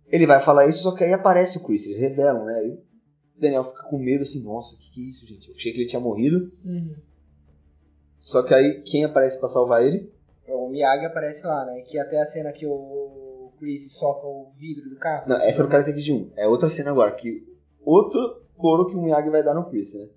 ele 0.07 0.25
vai 0.25 0.41
falar 0.41 0.67
isso, 0.67 0.83
só 0.83 0.95
que 0.95 1.03
aí 1.03 1.13
aparece 1.13 1.57
o 1.57 1.63
Chris, 1.63 1.85
eles 1.85 1.99
revelam, 1.99 2.45
né? 2.45 2.65
E 2.65 2.71
o 2.71 3.41
Daniel 3.41 3.63
fica 3.65 3.83
com 3.83 3.99
medo 3.99 4.21
assim, 4.21 4.41
nossa, 4.43 4.75
o 4.75 4.79
que, 4.79 4.91
que 4.91 5.01
é 5.01 5.09
isso, 5.09 5.27
gente? 5.27 5.49
Eu 5.49 5.55
achei 5.55 5.71
que 5.71 5.79
ele 5.79 5.87
tinha 5.87 5.99
morrido. 5.99 6.51
Uhum. 6.63 6.95
Só 8.17 8.41
que 8.41 8.53
aí, 8.53 8.81
quem 8.81 9.03
aparece 9.03 9.39
pra 9.39 9.47
salvar 9.47 9.85
ele? 9.85 10.11
O 10.53 10.69
Miyagi 10.69 11.05
aparece 11.05 11.45
lá, 11.45 11.65
né? 11.65 11.81
Que 11.81 11.99
até 11.99 12.19
a 12.19 12.25
cena 12.25 12.51
que 12.51 12.65
o 12.65 13.51
Chris 13.59 13.91
soca 13.93 14.25
o 14.25 14.51
vidro 14.57 14.89
do 14.89 14.95
carro. 14.95 15.27
Não, 15.27 15.37
essa 15.37 15.61
é 15.61 15.65
o 15.65 15.69
Karate 15.69 15.93
Kid 15.93 16.11
1. 16.11 16.31
É 16.35 16.47
outra 16.47 16.69
cena 16.69 16.91
agora, 16.91 17.11
que 17.11 17.45
outro 17.83 18.41
couro 18.57 18.87
que 18.87 18.95
o 18.95 19.01
Miyagi 19.01 19.29
vai 19.29 19.43
dar 19.43 19.53
no 19.53 19.69
Chris, 19.69 19.93
né? 19.93 20.07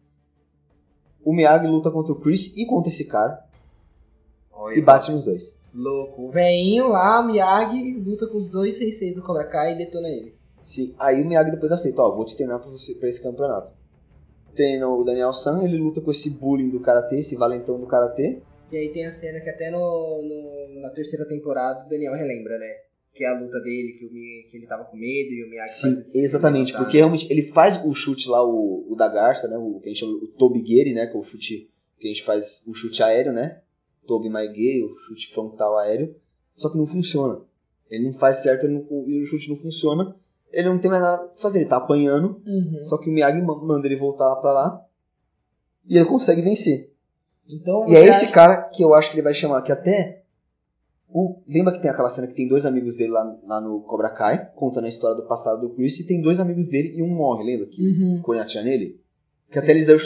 O 1.25 1.33
Miyagi 1.33 1.67
luta 1.67 1.91
contra 1.91 2.13
o 2.13 2.21
Chris 2.21 2.57
e 2.57 2.67
contra 2.67 2.91
esse 2.91 3.09
cara 3.09 3.45
Olha, 4.53 4.79
e 4.79 4.83
bate 4.83 5.11
nos 5.13 5.25
dois. 5.25 5.57
Louco. 5.75 6.23
O 6.23 6.31
veinho 6.31 6.89
lá, 6.89 7.21
o 7.21 7.27
Miyagi, 7.27 7.99
luta 8.01 8.27
com 8.27 8.37
os 8.37 8.49
dois 8.49 8.77
6 8.77 9.17
do 9.17 9.23
Cobra 9.23 9.45
Kai 9.45 9.75
e 9.75 9.79
detona 9.79 10.09
eles. 10.09 10.49
Sim, 10.63 10.95
aí 10.99 11.23
o 11.23 11.27
Miyagi 11.27 11.51
depois 11.51 11.73
aceita, 11.73 12.03
ó, 12.03 12.11
vou 12.11 12.25
te 12.25 12.37
treinar 12.37 12.61
pra, 12.61 12.71
você, 12.71 12.95
pra 12.95 13.09
esse 13.09 13.23
campeonato. 13.23 13.73
Treina 14.55 14.87
o 14.87 15.03
Daniel 15.03 15.33
San, 15.33 15.63
ele 15.65 15.79
luta 15.79 16.01
com 16.01 16.11
esse 16.11 16.39
bullying 16.39 16.69
do 16.69 16.81
Karatê, 16.81 17.17
esse 17.17 17.37
valentão 17.37 17.81
do 17.81 17.87
Karatê. 17.87 18.43
E 18.73 18.77
aí 18.77 18.89
tem 18.93 19.05
a 19.07 19.13
cena 19.13 19.39
que 19.41 19.51
até 19.51 19.71
no, 19.71 20.23
no- 20.23 20.81
na 20.81 20.91
terceira 20.91 21.27
temporada 21.27 21.85
o 21.87 21.89
Daniel 21.89 22.15
relembra, 22.15 22.59
né? 22.59 22.75
Que 23.15 23.25
é 23.25 23.29
a 23.29 23.39
luta 23.39 23.61
dele, 23.61 23.93
que, 23.99 24.07
o, 24.07 24.09
que 24.09 24.57
ele 24.57 24.67
tava 24.67 24.85
com 24.85 24.97
medo 24.97 25.31
e 25.33 25.45
o 25.45 25.51
Miyagi 25.51 25.73
Sim, 25.75 25.95
faz 25.97 26.15
exatamente, 26.15 26.73
porque 26.73 26.97
realmente 26.97 27.31
ele 27.31 27.43
faz 27.53 27.85
o 27.85 27.93
chute 27.93 28.27
lá, 28.31 28.43
o, 28.43 28.87
o 28.91 28.97
da 28.97 29.07
garça, 29.09 29.47
né, 29.49 29.59
o 29.59 29.79
que 29.81 29.91
a 29.91 29.93
gente 29.93 30.01
chama 30.01 30.15
o 30.15 30.27
Tobigueri, 30.29 30.95
né, 30.95 31.07
que 31.07 31.15
é 31.15 31.21
o 31.21 31.23
chute 31.23 31.69
que 31.99 32.07
a 32.09 32.11
gente 32.11 32.23
faz 32.25 32.65
o 32.67 32.73
chute 32.73 33.03
aéreo, 33.03 33.33
né, 33.35 33.61
Tobi 34.07 34.31
Maigei, 34.31 34.83
o 34.83 34.97
chute 35.07 35.29
frontal 35.31 35.77
aéreo, 35.79 36.17
só 36.57 36.71
que 36.71 36.79
não 36.79 36.87
funciona. 36.87 37.41
Ele 37.91 38.07
não 38.07 38.15
faz 38.15 38.39
certo 38.39 38.67
não- 38.67 38.87
e 39.07 39.21
o 39.21 39.27
chute 39.27 39.49
não 39.51 39.57
funciona, 39.57 40.17
ele 40.51 40.69
não 40.71 40.79
tem 40.79 40.91
mais 40.91 41.03
nada 41.03 41.19
pra 41.29 41.37
fazer, 41.43 41.59
ele 41.61 41.69
tá 41.69 41.77
apanhando, 41.77 42.41
Uhum. 42.47 42.87
só 42.89 42.97
que 42.97 43.11
o 43.11 43.13
Miyagi 43.13 43.43
ma- 43.43 43.63
manda 43.63 43.87
ele 43.87 43.97
voltar 43.97 44.35
pra 44.37 44.53
lá 44.53 44.87
e 45.87 45.97
ele 45.99 46.07
consegue 46.07 46.41
vencer. 46.41 46.91
Então, 47.49 47.85
E 47.89 47.95
é 47.97 48.01
esse 48.07 48.25
acha- 48.27 48.33
cara 48.33 48.63
que 48.73 48.83
eu 48.83 48.95
acho 48.95 49.11
que 49.11 49.17
ele 49.17 49.23
vai 49.23 49.35
chamar, 49.35 49.63
que 49.63 49.73
até. 49.73 50.23
O, 51.15 51.41
lembra 51.47 51.75
que 51.75 51.81
tem 51.83 51.91
aquela 51.91 52.09
cena 52.09 52.27
que 52.27 52.35
tem 52.35 52.49
dois 52.49 52.65
amigos 52.65 52.97
dele 52.97 53.11
lá, 53.13 53.37
lá 53.45 53.61
no 53.61 53.81
Cobra 53.83 54.09
Kai, 54.09 54.51
contando 54.55 54.87
a 54.87 54.89
história 54.89 55.15
do 55.17 55.27
passado 55.29 55.61
do 55.61 55.75
Chris, 55.75 56.01
e 56.01 56.07
tem 56.07 56.23
dois 56.23 56.41
amigos 56.41 56.67
dele 56.69 56.95
e 56.97 57.03
um 57.03 57.09
morre, 57.09 57.45
lembra? 57.45 57.67
Que 57.67 57.83
Uhum. 57.83 58.21
o 58.21 58.23
Cunha 58.23 58.43
atira 58.43 58.65
nele? 58.65 58.99
Que 59.51 59.59
até 59.59 59.73
eles 59.73 59.87
deram. 59.87 60.01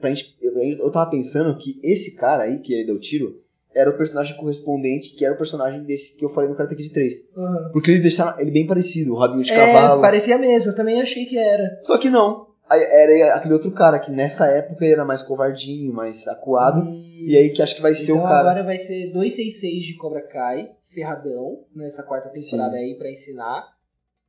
Pra 0.00 0.10
gente, 0.10 0.36
eu, 0.40 0.52
eu 0.60 0.90
tava 0.90 1.10
pensando 1.10 1.56
que 1.58 1.78
esse 1.82 2.16
cara 2.16 2.44
aí, 2.44 2.58
que 2.58 2.72
ele 2.72 2.86
deu 2.86 2.98
tiro, 2.98 3.40
era 3.72 3.88
o 3.90 3.96
personagem 3.96 4.36
correspondente, 4.36 5.14
que 5.14 5.24
era 5.24 5.34
o 5.34 5.38
personagem 5.38 5.84
desse 5.84 6.16
que 6.16 6.24
eu 6.24 6.28
falei 6.30 6.50
no 6.50 6.56
Karate 6.56 6.74
Kid 6.74 6.90
3. 6.90 7.14
Aham. 7.36 7.70
Porque 7.72 7.90
eles 7.92 8.02
deixaram 8.02 8.40
ele 8.40 8.50
bem 8.50 8.66
parecido, 8.66 9.12
o 9.14 9.16
rabinho 9.18 9.44
de 9.44 9.52
É, 9.52 9.54
cavalo. 9.54 10.00
parecia 10.00 10.38
mesmo, 10.38 10.70
eu 10.70 10.74
também 10.74 11.00
achei 11.00 11.24
que 11.26 11.38
era. 11.38 11.78
Só 11.80 11.98
que 11.98 12.10
não. 12.10 12.47
Era 12.70 13.34
aquele 13.36 13.54
outro 13.54 13.70
cara 13.72 13.98
que 13.98 14.10
nessa 14.10 14.46
época 14.46 14.84
ele 14.84 14.94
era 14.94 15.04
mais 15.04 15.22
covardinho, 15.22 15.92
mais 15.92 16.26
acuado. 16.28 16.80
Hum, 16.82 17.04
E 17.26 17.36
aí 17.36 17.50
que 17.50 17.62
acho 17.62 17.74
que 17.76 17.82
vai 17.82 17.94
ser 17.94 18.12
então 18.12 18.24
o 18.24 18.28
cara. 18.28 18.50
agora 18.50 18.64
vai 18.64 18.78
ser 18.78 19.10
266 19.12 19.84
de 19.84 19.96
Cobra 19.96 20.20
Kai, 20.22 20.70
ferradão, 20.94 21.64
nessa 21.74 22.02
quarta 22.02 22.28
temporada 22.30 22.76
Sim. 22.76 22.84
aí 22.84 22.94
pra 22.96 23.10
ensinar. 23.10 23.76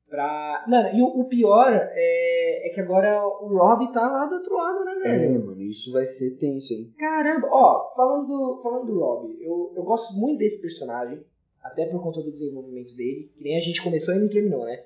Pra... 0.10 0.66
Mano, 0.68 0.90
e 0.92 1.02
o, 1.04 1.06
o 1.22 1.26
pior 1.26 1.68
é, 1.72 2.68
é 2.68 2.70
que 2.74 2.80
agora 2.82 3.22
o 3.24 3.48
Rob 3.58 3.92
tá 3.94 4.10
lá 4.10 4.26
do 4.26 4.36
outro 4.36 4.56
lado, 4.56 4.84
né, 4.84 4.94
É, 5.04 5.18
velho? 5.20 5.46
mano, 5.46 5.62
isso 5.62 5.92
vai 5.92 6.06
ser 6.08 6.32
tenso, 6.38 6.74
hein? 6.74 6.92
Caramba, 6.98 7.48
ó, 7.52 7.94
falando 7.96 8.26
do, 8.28 8.60
falando 8.64 8.86
do 8.88 9.00
Rob, 9.00 9.38
eu, 9.40 9.72
eu 9.76 9.84
gosto 9.84 10.18
muito 10.18 10.40
desse 10.40 10.60
personagem, 10.62 11.20
até 11.64 11.86
por 11.86 12.02
conta 12.02 12.24
do 12.24 12.32
desenvolvimento 12.32 12.96
dele, 12.96 13.30
que 13.38 13.44
nem 13.44 13.56
a 13.56 13.60
gente 13.60 13.84
começou 13.84 14.16
e 14.16 14.20
não 14.20 14.28
terminou, 14.30 14.66
né? 14.66 14.82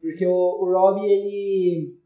Porque 0.00 0.24
o, 0.24 0.30
o 0.30 0.72
Rob, 0.72 1.00
ele 1.04 1.98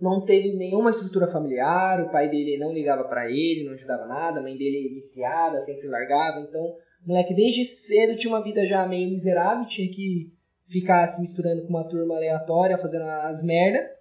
não 0.00 0.20
teve 0.20 0.54
nenhuma 0.56 0.90
estrutura 0.90 1.26
familiar, 1.26 2.02
o 2.02 2.10
pai 2.10 2.28
dele 2.28 2.58
não 2.58 2.72
ligava 2.72 3.04
pra 3.04 3.30
ele, 3.30 3.64
não 3.64 3.72
ajudava 3.72 4.06
nada, 4.06 4.40
a 4.40 4.42
mãe 4.42 4.56
dele 4.56 4.92
viciada, 4.92 5.60
sempre 5.60 5.88
largava, 5.88 6.40
então 6.40 6.62
o 6.62 7.08
moleque 7.08 7.34
desde 7.34 7.64
cedo 7.64 8.16
tinha 8.16 8.32
uma 8.32 8.42
vida 8.42 8.66
já 8.66 8.86
meio 8.86 9.10
miserável, 9.10 9.66
tinha 9.66 9.88
que 9.88 10.32
ficar 10.66 11.06
se 11.06 11.20
misturando 11.20 11.62
com 11.62 11.68
uma 11.68 11.86
turma 11.86 12.16
aleatória, 12.16 12.78
fazendo 12.78 13.04
as 13.04 13.42
merda. 13.42 13.94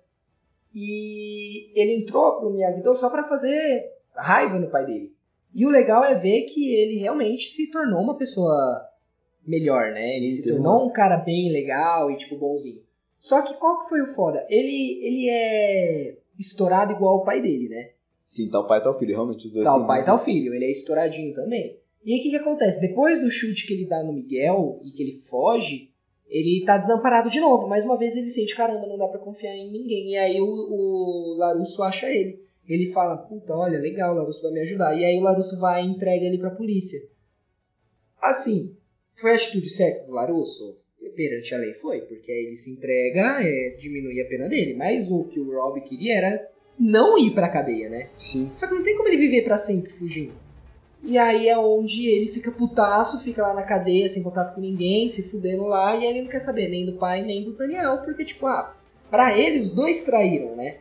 E 0.73 1.71
ele 1.79 2.01
entrou 2.01 2.39
pro 2.39 2.49
Miyagi-Do 2.49 2.95
só 2.95 3.09
pra 3.09 3.27
fazer 3.27 3.91
raiva 4.15 4.57
no 4.57 4.71
pai 4.71 4.85
dele. 4.85 5.13
E 5.53 5.65
o 5.65 5.69
legal 5.69 6.03
é 6.03 6.15
ver 6.15 6.43
que 6.43 6.73
ele 6.73 6.97
realmente 6.97 7.43
se 7.49 7.69
tornou 7.69 8.01
uma 8.01 8.17
pessoa 8.17 8.81
melhor, 9.45 9.91
né? 9.91 10.03
Sim, 10.03 10.23
ele 10.23 10.31
se 10.31 10.47
tornou 10.49 10.87
um 10.87 10.91
cara 10.91 11.17
bem 11.17 11.51
legal 11.51 12.09
e 12.09 12.17
tipo 12.17 12.37
bonzinho. 12.37 12.81
Só 13.33 13.41
que 13.41 13.53
qual 13.55 13.79
que 13.79 13.89
foi 13.89 14.01
o 14.01 14.07
foda? 14.13 14.45
Ele 14.49 14.99
ele 15.03 15.29
é 15.29 16.17
estourado 16.37 16.91
igual 16.93 17.17
o 17.17 17.23
pai 17.23 17.41
dele, 17.41 17.69
né? 17.69 17.91
Sim, 18.25 18.49
tá 18.49 18.59
o 18.59 18.67
pai 18.67 18.79
e 18.79 18.83
tá 18.83 18.89
o 18.91 18.93
filho, 18.97 19.13
realmente, 19.13 19.45
os 19.47 19.53
dois 19.53 19.65
Tá 19.65 19.75
o 19.75 19.85
pai, 19.85 19.97
muito- 19.97 20.05
tá 20.07 20.15
o 20.15 20.17
filho, 20.19 20.53
ele 20.53 20.65
é 20.65 20.71
estouradinho 20.71 21.33
também. 21.35 21.77
E 22.05 22.13
aí 22.13 22.19
o 22.19 22.23
que, 22.23 22.29
que 22.31 22.35
acontece? 22.37 22.81
Depois 22.81 23.19
do 23.19 23.29
chute 23.31 23.65
que 23.67 23.73
ele 23.73 23.85
dá 23.87 24.03
no 24.03 24.11
Miguel 24.13 24.79
e 24.83 24.91
que 24.91 25.03
ele 25.03 25.19
foge, 25.19 25.91
ele 26.27 26.63
tá 26.65 26.77
desamparado 26.77 27.29
de 27.29 27.39
novo. 27.39 27.67
Mais 27.67 27.83
uma 27.85 27.97
vez 27.97 28.15
ele 28.15 28.27
sente, 28.27 28.55
caramba, 28.55 28.87
não 28.87 28.97
dá 28.97 29.07
pra 29.07 29.19
confiar 29.19 29.55
em 29.55 29.71
ninguém. 29.71 30.11
E 30.11 30.17
aí 30.17 30.41
o, 30.41 30.45
o 30.45 31.35
Larusso 31.37 31.83
acha 31.83 32.09
ele. 32.09 32.41
Ele 32.67 32.91
fala, 32.91 33.17
puta, 33.17 33.53
olha, 33.55 33.77
legal, 33.79 34.13
o 34.13 34.17
Larusso 34.17 34.41
vai 34.41 34.51
me 34.51 34.59
ajudar. 34.61 34.97
E 34.97 35.05
aí 35.05 35.17
o 35.17 35.21
Larusso 35.21 35.59
vai 35.59 35.83
e 35.83 35.89
entrega 35.89 36.25
ele 36.25 36.37
pra 36.39 36.49
polícia. 36.51 36.99
Assim, 38.21 38.75
foi 39.15 39.31
a 39.31 39.35
atitude 39.35 39.69
certa 39.69 40.05
do 40.05 40.13
Larusso? 40.13 40.77
Perante 41.15 41.53
a 41.53 41.57
lei 41.57 41.73
foi, 41.73 42.01
porque 42.01 42.31
aí 42.31 42.45
ele 42.47 42.57
se 42.57 42.71
entrega, 42.71 43.39
é, 43.41 43.75
diminui 43.77 44.19
a 44.21 44.25
pena 44.25 44.47
dele. 44.49 44.73
Mas 44.73 45.11
o 45.11 45.25
que 45.25 45.39
o 45.39 45.51
Rob 45.51 45.79
queria 45.81 46.15
era 46.17 46.47
não 46.79 47.17
ir 47.17 47.33
pra 47.33 47.49
cadeia, 47.49 47.89
né? 47.89 48.07
Sim. 48.17 48.51
Só 48.57 48.67
que 48.67 48.73
não 48.73 48.83
tem 48.83 48.95
como 48.97 49.07
ele 49.09 49.17
viver 49.17 49.43
pra 49.43 49.57
sempre 49.57 49.91
fugindo. 49.91 50.33
E 51.03 51.17
aí 51.17 51.49
é 51.49 51.57
onde 51.57 52.07
ele 52.09 52.27
fica 52.27 52.49
putaço, 52.51 53.23
fica 53.23 53.41
lá 53.43 53.53
na 53.53 53.63
cadeia 53.63 54.07
sem 54.07 54.23
contato 54.23 54.55
com 54.55 54.61
ninguém, 54.61 55.09
se 55.09 55.29
fudendo 55.29 55.65
lá, 55.65 55.95
e 55.95 55.99
aí 55.99 56.09
ele 56.11 56.21
não 56.21 56.29
quer 56.29 56.39
saber 56.39 56.69
nem 56.69 56.85
do 56.85 56.93
pai 56.93 57.21
nem 57.23 57.43
do 57.43 57.51
Daniel, 57.51 57.97
porque, 58.05 58.23
tipo, 58.23 58.47
ah, 58.47 58.73
pra 59.11 59.37
ele 59.37 59.59
os 59.59 59.69
dois 59.69 60.03
traíram, 60.03 60.55
né? 60.55 60.77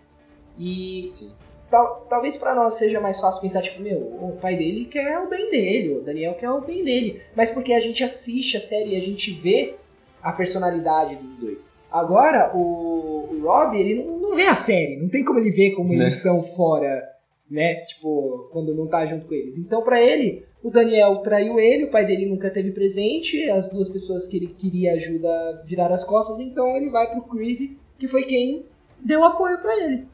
E 0.57 1.09
Sim. 1.11 1.31
tal- 1.71 2.07
talvez 2.09 2.37
pra 2.37 2.55
nós 2.55 2.75
seja 2.75 3.01
mais 3.01 3.21
fácil 3.21 3.43
pensar, 3.43 3.63
tipo, 3.63 3.83
meu, 3.83 3.99
o 3.99 4.39
pai 4.41 4.57
dele 4.57 4.85
quer 4.85 5.19
o 5.19 5.29
bem 5.29 5.51
dele, 5.51 5.95
o 5.95 6.01
Daniel 6.03 6.35
quer 6.35 6.51
o 6.51 6.61
bem 6.61 6.85
dele. 6.85 7.21
Mas 7.35 7.51
porque 7.51 7.73
a 7.73 7.81
gente 7.81 8.05
assiste 8.05 8.57
a 8.57 8.61
série 8.61 8.91
e 8.91 8.97
a 8.97 9.01
gente 9.01 9.33
vê 9.33 9.75
a 10.23 10.33
personalidade 10.33 11.17
dos 11.17 11.37
dois. 11.37 11.73
Agora, 11.91 12.53
o, 12.57 13.29
o 13.33 13.41
Rob, 13.43 13.79
ele 13.79 14.03
não, 14.05 14.19
não 14.19 14.35
vê 14.35 14.47
a 14.47 14.55
série, 14.55 14.97
não 14.97 15.09
tem 15.09 15.25
como 15.25 15.39
ele 15.39 15.51
ver 15.51 15.73
como 15.75 15.91
Né? 15.91 15.97
eles 15.97 16.15
são 16.15 16.43
fora, 16.43 17.03
né? 17.51 17.85
Tipo, 17.87 18.49
quando 18.53 18.75
não 18.75 18.87
tá 18.87 19.05
junto 19.05 19.27
com 19.27 19.35
eles. 19.35 19.59
Então, 19.59 19.83
pra 19.83 20.01
ele, 20.01 20.45
o 20.63 20.71
Daniel 20.71 21.17
traiu 21.19 21.61
ele, 21.61 21.85
o 21.85 21.91
pai 21.91 22.07
dele 22.07 22.27
nunca 22.27 22.51
teve 22.51 22.71
presente, 22.71 23.49
as 23.51 23.69
duas 23.69 23.89
pessoas 23.91 24.27
que 24.27 24.37
ele 24.39 24.47
queria 24.47 24.93
ajuda 24.95 25.63
viraram 25.67 25.93
as 25.95 26.05
costas, 26.05 26.41
então 26.41 26.75
ele 26.77 26.89
vai 26.89 27.11
pro 27.11 27.23
Chris, 27.23 27.75
que 27.99 28.07
foi 28.07 28.23
quem 28.23 28.65
deu 28.99 29.23
apoio 29.25 29.59
pra 29.59 29.77
ele. 29.85 30.07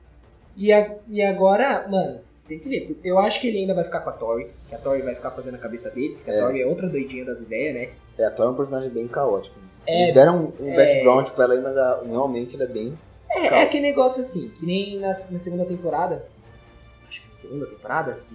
E, 0.57 0.73
a- 0.73 0.97
e 1.09 1.23
agora, 1.23 1.87
mano, 1.89 2.19
tem 2.49 2.59
que 2.59 2.69
ver. 2.69 2.99
Eu 3.05 3.19
acho 3.19 3.41
que 3.41 3.49
ele 3.49 3.59
ainda 3.59 3.75
vai 3.75 3.85
ficar 3.85 4.01
com 4.01 4.11
a 4.11 4.13
Tori, 4.15 4.51
que 4.69 4.75
a 4.75 4.79
Tori 4.79 5.03
vai 5.03 5.15
ficar 5.15 5.31
fazendo 5.31 5.55
a 5.55 5.59
cabeça 5.59 5.91
dele, 5.91 6.15
porque 6.17 6.31
a 6.31 6.35
É. 6.35 6.41
Tori 6.41 6.63
é 6.63 6.67
outra 6.67 6.89
doidinha 6.89 7.25
das 7.25 7.41
ideias, 7.41 7.75
né? 7.75 7.91
É, 8.19 8.25
a 8.25 8.31
Thor 8.31 8.47
é 8.47 8.51
um 8.51 8.55
personagem 8.57 8.91
bem 8.91 9.07
caótico. 9.07 9.57
É, 9.87 10.05
Eles 10.05 10.15
deram 10.15 10.53
um, 10.59 10.65
um 10.65 10.71
é. 10.73 10.77
background 10.77 11.29
pra 11.31 11.45
ela 11.45 11.55
aí, 11.55 11.61
mas 11.63 11.77
a- 11.77 12.03
realmente 12.05 12.55
ela 12.57 12.65
é 12.65 12.69
bem. 12.69 12.99
É, 13.31 13.47
é 13.47 13.51
Caos. 13.51 13.63
aquele 13.65 13.83
negócio 13.83 14.21
assim, 14.21 14.49
que 14.51 14.65
nem 14.67 14.99
na, 14.99 15.09
na 15.09 15.15
segunda 15.15 15.65
temporada. 15.67 16.27
Acho 17.07 17.23
que 17.23 17.29
na 17.29 17.35
segunda 17.35 17.67
temporada 17.67 18.13
que. 18.15 18.35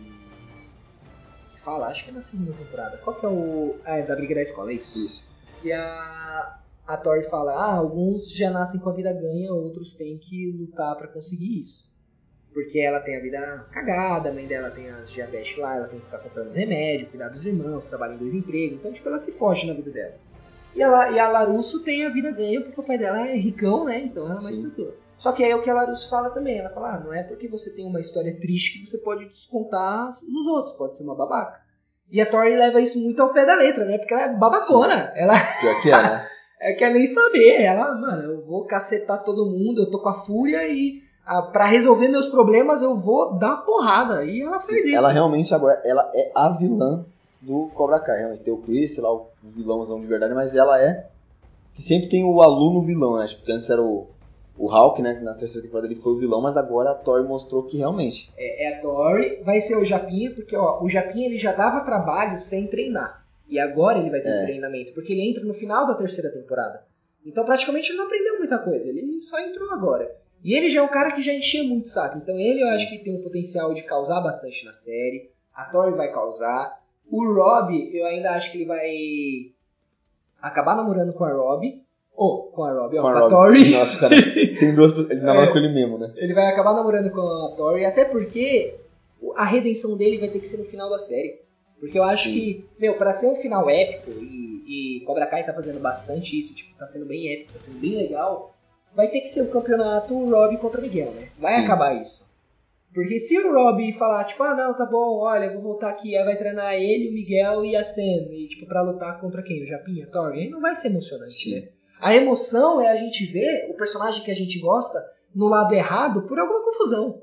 Que 1.53 1.59
fala, 1.61 1.87
acho 1.87 2.03
que 2.05 2.09
é 2.11 2.13
na 2.13 2.21
segunda 2.21 2.53
temporada. 2.53 2.97
Qual 2.97 3.15
que 3.15 3.25
é 3.25 3.29
o. 3.29 3.75
Ah, 3.85 3.97
é 3.97 4.03
da 4.03 4.15
briga 4.15 4.35
da 4.35 4.41
escola, 4.41 4.71
é 4.71 4.75
isso? 4.75 4.97
Isso. 5.05 5.23
E 5.63 5.71
a. 5.71 6.59
A 6.85 6.97
Tori 6.97 7.23
fala, 7.29 7.53
ah, 7.53 7.75
alguns 7.77 8.29
já 8.29 8.49
nascem 8.51 8.81
com 8.81 8.89
a 8.89 8.93
vida 8.93 9.13
ganha, 9.13 9.53
outros 9.53 9.93
têm 9.93 10.17
que 10.17 10.51
lutar 10.51 10.97
pra 10.97 11.07
conseguir 11.07 11.57
isso. 11.57 11.89
Porque 12.53 12.79
ela 12.79 12.99
tem 12.99 13.17
a 13.17 13.19
vida 13.21 13.65
cagada, 13.71 14.29
a 14.29 14.33
mãe 14.33 14.45
dela 14.45 14.69
tem 14.69 14.89
as 14.89 15.09
diabetes 15.09 15.57
lá, 15.57 15.75
ela 15.75 15.87
tem 15.87 15.99
que 15.99 16.05
ficar 16.05 16.19
comprando 16.19 16.47
os 16.47 16.55
remédios, 16.55 17.09
cuidar 17.09 17.29
dos 17.29 17.43
irmãos, 17.45 17.89
trabalha 17.89 18.13
em 18.13 18.17
dois 18.17 18.33
empregos, 18.33 18.77
então 18.79 18.91
tipo, 18.91 19.09
ela 19.09 19.17
se 19.17 19.37
foge 19.39 19.65
na 19.65 19.73
vida 19.73 19.89
dela. 19.89 20.13
E 20.75 20.81
a, 20.83 20.87
La- 20.89 21.11
e 21.11 21.19
a 21.19 21.27
Larusso 21.27 21.83
tem 21.83 22.05
a 22.05 22.09
vida 22.09 22.31
ganha 22.31 22.61
porque 22.61 22.79
o 22.79 22.83
pai 22.83 22.97
dela 22.97 23.27
é 23.27 23.35
ricão, 23.35 23.85
né? 23.85 23.99
Então 24.05 24.25
ela 24.25 24.39
é 24.39 24.43
mais 24.43 24.55
Sim. 24.55 24.61
tranquila. 24.63 24.93
Só 25.17 25.31
que 25.31 25.43
aí 25.43 25.51
é 25.51 25.55
o 25.55 25.61
que 25.61 25.69
a 25.69 25.73
Larusso 25.73 26.09
fala 26.09 26.31
também. 26.31 26.57
Ela 26.57 26.69
fala, 26.71 26.95
ah, 26.95 26.99
não 26.99 27.13
é 27.13 27.23
porque 27.23 27.47
você 27.47 27.75
tem 27.75 27.85
uma 27.85 27.99
história 27.99 28.35
triste 28.39 28.79
que 28.79 28.87
você 28.87 28.97
pode 28.99 29.25
descontar 29.25 30.07
nos 30.07 30.47
outros, 30.47 30.73
pode 30.75 30.97
ser 30.97 31.03
uma 31.03 31.15
babaca. 31.15 31.61
E 32.11 32.19
a 32.19 32.29
Tori 32.29 32.55
leva 32.55 32.81
isso 32.81 33.01
muito 33.03 33.21
ao 33.21 33.31
pé 33.33 33.45
da 33.45 33.55
letra, 33.55 33.85
né? 33.85 33.97
Porque 33.97 34.13
ela 34.13 34.23
é 34.23 34.37
babacona. 34.37 35.11
Ela 35.15 35.33
Pior 35.61 35.81
que 35.81 35.89
é, 35.89 35.91
né? 35.91 36.27
é, 36.59 36.73
quer 36.73 36.91
nem 36.93 37.05
saber. 37.07 37.61
Ela, 37.61 37.95
mano, 37.95 38.23
eu 38.33 38.45
vou 38.45 38.65
cacetar 38.65 39.23
todo 39.23 39.45
mundo, 39.49 39.81
eu 39.83 39.91
tô 39.91 39.99
com 40.01 40.09
a 40.09 40.25
fúria 40.25 40.67
e 40.67 40.99
ah, 41.25 41.41
pra 41.41 41.65
resolver 41.67 42.07
meus 42.07 42.27
problemas 42.27 42.81
eu 42.81 42.97
vou 42.97 43.35
dar 43.35 43.57
porrada. 43.57 44.25
E 44.25 44.41
ela 44.41 44.59
faz 44.59 44.71
isso. 44.85 44.95
Ela 44.95 45.11
realmente 45.11 45.53
agora, 45.53 45.81
ela 45.85 46.11
é 46.13 46.31
a 46.35 46.49
vilã 46.49 47.05
do 47.41 47.69
Cobra 47.73 47.99
Kai. 47.99 48.19
Realmente 48.19 48.43
tem 48.43 48.53
o 48.53 48.57
Chris, 48.57 48.95
sei 48.95 49.03
lá, 49.03 49.13
o 49.13 49.27
vilãozão 49.41 49.99
de 49.99 50.07
verdade, 50.07 50.33
mas 50.33 50.55
ela 50.55 50.81
é. 50.81 51.07
Que 51.73 51.81
sempre 51.81 52.09
tem 52.09 52.23
o 52.23 52.41
aluno 52.41 52.81
vilão, 52.81 53.17
né? 53.17 53.25
Tipo, 53.25 53.51
antes 53.51 53.69
era 53.69 53.81
o, 53.81 54.07
o 54.57 54.67
Hulk, 54.67 55.01
né? 55.01 55.19
Na 55.23 55.33
terceira 55.33 55.65
temporada 55.65 55.87
ele 55.87 55.99
foi 55.99 56.13
o 56.13 56.17
vilão, 56.19 56.39
mas 56.41 56.55
agora 56.55 56.91
a 56.91 56.95
Thor 56.95 57.23
mostrou 57.27 57.63
que 57.63 57.77
realmente. 57.77 58.31
É, 58.37 58.65
é 58.65 58.77
a 58.77 58.81
Tori, 58.81 59.41
vai 59.43 59.59
ser 59.59 59.77
o 59.77 59.85
Japinha, 59.85 60.31
porque 60.31 60.55
ó, 60.55 60.83
o 60.83 60.89
Japinha 60.89 61.25
ele 61.25 61.37
já 61.37 61.51
dava 61.51 61.83
trabalho 61.83 62.37
sem 62.37 62.67
treinar. 62.67 63.25
E 63.49 63.59
agora 63.59 63.97
ele 63.99 64.09
vai 64.09 64.21
ter 64.21 64.29
É. 64.29 64.43
treinamento, 64.43 64.93
porque 64.93 65.13
ele 65.13 65.27
entra 65.29 65.43
no 65.43 65.53
final 65.53 65.87
da 65.87 65.95
terceira 65.95 66.31
temporada. 66.31 66.83
Então 67.25 67.43
praticamente 67.43 67.89
ele 67.89 67.97
não 67.97 68.05
aprendeu 68.05 68.37
muita 68.37 68.59
coisa, 68.59 68.87
ele 68.87 69.21
só 69.21 69.39
entrou 69.39 69.71
agora. 69.71 70.09
E 70.43 70.53
ele 70.53 70.69
já 70.69 70.81
é 70.81 70.83
um 70.83 70.87
cara 70.89 71.11
que 71.11 71.21
já 71.21 71.33
enchia 71.33 71.63
muito 71.63 71.85
o 71.85 71.87
saco. 71.87 72.17
Então 72.17 72.37
ele 72.37 72.61
eu 72.61 72.67
Sim. 72.67 72.73
acho 72.73 72.89
que 72.89 72.97
tem 72.99 73.15
o 73.15 73.23
potencial 73.23 73.73
de 73.73 73.83
causar 73.83 74.19
bastante 74.21 74.65
na 74.65 74.73
série. 74.73 75.29
A 75.55 75.65
Tori 75.65 75.95
vai 75.95 76.11
causar. 76.11 76.81
O 77.09 77.33
Rob, 77.33 77.71
eu 77.95 78.05
ainda 78.05 78.31
acho 78.31 78.51
que 78.51 78.57
ele 78.57 78.65
vai 78.65 79.51
acabar 80.41 80.75
namorando 80.75 81.13
com 81.13 81.23
a 81.23 81.31
Rob. 81.31 81.81
Ou 82.15 82.43
com 82.51 82.63
a 82.63 82.71
Rob, 82.71 82.97
ó, 82.97 83.01
com, 83.01 83.07
a 83.07 83.25
a. 83.25 83.29
Tori. 83.29 83.71
Nossa, 83.71 83.99
cara, 83.99 84.15
tem 84.59 84.75
duas. 84.75 84.91
Ele 84.91 85.15
namora 85.21 85.47
É. 85.47 85.51
com 85.51 85.57
ele 85.57 85.73
mesmo, 85.73 85.97
né? 85.97 86.13
Ele 86.15 86.33
vai 86.33 86.45
acabar 86.47 86.73
namorando 86.73 87.09
com 87.11 87.21
a 87.21 87.55
Tori, 87.55 87.85
até 87.85 88.05
porque 88.05 88.75
a 89.35 89.45
redenção 89.45 89.97
dele 89.97 90.19
vai 90.19 90.29
ter 90.29 90.39
que 90.39 90.47
ser 90.47 90.57
no 90.57 90.65
final 90.65 90.89
da 90.89 90.99
série. 90.99 91.41
Porque 91.79 91.97
eu 91.97 92.03
acho 92.03 92.29
Sim. 92.29 92.33
que, 92.33 92.65
meu, 92.79 92.95
pra 92.97 93.11
ser 93.11 93.27
um 93.27 93.35
final 93.35 93.67
épico, 93.69 94.11
e, 94.11 94.99
e 94.99 95.05
Cobra 95.05 95.25
Kai 95.25 95.45
tá 95.45 95.53
fazendo 95.53 95.79
bastante 95.79 96.37
isso, 96.37 96.55
tipo, 96.55 96.77
tá 96.77 96.85
sendo 96.85 97.07
bem 97.07 97.33
épico, 97.33 97.53
tá 97.53 97.59
sendo 97.59 97.79
bem 97.79 97.97
legal, 97.97 98.52
vai 98.95 99.07
ter 99.09 99.21
que 99.21 99.27
ser 99.27 99.41
o 99.41 99.51
campeonato 99.51 100.13
Rob 100.29 100.57
contra 100.57 100.81
Miguel, 100.81 101.11
né? 101.11 101.29
Vai 101.39 101.53
Sim. 101.53 101.65
acabar 101.65 102.01
isso. 102.01 102.23
Porque 102.93 103.17
se 103.17 103.39
o 103.39 103.51
Rob 103.51 103.91
falar, 103.93 104.23
tipo, 104.23 104.43
ah, 104.43 104.55
não, 104.55 104.75
tá 104.75 104.85
bom, 104.85 105.17
olha, 105.19 105.51
vou 105.51 105.61
voltar 105.61 105.89
aqui, 105.89 106.15
aí 106.15 106.23
vai 106.23 106.37
treinar 106.37 106.75
ele, 106.75 107.09
o 107.09 107.13
Miguel 107.13 107.65
e 107.65 107.75
a 107.75 107.83
Sam, 107.83 108.31
e, 108.31 108.47
tipo, 108.47 108.67
pra 108.67 108.83
lutar 108.83 109.19
contra 109.19 109.41
quem? 109.41 109.63
O 109.63 109.67
Japinha, 109.67 110.07
Thor? 110.07 110.31
Aí 110.31 110.47
não 110.47 110.61
vai 110.61 110.75
ser 110.75 110.89
emocionante, 110.89 111.33
Sim. 111.33 111.55
né? 111.55 111.69
A 111.99 112.13
emoção 112.15 112.81
é 112.81 112.89
a 112.91 112.95
gente 112.95 113.25
ver 113.31 113.67
o 113.71 113.73
personagem 113.75 114.23
que 114.23 114.29
a 114.29 114.35
gente 114.35 114.59
gosta 114.59 115.03
no 115.33 115.47
lado 115.47 115.73
errado 115.73 116.23
por 116.27 116.37
alguma 116.37 116.63
confusão. 116.63 117.21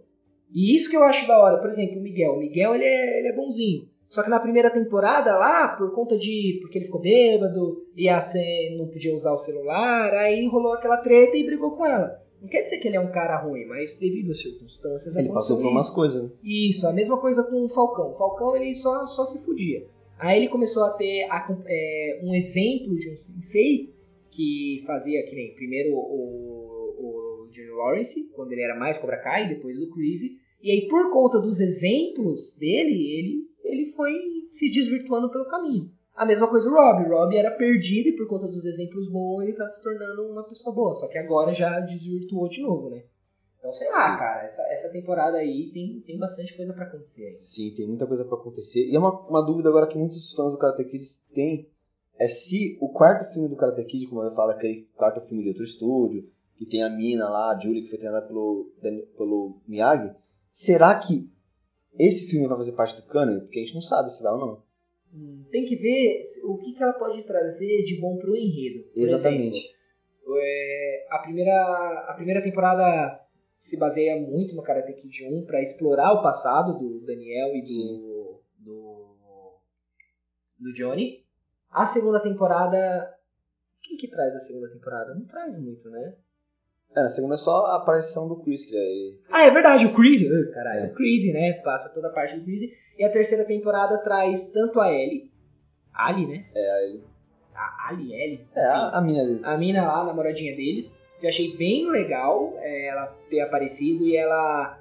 E 0.52 0.74
isso 0.74 0.90
que 0.90 0.96
eu 0.96 1.04
acho 1.04 1.28
da 1.28 1.38
hora. 1.38 1.58
Por 1.58 1.68
exemplo, 1.68 1.98
o 1.98 2.02
Miguel. 2.02 2.32
O 2.32 2.38
Miguel, 2.38 2.74
ele 2.74 2.84
é, 2.84 3.18
ele 3.18 3.28
é 3.28 3.36
bonzinho. 3.36 3.88
Só 4.10 4.22
que 4.24 4.28
na 4.28 4.40
primeira 4.40 4.70
temporada 4.72 5.36
lá, 5.38 5.68
por 5.78 5.94
conta 5.94 6.18
de... 6.18 6.58
Porque 6.60 6.76
ele 6.78 6.86
ficou 6.86 7.00
bêbado, 7.00 7.86
e 7.96 8.08
a 8.08 8.20
Sam 8.20 8.40
não 8.76 8.88
podia 8.88 9.14
usar 9.14 9.32
o 9.32 9.38
celular, 9.38 10.12
aí 10.14 10.46
rolou 10.48 10.72
aquela 10.72 10.96
treta 10.98 11.36
e 11.36 11.46
brigou 11.46 11.70
com 11.70 11.86
ela. 11.86 12.20
Não 12.42 12.48
quer 12.48 12.62
dizer 12.62 12.78
que 12.78 12.88
ele 12.88 12.96
é 12.96 13.00
um 13.00 13.12
cara 13.12 13.38
ruim, 13.40 13.66
mas 13.66 13.96
devido 14.00 14.30
às 14.32 14.40
circunstâncias 14.40 15.14
Ele 15.14 15.28
passou 15.28 15.58
por 15.58 15.66
umas 15.68 15.90
coisas, 15.90 16.24
né? 16.24 16.30
Isso, 16.42 16.86
a 16.88 16.92
mesma 16.92 17.18
coisa 17.20 17.44
com 17.44 17.64
o 17.64 17.68
Falcão. 17.68 18.10
O 18.10 18.16
Falcão 18.16 18.56
ele 18.56 18.74
só, 18.74 19.06
só 19.06 19.24
se 19.24 19.44
fudia. 19.44 19.86
Aí 20.18 20.38
ele 20.38 20.48
começou 20.48 20.84
a 20.84 20.90
ter 20.94 21.24
a- 21.30 21.46
é, 21.66 22.20
um 22.24 22.34
exemplo 22.34 22.96
de 22.98 23.10
um 23.10 23.16
sensei 23.16 23.90
que 24.30 24.82
fazia 24.86 25.22
que 25.24 25.36
nem 25.36 25.54
primeiro 25.54 25.94
o, 25.94 27.44
o 27.46 27.48
Johnny 27.52 27.70
Lawrence, 27.70 28.28
quando 28.34 28.52
ele 28.52 28.62
era 28.62 28.78
mais 28.78 28.96
Cobra 28.98 29.18
Kai, 29.18 29.48
depois 29.48 29.78
o 29.78 29.90
Crazy. 29.90 30.32
E 30.62 30.70
aí, 30.70 30.88
por 30.88 31.10
conta 31.12 31.38
dos 31.40 31.60
exemplos 31.60 32.56
dele, 32.58 32.92
ele, 32.92 33.18
ele 33.18 33.49
foi 34.00 34.46
se 34.48 34.70
desvirtuando 34.70 35.30
pelo 35.30 35.44
caminho. 35.44 35.92
A 36.16 36.24
mesma 36.24 36.48
coisa 36.48 36.70
o 36.70 36.72
Rob. 36.72 37.04
O 37.04 37.08
Rob 37.10 37.36
era 37.36 37.50
perdido 37.50 38.08
e 38.08 38.16
por 38.16 38.26
conta 38.26 38.48
dos 38.48 38.64
exemplos 38.64 39.10
bons 39.10 39.42
ele 39.42 39.52
tá 39.52 39.68
se 39.68 39.82
tornando 39.82 40.26
uma 40.26 40.42
pessoa 40.44 40.74
boa. 40.74 40.94
Só 40.94 41.06
que 41.06 41.18
agora 41.18 41.52
já 41.52 41.78
desvirtuou 41.80 42.48
de 42.48 42.62
novo, 42.62 42.88
né? 42.88 43.04
Então, 43.58 43.70
sei 43.74 43.90
lá, 43.90 44.12
Sim. 44.12 44.18
cara, 44.18 44.44
essa, 44.44 44.62
essa 44.72 44.88
temporada 44.88 45.36
aí 45.36 45.70
tem, 45.70 46.00
tem 46.00 46.18
bastante 46.18 46.56
coisa 46.56 46.72
pra 46.72 46.86
acontecer 46.86 47.26
aí. 47.26 47.42
Sim, 47.42 47.74
tem 47.76 47.86
muita 47.86 48.06
coisa 48.06 48.24
pra 48.24 48.38
acontecer. 48.38 48.88
E 48.88 48.96
é 48.96 48.98
uma, 48.98 49.20
uma 49.28 49.42
dúvida 49.42 49.68
agora 49.68 49.86
que 49.86 49.98
muitos 49.98 50.32
fãs 50.32 50.50
do 50.50 50.56
Karate 50.56 50.84
Kid 50.84 51.04
têm, 51.34 51.68
é 52.18 52.26
se 52.26 52.78
o 52.80 52.88
quarto 52.88 53.30
filme 53.34 53.50
do 53.50 53.56
Karate 53.56 53.84
Kid, 53.84 54.06
como 54.06 54.22
eu 54.22 54.34
falo, 54.34 54.52
aquele 54.52 54.88
quarto 54.96 55.20
filme 55.20 55.42
de 55.42 55.50
outro 55.50 55.62
estúdio, 55.62 56.26
que 56.56 56.64
tem 56.64 56.82
a 56.82 56.88
mina 56.88 57.28
lá, 57.28 57.54
a 57.54 57.58
Julie, 57.58 57.82
que 57.82 57.90
foi 57.90 57.98
treinada 57.98 58.26
pelo, 58.26 58.72
pelo 59.16 59.60
Miyagi, 59.68 60.10
será 60.50 60.98
que 60.98 61.30
esse 61.98 62.30
filme 62.30 62.46
vai 62.46 62.56
fazer 62.56 62.72
parte 62.72 62.96
do 62.96 63.06
canon? 63.06 63.40
Porque 63.40 63.58
a 63.58 63.62
gente 63.62 63.74
não 63.74 63.80
sabe 63.80 64.10
se 64.10 64.22
vai 64.22 64.32
ou 64.32 64.38
não. 64.38 64.62
Hum, 65.12 65.44
Tem 65.50 65.64
que 65.64 65.76
ver 65.76 66.22
o 66.44 66.56
que, 66.58 66.72
que 66.72 66.82
ela 66.82 66.92
pode 66.92 67.22
trazer 67.24 67.82
de 67.82 68.00
bom 68.00 68.18
pro 68.18 68.36
enredo. 68.36 68.84
Por 68.94 69.02
Exatamente. 69.02 69.58
exemplo, 69.58 70.38
é, 70.38 71.06
a, 71.10 71.18
primeira, 71.18 72.06
a 72.08 72.14
primeira 72.14 72.42
temporada 72.42 73.20
se 73.58 73.78
baseia 73.78 74.16
muito 74.20 74.54
no 74.54 74.62
Karate 74.62 74.94
Kid 74.94 75.24
1 75.24 75.44
para 75.44 75.60
explorar 75.60 76.12
o 76.14 76.22
passado 76.22 76.78
do 76.78 77.00
Daniel 77.04 77.54
e 77.54 77.62
do, 77.62 78.40
do, 78.58 79.16
do 80.58 80.72
Johnny. 80.72 81.24
A 81.70 81.84
segunda 81.84 82.20
temporada. 82.20 83.14
Quem 83.82 83.96
que 83.96 84.08
traz 84.08 84.34
a 84.34 84.38
segunda 84.40 84.70
temporada? 84.70 85.14
Não 85.14 85.26
traz 85.26 85.58
muito, 85.60 85.88
né? 85.90 86.16
É, 86.94 87.02
na 87.02 87.08
segunda 87.08 87.34
é 87.34 87.38
só 87.38 87.66
a 87.66 87.76
aparição 87.76 88.26
do 88.28 88.36
Chris, 88.36 88.64
que 88.64 88.76
é 88.76 89.12
Ah, 89.30 89.42
é 89.44 89.50
verdade, 89.50 89.86
o 89.86 89.92
Crazy. 89.94 90.26
Ah, 90.28 90.52
Caralho, 90.54 90.80
É. 90.80 90.86
o 90.86 90.94
Crazy, 90.94 91.32
né? 91.32 91.52
Passa 91.64 91.92
toda 91.94 92.08
a 92.08 92.12
parte 92.12 92.36
do 92.36 92.44
Crazy. 92.44 92.72
E 92.98 93.04
a 93.04 93.10
terceira 93.10 93.44
temporada 93.44 94.02
traz 94.02 94.48
tanto 94.50 94.80
a 94.80 94.92
Ellie. 94.92 95.30
Ali, 95.94 96.26
né? 96.26 96.44
É, 96.54 96.70
a 96.70 96.82
Ellie. 96.84 97.04
A 97.54 97.88
Ali, 97.90 98.12
Ellie. 98.14 98.46
É, 98.54 98.64
a, 98.64 98.98
a 98.98 99.00
mina 99.02 99.24
dele. 99.24 99.40
a 99.42 99.56
mina 99.58 99.82
lá, 99.86 100.00
a 100.00 100.04
namoradinha 100.06 100.54
deles. 100.56 100.98
Eu 101.22 101.28
achei 101.28 101.54
bem 101.56 101.88
legal 101.90 102.54
é, 102.58 102.86
ela 102.88 103.06
ter 103.28 103.40
aparecido 103.40 104.04
e 104.04 104.16
ela 104.16 104.78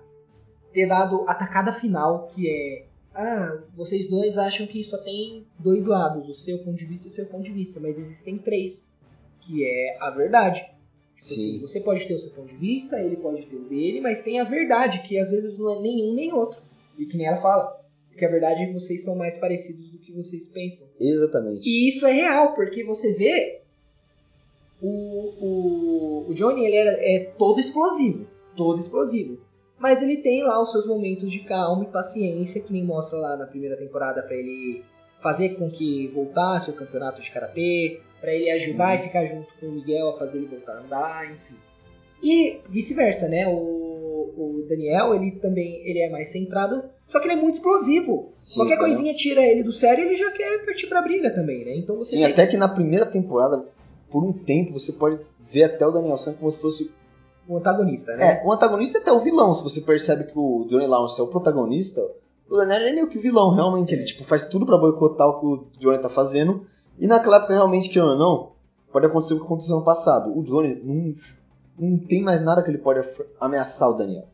ter 0.74 0.88
dado 0.88 1.26
a 1.28 1.36
tacada 1.36 1.72
final, 1.74 2.28
que 2.28 2.50
é. 2.50 2.86
Ah, 3.14 3.58
vocês 3.76 4.08
dois 4.10 4.38
acham 4.38 4.66
que 4.66 4.84
só 4.84 4.98
tem 5.04 5.46
dois 5.60 5.86
lados, 5.88 6.30
o 6.30 6.34
seu 6.34 6.60
ponto 6.60 6.78
de 6.78 6.86
vista 6.86 7.08
e 7.08 7.12
o 7.12 7.14
seu 7.14 7.26
ponto 7.26 7.44
de 7.44 7.52
vista, 7.52 7.80
mas 7.82 7.98
existem 8.00 8.38
três, 8.38 8.90
que 9.42 9.66
é 9.66 9.98
a 10.00 10.10
verdade. 10.12 10.64
Tipo 11.20 11.26
Sim. 11.26 11.50
assim, 11.50 11.60
você 11.60 11.80
pode 11.82 12.08
ter 12.08 12.14
o 12.14 12.20
seu 12.20 12.32
ponto 12.32 12.48
de 12.48 12.56
vista, 12.56 13.00
ele 13.02 13.18
pode 13.18 13.46
ter 13.46 13.56
o 13.58 13.66
dele, 13.66 14.00
mas 14.00 14.22
tem 14.22 14.40
a 14.40 14.46
verdade, 14.46 15.02
que 15.02 15.20
às 15.20 15.30
vezes 15.30 15.58
não 15.58 15.76
é 15.76 15.82
nenhum 15.82 16.14
nem 16.14 16.34
outro. 16.34 16.62
E 16.98 17.06
que 17.06 17.18
nem 17.18 17.28
ela 17.28 17.42
fala. 17.42 17.78
Porque 18.10 18.26
a 18.26 18.30
verdade 18.30 18.64
é 18.64 18.66
que 18.68 18.74
vocês 18.74 19.04
são 19.04 19.18
mais 19.18 19.38
parecidos 19.38 19.90
do 19.90 19.98
que 19.98 20.14
vocês 20.14 20.48
pensam. 20.48 20.88
Exatamente. 21.00 21.68
E 21.70 21.88
isso 21.88 22.06
é 22.06 22.14
real, 22.14 22.54
porque 22.54 22.84
você 22.84 23.14
vê 23.14 23.62
o, 24.82 24.88
o, 24.88 26.26
o 26.30 26.34
Johnny 26.34 26.66
ele 26.66 26.76
era, 26.76 26.92
é 26.92 27.34
todo 27.38 27.60
explosivo, 27.60 28.26
todo 28.56 28.80
explosivo. 28.80 29.38
Mas 29.78 30.02
ele 30.02 30.18
tem 30.18 30.44
lá 30.44 30.62
os 30.62 30.72
seus 30.72 30.86
momentos 30.86 31.32
de 31.32 31.40
calma 31.40 31.84
e 31.84 31.88
paciência, 31.88 32.62
que 32.62 32.72
nem 32.72 32.84
mostra 32.84 33.18
lá 33.18 33.38
na 33.38 33.46
primeira 33.46 33.78
temporada 33.78 34.22
pra 34.22 34.36
ele 34.36 34.84
fazer 35.22 35.56
com 35.56 35.70
que 35.70 36.08
voltasse 36.08 36.70
o 36.70 36.76
campeonato 36.76 37.22
de 37.22 37.32
karatê, 37.32 38.00
pra 38.20 38.34
ele 38.34 38.50
ajudar 38.52 38.96
e 38.96 39.04
ficar 39.04 39.26
junto 39.26 39.48
com 39.60 39.68
o 39.68 39.72
Miguel 39.72 40.10
a 40.10 40.18
fazer 40.18 40.38
ele 40.38 40.48
voltar 40.48 40.74
a 40.74 40.80
andar, 40.82 41.26
enfim. 41.32 41.56
E 42.22 42.60
vice-versa, 42.68 43.28
né? 43.30 43.48
O, 43.48 43.54
o 44.38 44.66
Daniel, 44.68 45.16
ele 45.16 45.32
também 45.32 45.82
ele 45.88 46.00
é 46.00 46.10
mais 46.10 46.30
centrado, 46.30 46.84
só 47.06 47.20
que 47.20 47.26
ele 47.28 47.40
é 47.40 47.42
muito 47.42 47.56
explosivo. 47.56 48.34
Sim, 48.38 48.60
Qualquer 48.60 48.78
coisinha 48.78 49.14
tira 49.14 49.42
ele 49.42 49.64
do 49.64 49.72
sério, 49.72 50.06
ele 50.06 50.16
já 50.16 50.30
quer 50.32 50.66
partir 50.66 50.88
pra 50.88 51.02
briga 51.02 51.34
também, 51.34 51.64
né? 51.64 51.76
Então 51.78 51.96
você 51.96 52.18
Sim, 52.18 52.26
até 52.26 52.46
que 52.46 52.58
na 52.58 52.68
primeira 52.68 53.06
temporada, 53.06 53.66
por 54.10 54.24
um 54.24 54.34
tempo, 54.34 54.74
você 54.74 54.92
pode 54.92 55.20
ver 55.52 55.64
até 55.64 55.86
o 55.86 55.92
Daniel 55.92 56.18
San 56.18 56.34
como 56.34 56.52
se 56.52 56.60
fosse 56.60 56.94
o 57.48 57.58
antagonista, 57.58 58.16
né? 58.16 58.42
É, 58.42 58.46
o 58.46 58.52
antagonista 58.52 59.00
é 59.00 59.02
até 59.02 59.12
o 59.12 59.22
vilão. 59.22 59.54
Se 59.54 59.64
você 59.64 59.82
percebe 59.82 60.26
que 60.26 60.38
o 60.38 60.68
Johnny 60.70 60.86
Lawrence 60.86 61.20
é 61.20 61.24
o 61.24 61.28
protagonista, 61.28 62.06
o 62.50 62.58
Daniel 62.58 62.82
é 62.82 62.94
meio 62.94 63.08
que 63.08 63.18
o 63.18 63.22
vilão, 63.22 63.54
realmente. 63.54 63.94
Ele 63.94 64.04
tipo, 64.04 64.24
faz 64.24 64.48
tudo 64.50 64.66
pra 64.66 64.78
boicotar 64.78 65.28
o 65.28 65.40
que 65.40 65.46
o 65.46 65.68
Johnny 65.80 66.00
tá 66.00 66.10
fazendo. 66.10 66.66
E 66.98 67.08
naquela 67.08 67.38
época, 67.38 67.54
realmente, 67.54 67.90
que 67.90 68.00
ou 68.00 68.18
não, 68.18 68.54
pode 68.92 69.06
acontecer 69.06 69.36
o 69.36 69.38
que 69.40 69.46
aconteceu 69.46 69.78
no 69.78 69.86
passado. 69.86 70.38
O 70.38 70.44
Johnny 70.44 70.82
não, 70.84 71.14
não 71.80 71.98
tem 72.00 72.22
mais 72.22 72.42
nada 72.42 72.64
que 72.64 72.70
ele 72.70 72.80
pode 72.80 73.08
ameaçar 73.40 73.90
o 73.90 73.94
Daniel. 73.94 74.28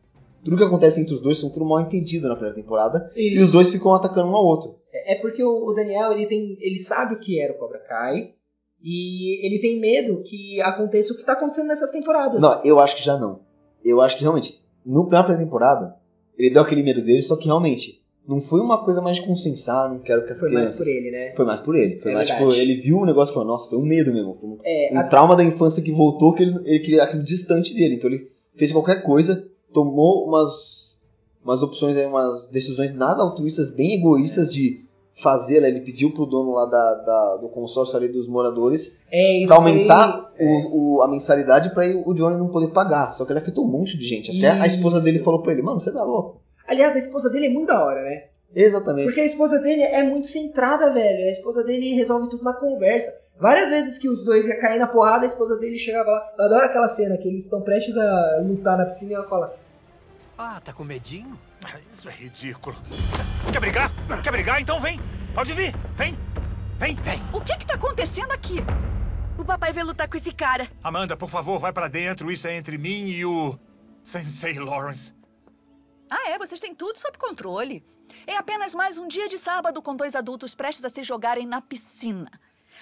Tudo 0.43 0.57
que 0.57 0.63
acontece 0.63 1.01
entre 1.01 1.16
os 1.16 1.22
dois 1.22 1.39
são 1.39 1.49
tudo 1.49 1.66
mal 1.66 1.82
entendido 1.82 2.28
na 2.28 2.36
primeira 2.36 2.55
temporada. 2.55 3.11
E 3.16 3.39
os 3.41 3.51
dois 3.51 3.70
ficam 3.70 3.93
atacando 3.93 4.30
um 4.30 4.36
ao 4.36 4.45
outro. 4.45 4.76
É 4.93 5.13
é 5.13 5.22
porque 5.22 5.43
o 5.43 5.66
o 5.66 5.74
Daniel 5.74 6.11
ele 6.11 6.28
tem, 6.28 6.57
ele 6.59 6.80
sabe 6.80 7.16
o 7.16 7.20
que 7.20 7.39
era 7.39 7.53
o 7.53 7.57
Cobra 7.57 7.80
Kai 7.80 8.34
e 8.82 9.45
ele 9.45 9.59
tem 9.59 9.80
medo 9.80 10.22
que 10.24 10.61
aconteça 10.61 11.13
o 11.13 11.18
que 11.18 11.26
tá 11.26 11.34
acontecendo 11.34 11.68
nessas 11.68 11.91
temporadas. 11.91 12.41
Não, 12.41 12.63
eu 12.63 12.80
acho 12.80 12.95
que 12.95 13.03
já 13.03 13.18
não. 13.18 13.41
Eu 13.84 14.01
acho 14.01 14.16
que 14.16 14.22
realmente, 14.22 14.63
no, 14.86 15.07
na 15.09 15.24
primeira 15.24 15.43
temporada, 15.43 15.95
ele 16.38 16.51
deu 16.51 16.61
aquele 16.61 16.84
medo 16.84 17.01
dele, 17.01 17.22
só 17.22 17.36
que 17.36 17.45
realmente, 17.45 18.03
não 18.28 18.39
foi 18.39 18.59
uma 18.61 18.84
coisa 18.84 19.01
mais 19.01 19.17
de 19.17 19.26
consensar, 19.26 19.89
não 19.89 19.99
quero 19.99 20.26
que 20.26 20.34
as 20.34 20.39
Foi 20.39 20.49
mais 20.51 20.69
crianças... 20.69 20.86
por 20.88 20.91
ele, 20.93 21.11
né? 21.11 21.34
Foi 21.36 21.45
mais 21.45 21.59
por 21.61 21.76
ele. 21.76 21.99
Foi 21.99 22.11
É 22.11 22.15
mais 22.15 22.28
verdade. 22.28 22.49
tipo, 22.51 22.61
ele 22.61 22.82
viu 22.82 22.97
o 22.97 23.05
negócio 23.05 23.32
e 23.32 23.34
falou, 23.34 23.47
nossa, 23.49 23.69
foi 23.69 23.78
um 23.78 23.86
medo 23.86 24.11
mesmo. 24.13 24.36
Foi 24.39 24.49
um, 24.49 24.57
É, 24.63 24.89
um 24.93 24.99
a- 24.99 25.03
trauma 25.03 25.36
da 25.36 25.43
infância 25.43 25.84
que 25.84 25.91
voltou, 25.91 26.34
que 26.34 26.43
ele, 26.43 26.55
ele 26.65 26.80
queria 26.80 27.03
aquilo 27.03 27.23
distante 27.23 27.73
dele. 27.76 27.95
Então 27.95 28.09
ele 28.09 28.30
fez 28.55 28.71
qualquer 28.71 29.03
coisa, 29.03 29.47
tomou 29.73 30.28
umas, 30.28 31.01
umas 31.43 31.61
opções, 31.61 31.95
aí, 31.97 32.05
umas 32.05 32.47
decisões 32.47 32.93
nada 32.95 33.21
altruístas, 33.21 33.69
bem 33.76 33.93
egoístas 33.99 34.51
de 34.51 34.84
fazer. 35.21 35.61
né? 35.61 35.67
Ele 35.69 35.82
pediu 35.82 36.11
pro 36.11 36.26
dono 36.26 36.51
lá 36.53 36.65
da, 36.65 36.95
da- 37.05 37.38
do 37.38 37.47
consórcio 37.49 37.95
ali 37.97 38.07
dos 38.07 38.28
moradores 38.28 38.99
é 39.11 39.38
isso 39.39 39.47
pra 39.47 39.57
aumentar 39.57 40.32
foi- 40.36 40.45
o, 40.45 40.95
o- 40.97 41.01
a 41.03 41.07
mensalidade 41.07 41.73
pra 41.73 41.86
o 42.05 42.13
Johnny 42.13 42.38
não 42.38 42.47
poder 42.49 42.67
pagar. 42.69 43.11
Só 43.13 43.23
que 43.23 43.32
ele 43.32 43.39
afetou 43.39 43.63
um 43.65 43.69
monte 43.71 43.97
de 43.97 44.05
gente. 44.07 44.36
Até 44.36 44.49
a 44.61 44.65
esposa 44.65 44.97
Isso. 44.97 45.05
dele 45.05 45.19
falou 45.19 45.41
pra 45.41 45.53
ele, 45.53 45.61
mano, 45.61 45.80
você 45.80 45.91
tá 45.91 46.03
louco. 46.03 46.41
Aliás, 46.68 46.95
a 46.95 46.99
esposa 46.99 47.30
dele 47.30 47.47
é 47.47 47.49
muito 47.49 47.68
da 47.68 47.84
hora, 47.84 48.03
né? 48.03 48.26
Exatamente. 48.55 49.05
Porque 49.05 49.22
a 49.22 49.26
esposa 49.26 49.59
dele 49.59 49.82
é 49.82 50.01
muito 50.01 50.28
centrada, 50.28 50.93
velho. 50.93 51.28
A 51.28 51.32
esposa 51.32 51.63
dele 51.63 51.93
resolve 51.93 52.30
tudo 52.30 52.43
na 52.43 52.53
conversa. 52.53 53.11
Várias 53.39 53.70
vezes 53.70 53.97
que 53.97 54.07
os 54.07 54.24
dois 54.24 54.47
iam 54.47 54.59
cair 54.61 54.80
na 54.80 54.88
porrada, 54.88 55.24
a 55.24 55.28
esposa 55.28 55.57
dele 55.59 55.78
chegava 55.78 56.09
lá. 56.09 56.34
Eu 56.38 56.45
adoro 56.45 56.66
aquela 56.66 56.88
cena 56.88 57.18
que 57.18 57.28
eles 57.28 57.43
estão 57.43 57.61
prestes 57.61 57.97
a 57.97 58.39
lutar 58.41 58.78
na 58.78 58.86
piscina 58.86 59.11
e 59.11 59.16
ela 59.16 59.28
fala: 59.28 59.57
Ah, 60.38 60.61
tá 60.63 60.72
com 60.72 60.86
medinho? 60.86 61.38
Isso 61.93 62.07
é 62.07 62.13
ridículo. 62.13 62.76
Quer 63.51 63.59
brigar? 63.59 63.91
Quer 64.24 64.32
brigar? 64.32 64.61
Então 64.61 64.80
vem. 64.80 64.99
Pode 65.34 65.51
vir. 65.51 65.76
Vem. 65.95 66.18
Vem, 66.78 66.95
vem. 66.95 67.22
O 67.34 67.41
que 67.41 67.57
que 67.57 67.66
tá 67.66 67.74
acontecendo 67.76 68.32
aqui? 68.32 68.55
O 69.38 69.43
papai 69.43 69.74
vai 69.74 69.84
lutar 69.84 70.07
com 70.07 70.16
esse 70.16 70.32
cara. 70.32 70.68
Amanda, 70.82 71.18
por 71.18 71.30
favor, 71.30 71.59
vai 71.59 71.74
pra 71.74 71.89
dentro. 71.89 72.32
Isso 72.32 72.47
é 72.47 72.55
entre 72.55 72.78
mim 72.78 73.05
e 73.07 73.26
o 73.26 73.57
Sensei 74.01 74.57
Lawrence. 74.57 75.13
Ah, 76.10 76.30
é? 76.30 76.38
Vocês 76.38 76.60
têm 76.60 76.76
tudo 76.76 76.97
sob 76.97 77.18
controle. 77.18 77.84
É 78.28 78.36
apenas 78.36 78.74
mais 78.74 78.97
um 78.97 79.08
dia 79.08 79.28
de 79.28 79.38
sábado 79.38 79.82
com 79.82 79.95
dois 79.95 80.16
adultos 80.16 80.53
prestes 80.53 80.86
a 80.86 80.89
se 80.89 81.03
jogarem 81.03 81.45
na 81.45 81.62
piscina. 81.62 82.32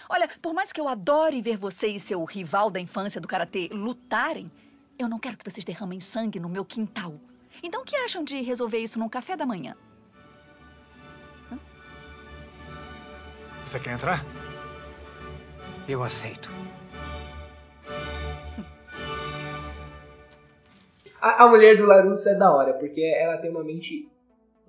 Olha, 0.09 0.27
por 0.41 0.53
mais 0.53 0.71
que 0.71 0.81
eu 0.81 0.87
adore 0.87 1.41
ver 1.41 1.57
você 1.57 1.87
e 1.87 1.99
seu 1.99 2.23
rival 2.25 2.69
da 2.69 2.79
infância 2.79 3.21
do 3.21 3.27
karatê 3.27 3.69
lutarem, 3.71 4.51
eu 4.97 5.07
não 5.07 5.19
quero 5.19 5.37
que 5.37 5.49
vocês 5.49 5.63
derramem 5.63 5.99
sangue 5.99 6.39
no 6.39 6.49
meu 6.49 6.65
quintal. 6.65 7.19
Então, 7.61 7.81
o 7.81 7.85
que 7.85 7.95
acham 7.95 8.23
de 8.23 8.41
resolver 8.41 8.79
isso 8.79 8.99
num 8.99 9.09
café 9.09 9.35
da 9.35 9.45
manhã? 9.45 9.75
Você 13.65 13.79
quer 13.79 13.93
entrar? 13.93 14.23
Eu 15.87 16.03
aceito. 16.03 16.49
A, 21.23 21.45
a 21.45 21.47
mulher 21.49 21.77
do 21.77 21.85
Larusso 21.85 22.27
é 22.27 22.35
da 22.35 22.53
hora, 22.53 22.73
porque 22.73 23.01
ela 23.01 23.37
tem 23.37 23.49
uma 23.49 23.63
mente 23.63 24.09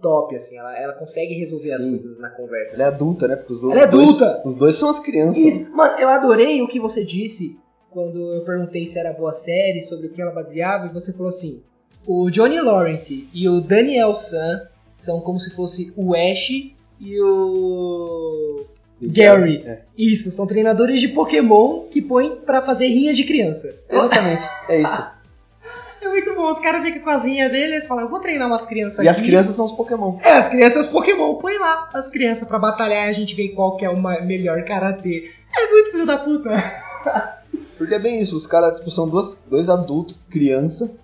top, 0.01 0.35
assim. 0.37 0.57
Ela, 0.57 0.79
ela 0.79 0.93
consegue 0.93 1.35
resolver 1.35 1.73
as 1.73 1.83
Sim. 1.83 1.91
coisas 1.99 2.19
na 2.21 2.31
conversa. 2.31 2.75
Ela 2.77 2.85
é 2.85 2.87
assim. 2.89 2.97
adulta, 2.97 3.27
né? 3.27 3.37
Porque 3.37 3.53
os, 3.55 3.65
Ela 3.65 3.81
é 3.83 3.87
dois- 3.89 4.09
adulta! 4.09 4.43
os 4.45 4.55
dois 4.55 4.77
são 4.77 4.89
as 4.91 5.01
crianças. 5.01 5.37
Isso, 5.43 5.77
mano, 5.77 5.99
eu 5.99 6.09
adorei 6.09 6.63
o 6.63 6.69
que 6.69 6.79
você 6.79 7.05
disse 7.05 7.59
quando 7.91 8.19
eu 8.35 8.45
perguntei 8.45 8.87
se 8.87 8.99
era 8.99 9.13
boa 9.13 9.33
série, 9.33 9.81
sobre 9.81 10.07
o 10.07 10.11
que 10.11 10.21
ela 10.23 10.31
baseava, 10.33 10.87
e 10.87 10.93
você 10.93 11.13
falou 11.13 11.29
assim: 11.29 11.63
o 12.07 12.31
Johnny 12.31 12.61
Lawrence 12.61 13.29
e 13.33 13.49
o 13.49 13.61
Daniel 13.61 14.15
San 14.15 14.63
são 14.93 15.21
como 15.21 15.41
se 15.41 15.51
fosse 15.55 15.93
o 15.97 16.15
Ash 16.15 16.51
e 16.51 17.21
o 17.21 18.65
E 19.01 19.07
o 19.07 19.13
Gary. 19.13 19.63
É. 19.67 19.83
Isso, 19.99 20.31
são 20.31 20.47
treinadores 20.47 21.01
de 21.01 21.09
Pokémon 21.09 21.87
que 21.91 22.01
põem 22.03 22.37
pra 22.37 22.63
fazer 22.63 22.87
rinha 22.89 23.13
de 23.13 23.25
criança. 23.25 23.75
Exatamente, 23.91 24.43
é 24.69 24.81
isso. 24.81 25.07
É 26.05 26.09
muito 26.09 26.35
bom, 26.35 26.51
os 26.51 26.59
caras 26.59 26.83
ficam 26.83 27.01
com 27.01 27.09
a 27.11 27.15
asinha 27.15 27.49
dele, 27.49 27.73
eles 27.73 27.87
falam, 27.87 28.05
eu 28.05 28.11
vou 28.11 28.21
treinar 28.21 28.47
umas 28.47 28.67
crianças 28.67 28.99
E 28.99 29.09
aqui. 29.09 29.09
as 29.09 29.21
crianças 29.23 29.57
são 29.57 29.65
os 29.65 29.73
Pokémon. 29.73 30.19
É, 30.23 30.33
as 30.33 30.49
crianças 30.49 30.73
são 30.75 30.83
os 30.83 30.89
Pokémon, 30.89 31.37
põe 31.37 31.57
lá 31.57 31.89
as 31.95 32.09
crianças 32.09 32.47
pra 32.47 32.59
batalhar 32.59 33.07
e 33.07 33.09
a 33.09 33.13
gente 33.13 33.35
vê 33.35 33.49
qual 33.49 33.77
que 33.79 33.87
é 33.87 33.89
o 33.91 33.97
melhor 33.97 34.63
karatê. 34.65 35.31
É 35.57 35.71
muito 35.71 35.93
filho 35.93 36.05
da 36.07 36.19
puta. 36.19 36.51
Porque 37.79 37.95
é 37.95 37.99
bem 37.99 38.21
isso, 38.21 38.37
os 38.37 38.47
caras 38.47 38.77
tipo, 38.79 38.91
são 38.91 39.09
duas, 39.09 39.43
dois 39.49 39.69
adultos, 39.69 40.15
criança, 40.31 40.95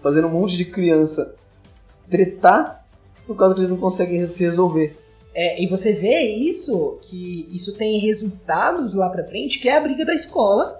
fazendo 0.00 0.28
um 0.28 0.30
monte 0.32 0.56
de 0.56 0.64
criança 0.64 1.34
tretar 2.08 2.84
por 3.26 3.36
causa 3.36 3.54
que 3.54 3.60
eles 3.60 3.70
não 3.70 3.78
conseguem 3.78 4.24
se 4.26 4.44
resolver. 4.44 4.96
É, 5.34 5.60
e 5.60 5.66
você 5.66 5.92
vê 5.92 6.20
isso, 6.28 6.98
que 7.02 7.48
isso 7.52 7.76
tem 7.76 7.98
resultados 7.98 8.94
lá 8.94 9.10
pra 9.10 9.24
frente, 9.24 9.58
que 9.58 9.68
é 9.68 9.76
a 9.76 9.80
briga 9.80 10.04
da 10.04 10.14
escola, 10.14 10.78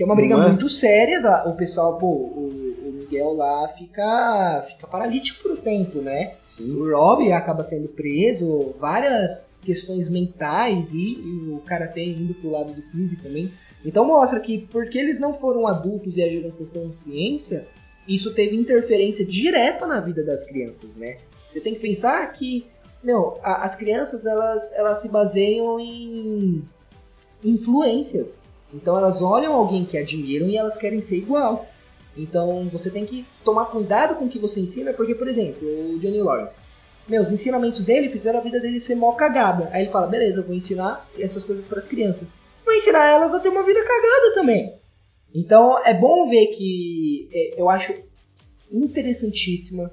que 0.00 0.04
é 0.04 0.06
uma 0.06 0.16
briga 0.16 0.34
é? 0.34 0.48
muito 0.48 0.66
séria. 0.70 1.20
Da, 1.20 1.46
o 1.46 1.54
pessoal, 1.54 1.98
pô, 1.98 2.06
o, 2.06 2.74
o 2.86 2.92
Miguel 3.00 3.34
lá 3.34 3.68
fica, 3.68 4.64
fica 4.66 4.86
paralítico 4.86 5.42
por 5.42 5.52
um 5.52 5.56
tempo, 5.56 6.00
né? 6.00 6.36
Sim. 6.40 6.72
O 6.72 6.90
Rob 6.90 7.30
acaba 7.30 7.62
sendo 7.62 7.86
preso, 7.88 8.74
várias 8.78 9.52
questões 9.60 10.08
mentais 10.08 10.94
e, 10.94 11.18
e 11.18 11.50
o 11.52 11.60
Karatê 11.66 12.02
indo 12.02 12.32
pro 12.32 12.48
lado 12.50 12.72
do 12.72 12.80
físico 12.80 13.24
também. 13.24 13.52
Então 13.84 14.06
mostra 14.06 14.40
que 14.40 14.66
porque 14.72 14.98
eles 14.98 15.20
não 15.20 15.34
foram 15.34 15.66
adultos 15.66 16.16
e 16.16 16.22
agiram 16.22 16.50
com 16.50 16.64
consciência, 16.64 17.66
isso 18.08 18.34
teve 18.34 18.56
interferência 18.56 19.22
direta 19.26 19.86
na 19.86 20.00
vida 20.00 20.24
das 20.24 20.46
crianças, 20.46 20.96
né? 20.96 21.18
Você 21.50 21.60
tem 21.60 21.74
que 21.74 21.80
pensar 21.80 22.26
que, 22.32 22.66
meu, 23.04 23.38
a- 23.42 23.66
as 23.66 23.76
crianças 23.76 24.24
elas, 24.24 24.72
elas 24.72 25.02
se 25.02 25.10
baseiam 25.12 25.78
em 25.78 26.64
influências. 27.44 28.48
Então 28.72 28.96
elas 28.96 29.20
olham 29.20 29.52
alguém 29.52 29.84
que 29.84 29.98
admiram 29.98 30.46
e 30.48 30.56
elas 30.56 30.76
querem 30.76 31.00
ser 31.00 31.16
igual. 31.16 31.66
Então 32.16 32.68
você 32.68 32.90
tem 32.90 33.06
que 33.06 33.26
tomar 33.44 33.66
cuidado 33.66 34.16
com 34.16 34.26
o 34.26 34.28
que 34.28 34.38
você 34.38 34.60
ensina, 34.60 34.92
porque, 34.92 35.14
por 35.14 35.28
exemplo, 35.28 35.66
o 35.66 35.98
Johnny 35.98 36.20
Lawrence. 36.20 36.62
Meu, 37.08 37.22
os 37.22 37.32
ensinamentos 37.32 37.82
dele 37.82 38.08
fizeram 38.08 38.38
a 38.38 38.42
vida 38.42 38.60
dele 38.60 38.78
ser 38.78 38.94
mó 38.94 39.12
cagada. 39.12 39.68
Aí 39.72 39.82
ele 39.82 39.90
fala, 39.90 40.06
beleza, 40.06 40.40
eu 40.40 40.44
vou 40.44 40.54
ensinar 40.54 41.08
essas 41.18 41.42
coisas 41.42 41.66
para 41.66 41.78
as 41.78 41.88
crianças. 41.88 42.28
Vou 42.64 42.74
ensinar 42.74 43.06
elas 43.06 43.34
a 43.34 43.40
ter 43.40 43.48
uma 43.48 43.64
vida 43.64 43.80
cagada 43.82 44.34
também. 44.34 44.78
Então 45.34 45.84
é 45.84 45.94
bom 45.94 46.28
ver 46.28 46.48
que 46.48 47.28
é, 47.32 47.60
eu 47.60 47.68
acho 47.68 47.94
interessantíssima 48.70 49.90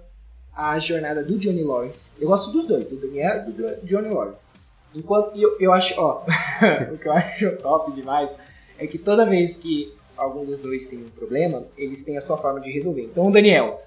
a 0.55 0.77
jornada 0.79 1.23
do 1.23 1.37
Johnny 1.37 1.63
Lawrence. 1.63 2.09
Eu 2.19 2.27
gosto 2.27 2.51
dos 2.51 2.65
dois, 2.65 2.87
do 2.87 2.97
Daniel 2.97 3.47
e 3.47 3.51
do 3.51 3.85
Johnny 3.85 4.09
Lawrence. 4.09 4.53
Enquanto 4.95 5.39
eu, 5.39 5.57
eu 5.59 5.71
acho, 5.71 5.99
ó, 5.99 6.23
o 6.93 6.97
que 6.97 7.07
eu 7.07 7.13
acho 7.13 7.51
top 7.57 7.91
demais 7.93 8.29
é 8.77 8.87
que 8.87 8.97
toda 8.97 9.25
vez 9.25 9.57
que 9.57 9.93
algum 10.15 10.45
dos 10.45 10.59
dois 10.59 10.87
tem 10.87 10.99
um 10.99 11.09
problema, 11.09 11.67
eles 11.77 12.03
têm 12.03 12.17
a 12.17 12.21
sua 12.21 12.37
forma 12.37 12.59
de 12.59 12.71
resolver. 12.71 13.03
Então, 13.03 13.31
Daniel, 13.31 13.81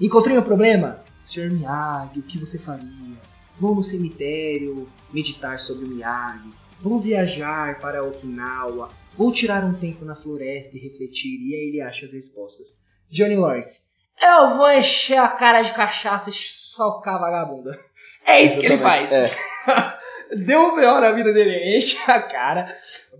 encontrei 0.00 0.38
um 0.38 0.42
problema? 0.42 1.02
Senhor 1.24 1.50
Miyagi, 1.50 2.18
o 2.18 2.22
que 2.22 2.38
você 2.38 2.58
faria? 2.58 3.16
Vou 3.58 3.74
no 3.74 3.82
cemitério 3.82 4.88
meditar 5.12 5.60
sobre 5.60 5.84
o 5.84 5.88
Miyagi. 5.88 6.52
Vou 6.80 6.98
viajar 6.98 7.78
para 7.78 8.02
Okinawa. 8.02 8.90
Vou 9.16 9.30
tirar 9.30 9.64
um 9.64 9.74
tempo 9.74 10.04
na 10.04 10.14
floresta 10.14 10.76
e 10.76 10.80
refletir. 10.80 11.38
E 11.40 11.54
aí 11.54 11.68
ele 11.68 11.80
acha 11.80 12.04
as 12.04 12.12
respostas. 12.12 12.76
Johnny 13.10 13.36
Lawrence. 13.36 13.92
Eu 14.20 14.56
vou 14.56 14.70
encher 14.70 15.18
a 15.18 15.28
cara 15.28 15.62
de 15.62 15.72
cachaça 15.72 16.30
e 16.30 16.32
socar 16.32 17.16
a 17.16 17.18
vagabunda. 17.18 17.78
É 18.24 18.40
isso 18.40 18.58
que 18.58 18.66
ele 18.66 18.78
faz. 18.78 19.10
Exatamente, 19.10 19.96
Deu 20.36 20.60
o 20.68 20.76
melhor 20.76 21.00
na 21.00 21.12
vida 21.12 21.32
dele. 21.32 21.76
Enche 21.76 21.98
a 22.10 22.20
cara, 22.22 22.74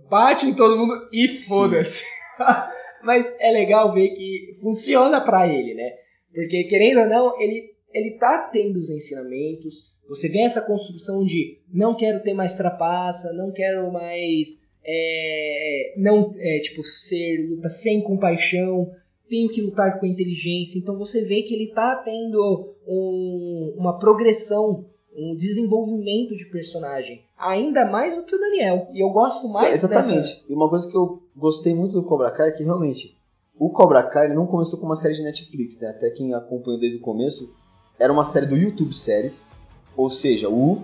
bate 0.09 0.45
em 0.45 0.53
todo 0.55 0.77
mundo 0.77 1.07
e 1.11 1.27
foda-se. 1.29 2.03
Mas 3.03 3.25
é 3.39 3.51
legal 3.51 3.93
ver 3.93 4.09
que 4.09 4.57
funciona 4.61 5.21
pra 5.21 5.47
ele, 5.47 5.73
né? 5.73 5.89
Porque, 6.33 6.63
querendo 6.65 7.01
ou 7.01 7.07
não, 7.07 7.41
ele, 7.41 7.73
ele 7.93 8.11
tá 8.17 8.49
tendo 8.51 8.77
os 8.79 8.89
ensinamentos. 8.89 9.91
Você 10.07 10.29
vê 10.29 10.39
essa 10.41 10.61
construção 10.65 11.23
de 11.25 11.59
não 11.71 11.95
quero 11.95 12.23
ter 12.23 12.33
mais 12.33 12.55
trapaça, 12.55 13.33
não 13.33 13.51
quero 13.51 13.91
mais 13.91 14.63
é, 14.85 15.93
não 15.97 16.33
é, 16.37 16.59
tipo 16.59 16.83
ser 16.83 17.47
luta 17.49 17.69
sem 17.69 18.01
compaixão, 18.01 18.91
tenho 19.29 19.49
que 19.49 19.61
lutar 19.61 19.99
com 19.99 20.05
inteligência. 20.05 20.77
Então 20.79 20.97
você 20.97 21.23
vê 21.25 21.43
que 21.43 21.53
ele 21.53 21.71
tá 21.73 21.95
tendo 22.03 22.73
um- 22.87 23.75
uma 23.77 23.97
progressão, 23.99 24.85
um 25.15 25.35
desenvolvimento 25.35 26.35
de 26.35 26.45
personagem, 26.45 27.23
ainda 27.37 27.85
mais 27.85 28.15
do 28.15 28.23
que 28.23 28.35
o 28.35 28.39
Daniel. 28.39 28.87
E 28.93 29.03
eu 29.03 29.09
gosto 29.09 29.47
mais 29.47 29.75
Exatamente. 29.83 30.15
dessa 30.15 30.43
E 30.49 30.53
uma 30.53 30.69
coisa 30.69 30.89
que 30.89 30.97
eu 30.97 31.21
gostei 31.35 31.73
muito 31.73 31.93
do 31.93 32.03
Cobra 32.03 32.31
Kai 32.31 32.49
é 32.49 32.51
que 32.51 32.63
realmente 32.63 33.15
o 33.57 33.69
Cobra 33.69 34.03
Kai 34.03 34.25
ele 34.25 34.35
não 34.35 34.47
começou 34.47 34.79
com 34.79 34.85
uma 34.85 34.95
série 34.95 35.13
de 35.13 35.23
Netflix, 35.23 35.79
né? 35.79 35.89
Até 35.89 36.09
quem 36.09 36.33
acompanhou 36.33 36.79
desde 36.79 36.97
o 36.97 37.01
começo, 37.01 37.55
era 37.99 38.11
uma 38.11 38.25
série 38.25 38.45
do 38.45 38.55
YouTube 38.55 38.93
Séries, 38.93 39.49
ou 39.95 40.09
seja, 40.09 40.49
o 40.49 40.81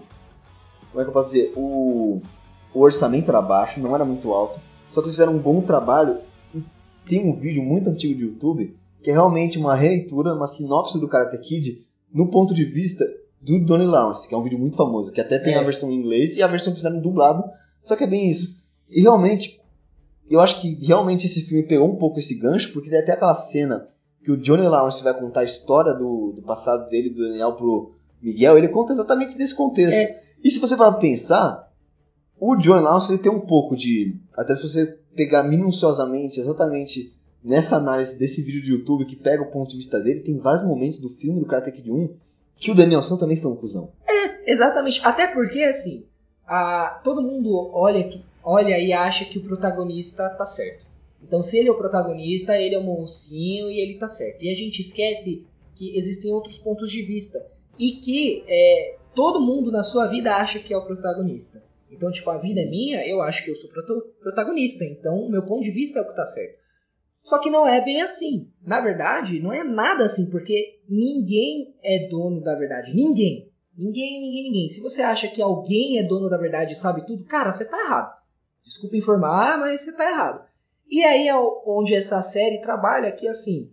como 0.92 1.02
é 1.02 1.04
que 1.04 1.10
eu 1.10 1.14
posso 1.14 1.28
dizer, 1.28 1.54
o, 1.56 2.20
o 2.74 2.80
orçamento 2.80 3.30
era 3.30 3.42
baixo, 3.42 3.80
não 3.80 3.94
era 3.94 4.04
muito 4.04 4.34
alto, 4.34 4.60
só 4.92 5.02
que 5.02 5.08
eles 5.08 5.16
fizeram 5.16 5.36
um 5.36 5.40
bom 5.40 5.62
trabalho 5.62 6.18
e 6.54 6.64
tem 7.08 7.30
um 7.30 7.34
vídeo 7.34 7.62
muito 7.62 7.90
antigo 7.90 8.16
de 8.16 8.26
YouTube 8.26 8.76
que 9.02 9.10
é 9.10 9.14
realmente 9.14 9.58
uma 9.58 9.76
releitura, 9.76 10.34
uma 10.34 10.48
sinopse 10.48 11.00
do 11.00 11.08
Karate 11.08 11.38
Kid 11.38 11.86
no 12.14 12.30
ponto 12.30 12.54
de 12.54 12.66
vista 12.66 13.06
do 13.42 13.60
Donnie 13.66 13.88
Lawrence, 13.88 14.28
que 14.28 14.34
é 14.34 14.38
um 14.38 14.44
vídeo 14.44 14.60
muito 14.60 14.76
famoso, 14.78 15.12
que 15.12 15.22
até 15.22 15.40
tem 15.40 15.54
É. 15.54 15.58
a 15.58 15.64
versão 15.64 15.90
em 15.92 15.96
inglês 15.96 16.36
e 16.38 16.44
a 16.44 16.48
versão 16.48 16.72
que 16.74 16.78
fizeram 16.80 17.00
dublado, 17.00 17.44
só 17.84 17.96
que 17.96 18.04
é 18.04 18.08
bem 18.08 18.30
isso. 18.30 18.58
E 18.90 19.02
realmente, 19.02 19.62
eu 20.30 20.40
acho 20.40 20.60
que 20.62 20.74
realmente 20.86 21.26
esse 21.26 21.42
filme 21.44 21.64
pegou 21.64 21.88
um 21.90 21.96
pouco 21.96 22.20
esse 22.20 22.38
gancho, 22.40 22.72
porque 22.74 22.90
tem 22.90 23.00
até 23.00 23.14
aquela 23.14 23.34
cena 23.36 23.88
que 24.24 24.32
o 24.32 24.38
Johnny 24.38 24.68
Lawrence 24.68 25.02
vai 25.04 25.18
contar 25.18 25.42
a 25.42 25.46
história 25.46 25.94
do, 25.94 26.34
do 26.36 26.42
passado 26.42 26.90
dele, 26.90 27.10
do 27.12 27.22
Daniel 27.24 27.54
pro 27.54 27.94
Miguel, 28.22 28.58
ele 28.58 28.68
conta 28.68 28.92
exatamente 28.92 29.38
desse 29.38 29.56
contexto. 29.56 29.96
É. 29.98 30.22
E 30.44 30.52
se 30.52 30.60
você 30.60 30.76
parar 30.76 30.92
pra 30.92 31.00
pensar, 31.02 31.72
o 32.38 32.56
Johnny 32.58 32.82
Lawrence 32.82 33.12
ele 33.12 33.22
tem 33.22 33.32
um 33.32 33.40
pouco 33.40 33.76
de. 33.76 34.16
Até 34.36 34.56
se 34.56 34.62
você 34.62 34.86
pegar 35.16 35.44
minuciosamente, 35.44 36.40
exatamente 36.40 37.14
nessa 37.44 37.78
análise 37.78 38.20
desse 38.20 38.42
vídeo 38.42 38.62
do 38.62 38.68
YouTube 38.80 39.06
que 39.06 39.16
pega 39.16 39.42
o 39.42 39.50
ponto 39.52 39.72
de 39.72 39.78
vista 39.78 40.00
dele, 40.02 40.20
tem 40.20 40.38
vários 40.38 40.64
momentos 40.66 40.98
do 40.98 41.10
filme 41.10 41.40
do 41.40 41.46
Karate 41.46 41.72
Kid 41.72 41.90
1 41.90 42.10
que 42.60 42.72
o 42.72 42.76
Danielson 42.76 43.18
também 43.18 43.38
foi 43.38 43.50
um 43.50 43.56
cuzão. 43.56 43.92
Exatamente. 44.46 45.00
Até 45.04 45.28
porque, 45.28 45.64
assim, 45.64 46.06
a, 46.46 47.00
todo 47.04 47.22
mundo 47.22 47.72
olha, 47.74 48.22
olha 48.44 48.78
e 48.80 48.92
acha 48.92 49.26
que 49.26 49.38
o 49.38 49.44
protagonista 49.44 50.30
tá 50.38 50.46
certo. 50.46 50.86
Então, 51.24 51.42
se 51.42 51.58
ele 51.58 51.70
é 51.70 51.72
o 51.72 51.78
protagonista, 51.78 52.58
ele 52.58 52.76
é 52.76 52.80
o 52.80 52.84
mocinho 52.84 53.70
e 53.70 53.80
ele 53.80 53.98
tá 53.98 54.08
certo. 54.08 54.44
E 54.44 54.50
a 54.50 54.54
gente 54.54 54.80
esquece 54.80 55.46
que 55.76 55.98
existem 55.98 56.32
outros 56.32 56.58
pontos 56.58 56.92
de 56.92 57.02
vista. 57.04 57.46
E 57.78 57.94
que 57.94 58.44
é, 58.48 58.98
todo 59.16 59.40
mundo 59.40 59.72
na 59.72 59.84
sua 59.84 60.08
vida 60.08 60.36
acha 60.36 60.60
que 60.60 60.74
é 60.74 60.78
o 60.78 60.86
protagonista. 60.86 61.64
Então, 61.92 62.12
tipo, 62.12 62.30
a 62.30 62.38
vida 62.38 62.62
é 62.62 62.66
minha, 62.66 63.08
eu 63.08 63.22
acho 63.22 63.44
que 63.44 63.52
eu 63.52 63.56
sou 63.56 63.70
protagonista. 64.22 64.84
Então, 64.84 65.16
o 65.16 65.30
meu 65.30 65.44
ponto 65.44 65.64
de 65.64 65.72
vista 65.72 66.00
é 66.00 66.02
o 66.02 66.08
que 66.08 66.16
tá 66.16 66.26
certo. 66.26 66.58
Só 67.22 67.40
que 67.40 67.50
não 67.50 67.68
é 67.68 67.84
bem 67.84 68.02
assim. 68.02 68.50
Na 68.66 68.82
verdade, 68.82 69.40
não 69.40 69.52
é 69.52 69.64
nada 69.64 70.06
assim, 70.06 70.30
porque 70.30 70.80
ninguém 70.88 71.76
é 71.84 72.08
dono 72.08 72.42
da 72.42 72.56
verdade. 72.56 72.96
Ninguém. 72.96 73.50
Ninguém, 73.78 74.22
ninguém, 74.22 74.44
ninguém. 74.44 74.70
Se 74.70 74.82
você 74.82 75.02
acha 75.02 75.28
que 75.28 75.42
alguém 75.42 76.00
é 76.00 76.04
dono 76.04 76.30
da 76.30 76.38
verdade 76.38 76.74
e 76.74 76.76
sabe 76.76 77.06
tudo, 77.06 77.24
cara, 77.26 77.52
você 77.52 77.66
tá 77.66 77.80
errado. 77.80 78.14
Desculpa 78.64 78.98
informar, 78.98 79.58
mas 79.58 79.82
você 79.82 79.96
tá 79.96 80.10
errado. 80.10 80.46
E 80.90 81.04
aí 81.04 81.28
é 81.28 81.36
onde 81.66 81.94
essa 81.94 82.22
série 82.22 82.62
trabalha 82.62 83.12
que 83.12 83.28
assim, 83.28 83.72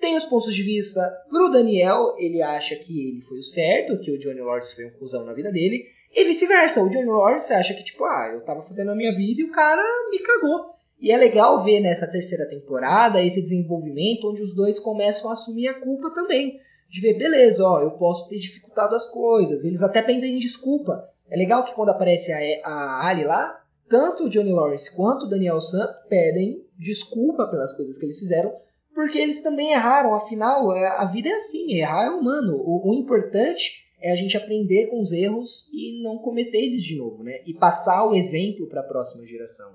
tem 0.00 0.16
os 0.16 0.24
pontos 0.24 0.54
de 0.54 0.62
vista 0.62 1.00
pro 1.28 1.50
Daniel, 1.50 2.14
ele 2.18 2.42
acha 2.42 2.76
que 2.76 3.08
ele 3.08 3.22
foi 3.22 3.38
o 3.38 3.42
certo, 3.42 3.98
que 3.98 4.10
o 4.10 4.18
Johnny 4.18 4.40
Lawrence 4.40 4.74
foi 4.74 4.86
um 4.86 4.90
cuzão 4.90 5.24
na 5.24 5.32
vida 5.32 5.50
dele, 5.50 5.86
e 6.14 6.24
vice-versa. 6.24 6.82
O 6.82 6.90
Johnny 6.90 7.06
Lawrence 7.06 7.52
acha 7.52 7.74
que, 7.74 7.84
tipo, 7.84 8.04
ah, 8.04 8.30
eu 8.32 8.40
tava 8.42 8.62
fazendo 8.62 8.90
a 8.90 8.94
minha 8.96 9.14
vida 9.14 9.40
e 9.40 9.44
o 9.44 9.52
cara 9.52 9.82
me 10.10 10.18
cagou. 10.20 10.77
E 11.00 11.12
é 11.12 11.16
legal 11.16 11.62
ver 11.62 11.80
nessa 11.80 12.10
terceira 12.10 12.46
temporada 12.46 13.22
esse 13.22 13.40
desenvolvimento 13.40 14.28
onde 14.28 14.42
os 14.42 14.54
dois 14.54 14.80
começam 14.80 15.30
a 15.30 15.34
assumir 15.34 15.68
a 15.68 15.80
culpa 15.80 16.10
também. 16.10 16.60
De 16.90 17.00
ver, 17.00 17.14
beleza, 17.14 17.64
ó, 17.64 17.80
eu 17.80 17.92
posso 17.92 18.28
ter 18.28 18.38
dificultado 18.38 18.94
as 18.94 19.08
coisas. 19.10 19.62
Eles 19.64 19.82
até 19.82 20.02
pedem 20.02 20.38
desculpa. 20.38 21.08
É 21.30 21.36
legal 21.36 21.64
que 21.64 21.74
quando 21.74 21.90
aparece 21.90 22.32
a, 22.32 22.38
a 22.68 23.06
Ali 23.06 23.24
lá, 23.24 23.62
tanto 23.88 24.24
o 24.24 24.28
Johnny 24.28 24.52
Lawrence 24.52 24.94
quanto 24.94 25.26
o 25.26 25.28
Daniel 25.28 25.60
Sam 25.60 25.86
pedem 26.08 26.64
desculpa 26.78 27.46
pelas 27.46 27.74
coisas 27.74 27.96
que 27.96 28.04
eles 28.04 28.18
fizeram, 28.18 28.54
porque 28.94 29.18
eles 29.18 29.42
também 29.42 29.72
erraram. 29.72 30.14
Afinal, 30.14 30.74
é- 30.74 30.88
a 30.98 31.04
vida 31.04 31.28
é 31.28 31.34
assim, 31.34 31.74
errar 31.74 32.06
é 32.06 32.10
humano. 32.10 32.56
O, 32.56 32.90
o 32.90 32.94
importante 32.94 33.86
é 34.00 34.10
a 34.10 34.14
gente 34.14 34.36
aprender 34.36 34.86
com 34.86 35.00
os 35.00 35.12
erros 35.12 35.68
e 35.72 36.02
não 36.02 36.18
cometer 36.18 36.58
eles 36.58 36.82
de 36.82 36.96
novo, 36.96 37.22
né? 37.22 37.40
E 37.46 37.52
passar 37.54 38.04
o 38.06 38.14
exemplo 38.14 38.66
para 38.68 38.80
a 38.80 38.84
próxima 38.84 39.26
geração. 39.26 39.72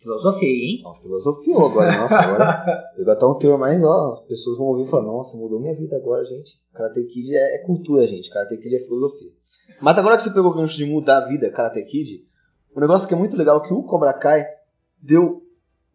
Filosofia, 0.00 0.48
hein? 0.48 0.82
Ó, 0.82 0.94
filosofiou 0.94 1.66
agora, 1.66 1.94
nossa, 1.98 2.16
agora 2.16 2.92
pegou 2.96 3.12
até 3.12 3.26
um 3.26 3.38
teor 3.38 3.58
mais, 3.58 3.84
ó, 3.84 4.12
as 4.12 4.20
pessoas 4.22 4.56
vão 4.56 4.68
ouvir 4.68 4.84
e 4.84 4.90
falar, 4.90 5.02
nossa, 5.02 5.36
mudou 5.36 5.60
minha 5.60 5.76
vida 5.76 5.94
agora, 5.94 6.24
gente. 6.24 6.58
Karate 6.72 7.04
Kid 7.04 7.36
é, 7.36 7.56
é 7.56 7.58
cultura, 7.58 8.06
gente. 8.06 8.30
Karate 8.30 8.56
Kid 8.56 8.74
é 8.74 8.78
filosofia. 8.78 9.30
Mas 9.78 9.98
agora 9.98 10.16
que 10.16 10.22
você 10.22 10.32
pegou 10.32 10.52
o 10.52 10.54
gancho 10.54 10.76
de 10.78 10.86
mudar 10.86 11.18
a 11.18 11.26
vida, 11.26 11.50
Karate 11.50 11.84
Kid, 11.84 12.26
um 12.74 12.80
negócio 12.80 13.06
que 13.06 13.12
é 13.12 13.16
muito 13.16 13.36
legal 13.36 13.58
é 13.58 13.68
que 13.68 13.74
o 13.74 13.82
Cobra 13.82 14.14
Kai 14.14 14.46
deu 15.02 15.42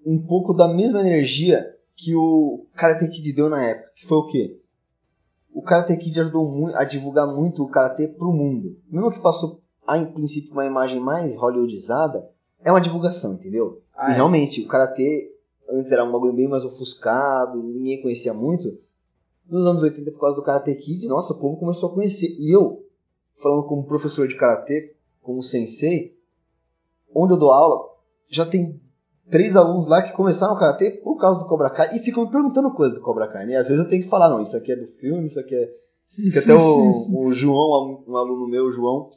um 0.05 0.21
pouco 0.21 0.53
da 0.53 0.67
mesma 0.67 0.99
energia 0.99 1.65
que 1.95 2.15
o 2.15 2.67
Karate 2.75 3.07
Kid 3.07 3.33
deu 3.33 3.49
na 3.49 3.65
época, 3.65 3.89
que 3.95 4.05
foi 4.05 4.17
o 4.19 4.27
quê? 4.27 4.61
O 5.51 5.63
Karate 5.63 5.97
Kid 5.97 6.19
ajudou 6.19 6.47
muito 6.47 6.77
a 6.77 6.83
divulgar 6.83 7.25
muito 7.25 7.63
o 7.63 7.69
Karate 7.69 8.07
pro 8.09 8.31
mundo. 8.31 8.77
Mesmo 8.87 9.09
que 9.09 9.19
passou, 9.19 9.63
a, 9.87 9.97
em 9.97 10.13
princípio, 10.13 10.51
uma 10.51 10.65
imagem 10.65 10.99
mais 10.99 11.35
hollywoodizada, 11.37 12.34
é 12.65 12.71
uma 12.71 12.81
divulgação, 12.81 13.35
entendeu? 13.35 13.81
Ah, 13.95 14.09
e 14.09 14.13
é. 14.13 14.15
realmente, 14.15 14.61
o 14.61 14.67
Karate 14.67 15.31
antes 15.69 15.91
era 15.91 16.03
um 16.03 16.11
bagulho 16.11 16.33
bem 16.33 16.47
mais 16.47 16.65
ofuscado, 16.65 17.61
ninguém 17.61 18.01
conhecia 18.01 18.33
muito. 18.33 18.77
Nos 19.47 19.65
anos 19.67 19.83
80, 19.83 20.11
por 20.11 20.19
causa 20.19 20.35
do 20.35 20.41
Karate 20.41 20.73
Kid, 20.73 21.07
nossa, 21.07 21.33
o 21.33 21.39
povo 21.39 21.57
começou 21.57 21.91
a 21.91 21.93
conhecer. 21.93 22.35
E 22.39 22.51
eu, 22.51 22.83
falando 23.41 23.67
como 23.67 23.85
professor 23.85 24.27
de 24.27 24.35
Karate, 24.35 24.95
como 25.21 25.43
sensei, 25.43 26.17
onde 27.13 27.33
eu 27.33 27.37
dou 27.37 27.51
aula, 27.51 27.87
já 28.27 28.45
tem 28.47 28.81
três 29.29 29.55
alunos 29.55 29.85
lá 29.85 30.01
que 30.01 30.13
começaram 30.13 30.55
o 30.55 30.59
Karate 30.59 31.01
por 31.03 31.17
causa 31.17 31.39
do 31.39 31.45
Cobra 31.45 31.69
Kai 31.69 31.95
e 31.95 31.99
ficam 31.99 32.25
me 32.25 32.31
perguntando 32.31 32.73
coisas 32.73 32.97
do 32.97 33.03
Cobra 33.03 33.27
Kai, 33.27 33.45
né? 33.45 33.57
Às 33.57 33.67
vezes 33.67 33.83
eu 33.83 33.89
tenho 33.89 34.03
que 34.03 34.09
falar, 34.09 34.29
não, 34.29 34.41
isso 34.41 34.57
aqui 34.57 34.71
é 34.71 34.75
do 34.75 34.87
filme, 34.87 35.27
isso 35.27 35.39
aqui 35.39 35.53
é... 35.53 35.71
Que 36.31 36.39
até 36.39 36.53
o, 36.55 37.05
o 37.13 37.33
João, 37.33 38.03
um 38.07 38.17
aluno 38.17 38.47
meu, 38.47 38.65
o 38.65 38.71
João, 38.71 39.11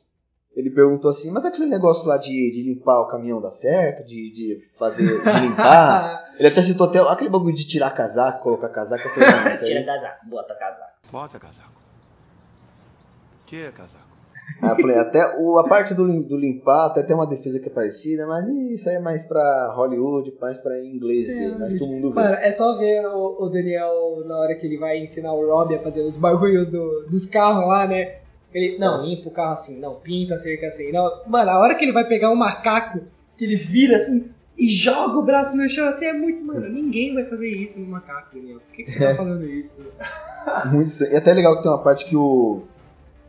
ele 0.61 0.71
perguntou 0.71 1.09
assim, 1.11 1.31
mas 1.31 1.45
aquele 1.45 1.67
negócio 1.67 2.09
lá 2.09 2.17
de, 2.17 2.51
de 2.51 2.63
limpar 2.63 3.01
o 3.01 3.07
caminhão 3.07 3.41
dá 3.41 3.51
certo? 3.51 4.05
De, 4.05 4.33
de 4.33 4.61
fazer, 4.79 5.05
de 5.07 5.41
limpar? 5.41 6.31
ele 6.39 6.49
até 6.49 6.61
citou 6.63 6.89
até 6.89 6.99
aquele 7.01 7.31
bagulho 7.31 7.55
de 7.55 7.67
tirar 7.67 7.91
casaco, 7.91 8.43
colocar 8.43 8.69
casaco. 8.69 9.07
Eu 9.07 9.11
falei, 9.15 9.31
não, 9.31 9.39
aí... 9.53 9.59
Tira 9.59 9.85
casaco, 9.85 10.27
bota 10.29 10.55
casaco. 10.55 10.91
Bota 11.13 11.39
casaco. 11.39 11.79
Tira 13.47 13.73
casaco. 13.73 14.09
Aí 14.63 14.71
eu 14.71 14.77
falei, 14.77 14.97
até 14.99 15.37
o, 15.39 15.59
a 15.59 15.69
parte 15.69 15.95
do, 15.95 16.05
lim- 16.07 16.23
do 16.23 16.37
limpar 16.37 16.87
até 16.87 17.03
tem 17.03 17.15
uma 17.15 17.27
defesa 17.27 17.61
que 17.61 17.69
é 17.69 17.73
parecida, 17.73 18.27
mas 18.27 18.49
isso 18.49 18.89
aí 18.89 18.97
é 18.97 18.99
mais 19.01 19.23
pra 19.29 19.73
Hollywood, 19.77 20.35
mais 20.41 20.59
pra 20.61 20.83
inglês 20.83 21.27
ver, 21.27 21.59
mais 21.59 21.77
pro 21.77 21.87
mundo 21.87 22.09
ver. 22.11 22.17
Mano, 22.17 22.35
é 22.35 22.51
só 22.51 22.77
ver 22.79 23.07
o, 23.07 23.45
o 23.45 23.49
Daniel 23.51 24.25
na 24.27 24.39
hora 24.39 24.55
que 24.55 24.67
ele 24.67 24.79
vai 24.79 24.99
ensinar 24.99 25.35
o 25.35 25.47
Rob 25.47 25.75
a 25.75 25.83
fazer 25.83 26.01
os 26.03 26.17
bagulho 26.17 26.69
do, 26.71 27.07
dos 27.11 27.27
carros 27.27 27.69
lá, 27.69 27.87
né? 27.87 28.17
Ele, 28.53 28.79
não, 28.79 29.05
limpa 29.05 29.29
o 29.29 29.33
carro 29.33 29.53
assim, 29.53 29.79
não, 29.79 29.97
pinta 29.97 30.35
a 30.35 30.39
cerca 30.39 30.67
assim. 30.67 30.91
Não. 30.91 31.23
Mano, 31.27 31.51
a 31.51 31.59
hora 31.59 31.75
que 31.75 31.85
ele 31.85 31.93
vai 31.93 32.07
pegar 32.07 32.31
um 32.31 32.37
macaco, 32.37 33.01
que 33.37 33.45
ele 33.45 33.57
vira 33.57 33.97
assim 33.97 34.31
e 34.59 34.69
joga 34.69 35.17
o 35.17 35.23
braço 35.23 35.57
no 35.57 35.69
chão 35.69 35.89
assim, 35.89 36.07
é 36.07 36.13
muito, 36.13 36.43
mano, 36.43 36.69
ninguém 36.69 37.15
vai 37.15 37.25
fazer 37.25 37.49
isso 37.49 37.79
no 37.79 37.87
macaco, 37.87 38.35
Daniel. 38.35 38.59
Por 38.59 38.75
que, 38.75 38.83
que 38.83 38.91
você 38.91 38.99
tá 38.99 39.15
falando 39.17 39.45
isso? 39.45 39.87
Muito 40.67 40.89
estranho. 40.89 41.13
E 41.13 41.17
até 41.17 41.33
legal 41.33 41.57
que 41.57 41.63
tem 41.63 41.71
uma 41.71 41.83
parte 41.83 42.05
que 42.07 42.17
o, 42.17 42.63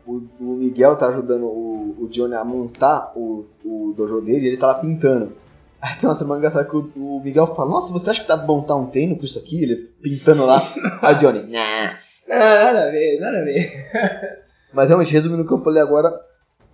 o, 0.04 0.22
o 0.40 0.56
Miguel 0.56 0.96
tá 0.96 1.06
ajudando 1.06 1.44
o, 1.44 1.96
o 2.00 2.08
Johnny 2.08 2.34
a 2.34 2.44
montar 2.44 3.12
o, 3.14 3.46
o 3.64 3.94
dojo 3.96 4.20
dele 4.20 4.46
e 4.46 4.48
ele 4.48 4.56
tá 4.56 4.66
lá 4.66 4.74
pintando. 4.74 5.36
Aí 5.80 5.96
tem 5.96 6.08
uma 6.08 6.16
semana 6.16 6.38
engraçada 6.38 6.68
que 6.68 6.76
o, 6.76 6.90
o 6.96 7.22
Miguel 7.22 7.54
fala, 7.54 7.70
nossa, 7.70 7.92
você 7.92 8.10
acha 8.10 8.22
que 8.22 8.28
dá 8.28 8.36
pra 8.36 8.46
montar 8.46 8.74
um 8.76 8.86
treino 8.86 9.16
com 9.16 9.24
isso 9.24 9.38
aqui? 9.38 9.62
Ele 9.62 9.76
pintando 10.02 10.44
lá. 10.44 10.60
Aí 11.00 11.14
o 11.14 11.18
Johnny, 11.18 11.42
nah. 11.50 11.96
Não, 12.28 12.38
nada 12.38 12.88
a 12.88 12.90
ver, 12.90 13.20
nada 13.20 13.38
a 13.38 13.44
ver. 13.44 14.49
Mas 14.72 14.88
realmente, 14.88 15.12
resumindo 15.12 15.42
o 15.42 15.46
que 15.46 15.52
eu 15.52 15.58
falei 15.58 15.82
agora, 15.82 16.20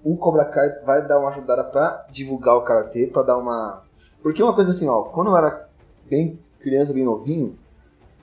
o 0.05 0.17
Cobra 0.17 0.45
Kai 0.45 0.69
vai 0.85 1.07
dar 1.07 1.19
uma 1.19 1.31
ajudada 1.31 1.65
pra 1.65 2.07
divulgar 2.11 2.57
o 2.57 2.63
Karatê, 2.63 3.07
pra 3.07 3.23
dar 3.23 3.39
uma... 3.39 3.83
Porque 4.23 4.43
uma 4.43 4.55
coisa 4.55 4.71
assim, 4.71 4.89
ó, 4.89 5.03
quando 5.03 5.29
eu 5.29 5.37
era 5.37 5.69
bem 6.09 6.39
criança, 6.61 6.93
bem 6.93 7.05
novinho, 7.05 7.57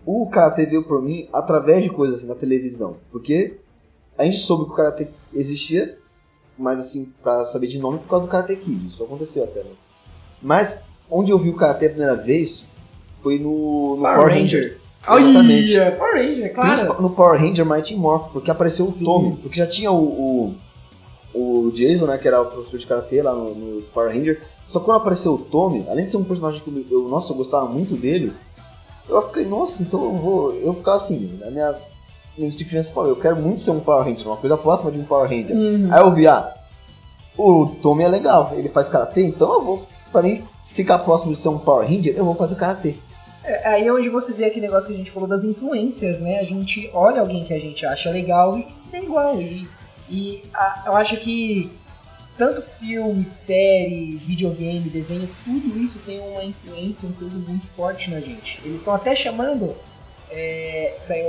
o 0.06 0.30
Karatê 0.30 0.66
veio 0.66 0.84
por 0.84 1.02
mim 1.02 1.28
através 1.32 1.84
de 1.84 1.90
coisas 1.90 2.20
assim 2.20 2.28
na 2.28 2.36
televisão. 2.36 2.98
Porque 3.12 3.58
a 4.18 4.26
gente 4.26 4.38
soube 4.38 4.66
que 4.66 4.72
o 4.72 4.76
Karatê 4.76 5.08
existia, 5.34 5.98
mas 6.58 6.80
assim, 6.80 7.12
pra 7.22 7.46
saber 7.46 7.68
de 7.68 7.80
nome 7.80 8.00
por 8.00 8.10
causa 8.10 8.26
do 8.26 8.32
Karate 8.32 8.56
Kid. 8.56 8.88
Isso 8.88 9.04
aconteceu 9.04 9.44
até, 9.44 9.64
né? 9.64 9.72
Mas, 10.42 10.88
onde 11.10 11.32
eu 11.32 11.40
vi 11.40 11.50
o 11.50 11.56
Karatê 11.56 11.88
a 11.88 11.90
primeira 11.90 12.16
vez 12.16 12.66
foi 13.22 13.40
no, 13.40 13.96
no 13.96 14.02
Power, 14.02 14.28
Rangers. 14.28 14.78
Exatamente. 15.08 15.78
Olha, 15.80 15.92
Power 15.92 16.14
Ranger, 16.16 16.54
claro. 16.54 16.70
Principal- 16.70 17.02
no 17.02 17.10
Power 17.10 17.40
Ranger 17.42 17.66
Mighty 17.66 17.96
Morph, 17.96 18.32
porque 18.32 18.50
apareceu 18.52 18.86
Sim. 18.86 19.04
o 19.04 19.06
Tommy. 19.06 19.36
Porque 19.38 19.58
já 19.58 19.68
tinha 19.68 19.92
o, 19.92 20.56
o, 21.34 21.38
o 21.68 21.72
Jason, 21.72 22.06
né, 22.06 22.18
que 22.18 22.28
era 22.28 22.42
o 22.42 22.46
professor 22.46 22.78
de 22.78 22.86
Karatê 22.86 23.22
lá 23.22 23.34
no, 23.34 23.54
no 23.54 23.82
Power 23.94 24.14
Ranger. 24.14 24.42
Só 24.68 24.80
que 24.80 24.86
quando 24.86 24.98
apareceu 24.98 25.34
o 25.34 25.38
Tommy, 25.38 25.86
além 25.90 26.06
de 26.06 26.12
ser 26.12 26.18
um 26.18 26.24
personagem 26.24 26.62
que 26.62 26.88
eu, 26.90 27.08
nossa, 27.08 27.34
eu 27.34 27.38
gostava 27.38 27.66
muito 27.66 27.96
dele, 27.96 28.34
eu 29.10 29.22
fiquei, 29.28 29.46
nossa, 29.46 29.84
então 29.84 30.04
eu 30.04 30.14
vou. 30.14 30.54
Eu 30.54 30.74
ficava 30.74 30.98
assim, 30.98 31.38
na 31.40 31.52
minha 31.52 31.76
mente 32.38 32.58
de 32.58 32.66
criança 32.66 32.92
falou, 32.92 33.10
eu 33.10 33.16
quero 33.16 33.36
muito 33.36 33.62
ser 33.62 33.72
um 33.72 33.80
Power 33.80 34.06
Ranger, 34.06 34.28
uma 34.28 34.38
coisa 34.38 34.58
próxima 34.58 34.92
de 34.92 35.00
um 35.00 35.06
Power 35.06 35.30
Ranger. 35.30 35.56
Uhum. 35.56 35.90
Aí 35.92 36.00
eu 36.02 36.12
vi, 36.14 36.26
ah, 36.28 36.52
o 37.38 37.68
Tommy 37.82 38.04
é 38.04 38.08
legal, 38.08 38.52
ele 38.56 38.70
faz 38.70 38.88
Karatê, 38.88 39.24
então 39.26 39.52
eu 39.54 39.64
vou, 39.64 39.88
pra 40.12 40.22
mim 40.22 40.42
ficar 40.64 41.00
próximo 41.00 41.34
de 41.34 41.40
ser 41.40 41.50
um 41.50 41.60
Power 41.60 41.88
Ranger, 41.88 42.16
eu 42.16 42.26
vou 42.26 42.36
fazer 42.36 42.56
Karatê. 42.56 42.96
É 43.46 43.68
aí 43.68 43.92
onde 43.92 44.10
você 44.10 44.34
vê 44.34 44.46
aquele 44.46 44.68
negócio 44.68 44.88
que 44.88 44.94
a 44.94 44.98
gente 44.98 45.12
falou 45.12 45.28
das 45.28 45.44
influências, 45.44 46.20
né? 46.22 46.40
A 46.40 46.44
gente 46.44 46.90
olha 46.94 47.20
alguém 47.22 47.44
que 47.46 47.54
a 47.54 47.60
gente 47.60 47.86
acha 47.86 48.10
legal 48.10 48.58
e 48.58 48.66
ser 48.82 49.04
igual. 49.04 49.42
E, 49.42 49.68
e 50.10 50.44
a- 50.54 50.84
eu 50.88 50.96
acho 50.96 51.18
que 51.18 51.70
tanto 52.38 52.62
filme, 52.62 53.24
série, 53.26 54.16
videogame, 54.16 54.90
desenho, 54.90 55.30
tudo 55.44 55.78
isso 55.78 56.00
tem 56.00 56.20
uma 56.20 56.44
influência, 56.44 57.08
um 57.08 57.12
peso 57.12 57.38
muito 57.40 57.68
forte 57.68 58.10
na 58.10 58.20
gente. 58.20 58.60
Eles 58.66 58.80
estão 58.80 58.94
até 58.96 59.14
chamando, 59.16 59.76
é, 60.32 60.98
saiu 61.02 61.28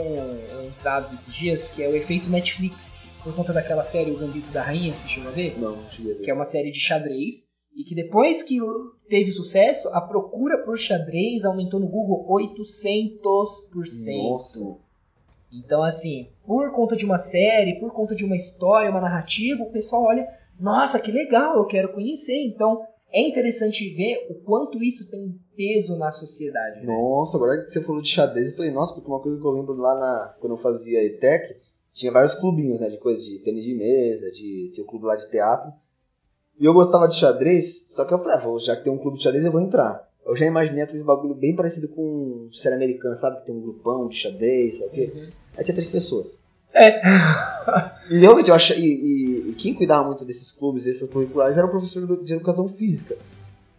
uns 0.68 0.78
dados 0.78 1.12
esses 1.12 1.34
dias, 1.34 1.68
que 1.68 1.82
é 1.82 1.88
o 1.88 1.94
efeito 1.96 2.30
Netflix, 2.30 2.94
por 3.22 3.34
conta 3.34 3.52
daquela 3.52 3.82
série 3.82 4.10
O 4.12 4.16
Gambito 4.18 4.50
da 4.50 4.62
Rainha, 4.62 4.94
você 4.94 5.08
chegou 5.08 5.30
a 5.30 5.34
ver? 5.34 5.58
Não, 5.58 5.76
não 5.76 5.90
cheguei 5.90 6.12
a 6.12 6.14
ver. 6.16 6.22
que 6.22 6.30
é 6.30 6.34
uma 6.34 6.44
série 6.44 6.70
de 6.70 6.78
xadrez, 6.80 7.48
e 7.76 7.82
que 7.84 7.94
depois 7.94 8.42
que 8.42 8.58
teve 9.08 9.32
sucesso, 9.32 9.88
a 9.92 10.00
procura 10.00 10.58
por 10.58 10.78
xadrez 10.78 11.44
aumentou 11.44 11.80
no 11.80 11.88
Google 11.88 12.26
800%. 12.28 14.22
Nossa. 14.22 14.76
Então, 15.52 15.82
assim, 15.82 16.28
por 16.46 16.72
conta 16.72 16.96
de 16.96 17.04
uma 17.04 17.18
série, 17.18 17.78
por 17.78 17.92
conta 17.92 18.14
de 18.14 18.24
uma 18.24 18.36
história, 18.36 18.90
uma 18.90 19.00
narrativa, 19.00 19.62
o 19.62 19.70
pessoal 19.70 20.04
olha, 20.04 20.26
nossa, 20.58 21.00
que 21.00 21.12
legal, 21.12 21.56
eu 21.56 21.66
quero 21.66 21.92
conhecer. 21.92 22.44
Então, 22.44 22.82
é 23.12 23.20
interessante 23.20 23.94
ver 23.94 24.26
o 24.30 24.34
quanto 24.34 24.82
isso 24.82 25.08
tem 25.10 25.38
peso 25.56 25.96
na 25.96 26.10
sociedade. 26.10 26.80
né? 26.80 26.86
Nossa, 26.86 27.36
agora 27.36 27.62
que 27.62 27.70
você 27.70 27.80
falou 27.80 28.02
de 28.02 28.08
xadrez, 28.08 28.50
eu 28.50 28.56
falei, 28.56 28.72
nossa, 28.72 28.94
porque 28.94 29.08
uma 29.08 29.20
coisa 29.20 29.40
que 29.40 29.46
eu 29.46 29.50
lembro 29.52 29.74
lá 29.74 29.94
na, 29.94 30.36
quando 30.40 30.54
eu 30.54 30.58
fazia 30.58 31.04
ETEC, 31.04 31.56
tinha 31.92 32.10
vários 32.10 32.34
clubinhos, 32.34 32.80
né, 32.80 32.88
de 32.88 32.98
coisa 32.98 33.20
de 33.22 33.38
tênis 33.38 33.64
de 33.64 33.74
mesa, 33.74 34.30
de 34.32 34.72
tinha 34.74 34.84
um 34.84 34.88
clube 34.88 35.06
lá 35.06 35.14
de 35.14 35.30
teatro. 35.30 35.72
E 36.60 36.64
eu 36.64 36.72
gostava 36.72 37.08
de 37.08 37.16
xadrez, 37.16 37.86
só 37.90 38.04
que 38.04 38.14
eu 38.14 38.18
falei, 38.18 38.34
ah, 38.36 38.40
vou- 38.40 38.58
já 38.60 38.76
que 38.76 38.84
tem 38.84 38.92
um 38.92 38.98
clube 38.98 39.16
de 39.18 39.22
xadrez, 39.24 39.44
eu 39.44 39.52
vou 39.52 39.60
entrar. 39.60 40.08
Eu 40.24 40.36
já 40.36 40.46
imaginei 40.46 40.82
aqueles 40.82 41.02
bagulho 41.02 41.34
bem 41.34 41.54
parecido 41.54 41.88
com 41.88 42.48
série 42.52 42.76
americana, 42.76 43.14
sabe? 43.14 43.40
Que 43.40 43.46
tem 43.46 43.54
um 43.54 43.60
grupão 43.60 44.08
de 44.08 44.16
xadrez, 44.16 44.78
sabe 44.78 44.88
o 44.88 44.92
quê? 44.92 45.12
Uhum. 45.14 45.28
Aí 45.56 45.64
tinha 45.64 45.74
três 45.74 45.88
pessoas. 45.88 46.40
É. 46.72 47.00
E 48.10 48.18
realmente 48.18 48.50
eu 48.50 48.54
achei. 48.54 48.78
E, 48.78 49.50
e- 49.50 49.54
quem 49.54 49.72
cuidava 49.74 50.06
muito 50.06 50.24
desses 50.26 50.52
clubes, 50.52 50.84
desses 50.84 51.08
curriculares, 51.08 51.56
era 51.56 51.66
o 51.66 51.70
professor 51.70 52.06
de 52.22 52.34
educação 52.34 52.68
física. 52.68 53.16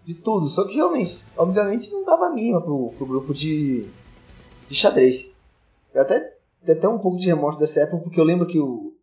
De 0.04 0.16
tudo. 0.16 0.48
Só 0.48 0.66
que 0.66 0.76
realmente, 0.76 1.26
obviamente, 1.38 1.92
não 1.92 2.04
dava 2.04 2.32
mínima 2.32 2.60
pro, 2.60 2.92
pro 2.98 3.06
grupo 3.06 3.34
de, 3.36 3.86
de 4.68 4.76
xadrez. 4.76 5.32
Eu 5.94 6.02
até 6.02 6.34
tenho 6.66 6.78
até 6.80 6.88
um 6.90 6.98
pouco 6.98 7.18
de 7.20 7.28
remorso 7.28 7.60
dessa 7.60 7.82
época, 7.82 8.04
porque 8.04 8.20
eu 8.20 8.24
lembro 8.24 8.48
que 8.48 8.60
o, 8.60 8.95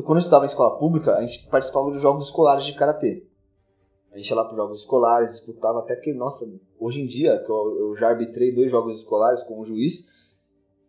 quando 0.00 0.18
eu 0.18 0.20
estudava 0.20 0.44
em 0.44 0.48
escola 0.48 0.78
pública, 0.78 1.14
a 1.14 1.20
gente 1.20 1.46
participava 1.48 1.90
dos 1.90 2.00
jogos 2.00 2.26
escolares 2.26 2.64
de 2.64 2.74
karatê. 2.74 3.26
A 4.12 4.16
gente 4.16 4.28
ia 4.28 4.36
lá 4.36 4.44
para 4.44 4.56
jogos 4.56 4.80
escolares, 4.80 5.30
disputava 5.30 5.80
até 5.80 5.96
que, 5.96 6.12
nossa, 6.12 6.46
hoje 6.78 7.00
em 7.00 7.06
dia, 7.06 7.38
que 7.44 7.50
eu, 7.50 7.76
eu 7.78 7.96
já 7.96 8.08
arbitrei 8.08 8.54
dois 8.54 8.70
jogos 8.70 8.98
escolares 8.98 9.42
como 9.42 9.64
juiz, 9.64 10.22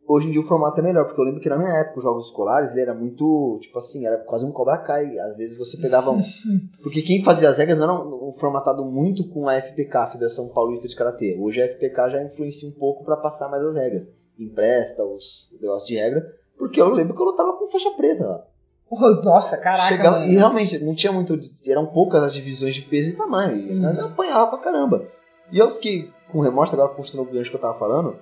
hoje 0.07 0.27
em 0.27 0.31
dia 0.31 0.41
o 0.41 0.43
formato 0.43 0.79
é 0.79 0.83
melhor, 0.83 1.05
porque 1.05 1.19
eu 1.19 1.25
lembro 1.25 1.39
que 1.39 1.49
na 1.49 1.57
minha 1.57 1.71
época 1.79 1.99
os 1.99 2.03
jogos 2.03 2.25
escolares 2.25 2.71
ele 2.71 2.81
era 2.81 2.93
muito, 2.93 3.59
tipo 3.61 3.77
assim, 3.77 4.05
era 4.05 4.17
quase 4.17 4.45
um 4.45 4.51
Cobra 4.51 4.77
Kai. 4.79 5.17
Às 5.19 5.37
vezes 5.37 5.57
você 5.57 5.81
pegava 5.81 6.11
um. 6.11 6.21
Porque 6.83 7.01
quem 7.01 7.23
fazia 7.23 7.49
as 7.49 7.57
regras 7.57 7.77
não 7.77 7.85
era 7.85 7.93
um, 7.93 8.27
um 8.27 8.31
formatado 8.31 8.83
muito 8.83 9.27
com 9.29 9.47
a 9.47 9.59
FPK, 9.59 9.97
a 9.97 10.11
Federação 10.11 10.49
Paulista 10.49 10.87
de 10.87 10.95
Karatê. 10.95 11.37
Hoje 11.39 11.61
a 11.61 11.67
FPK 11.67 12.09
já 12.09 12.23
influencia 12.23 12.69
um 12.69 12.73
pouco 12.73 13.03
para 13.03 13.17
passar 13.17 13.49
mais 13.49 13.63
as 13.63 13.75
regras. 13.75 14.13
Empresta 14.37 15.03
os 15.03 15.49
negócios 15.61 15.87
de 15.87 15.95
regra, 15.95 16.21
porque 16.57 16.81
eu 16.81 16.89
lembro 16.89 17.15
que 17.15 17.21
eu 17.21 17.25
lutava 17.25 17.53
com 17.53 17.69
faixa 17.69 17.91
preta 17.91 18.25
lá. 18.25 18.52
Oh, 18.95 19.21
Nossa, 19.23 19.57
caraca, 19.57 19.87
Chegava- 19.89 20.19
mano. 20.19 20.31
e 20.31 20.35
realmente, 20.35 20.83
não 20.83 20.93
tinha 20.93 21.11
muito. 21.11 21.39
Eram 21.67 21.85
poucas 21.87 22.23
as 22.23 22.33
divisões 22.33 22.75
de 22.75 22.81
peso 22.83 23.09
e 23.09 23.13
tamanho. 23.13 23.55
Uhum. 23.73 23.81
Mas 23.81 23.97
eu 23.97 24.05
apanhava 24.05 24.47
pra 24.51 24.59
caramba. 24.59 25.05
E 25.51 25.57
eu 25.57 25.71
fiquei 25.71 26.11
com 26.31 26.41
remorso, 26.41 26.73
agora 26.75 26.89
postando 26.89 27.23
o 27.23 27.25
gancho 27.31 27.49
que 27.49 27.55
eu 27.55 27.61
tava 27.61 27.77
falando. 27.79 28.17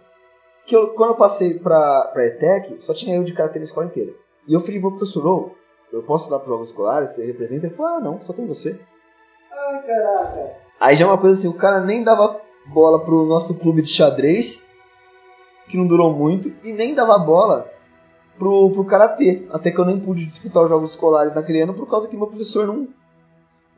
Que 0.65 0.75
eu, 0.75 0.89
quando 0.89 1.11
eu 1.11 1.15
passei 1.15 1.55
pra, 1.59 2.03
pra 2.13 2.25
ETEC, 2.25 2.79
só 2.81 2.93
tinha 2.93 3.15
eu 3.15 3.23
de 3.23 3.33
karatê 3.33 3.59
na 3.59 3.65
escola 3.65 3.87
inteira. 3.87 4.13
E 4.47 4.53
eu 4.53 4.61
falei 4.61 4.79
pro 4.79 4.91
professor, 4.91 5.25
ô, 5.27 5.51
eu 5.91 6.03
posso 6.03 6.29
dar 6.29 6.43
jogos 6.45 6.69
escolares? 6.69 7.09
Você 7.11 7.25
representa? 7.25 7.65
Ele 7.67 7.75
falou, 7.75 7.97
ah, 7.97 7.99
não, 7.99 8.21
só 8.21 8.31
tem 8.33 8.45
você. 8.45 8.79
Ai, 9.51 9.81
caraca. 9.85 10.51
Aí 10.79 10.95
já 10.95 11.05
é 11.05 11.07
uma 11.07 11.17
coisa 11.17 11.37
assim, 11.39 11.47
o 11.47 11.57
cara 11.57 11.81
nem 11.81 12.03
dava 12.03 12.39
bola 12.67 13.03
pro 13.03 13.25
nosso 13.25 13.59
clube 13.59 13.81
de 13.81 13.89
xadrez, 13.89 14.71
que 15.69 15.77
não 15.77 15.87
durou 15.87 16.11
muito, 16.13 16.51
e 16.63 16.71
nem 16.73 16.93
dava 16.93 17.17
bola 17.19 17.71
pro, 18.37 18.69
pro 18.71 18.85
karatê. 18.85 19.45
Até 19.51 19.71
que 19.71 19.79
eu 19.79 19.85
nem 19.85 19.99
pude 19.99 20.25
disputar 20.25 20.63
os 20.63 20.69
jogos 20.69 20.91
escolares 20.91 21.33
naquele 21.33 21.61
ano 21.61 21.73
por 21.73 21.87
causa 21.89 22.07
que 22.07 22.15
meu 22.17 22.27
professor 22.27 22.65
não, 22.67 22.87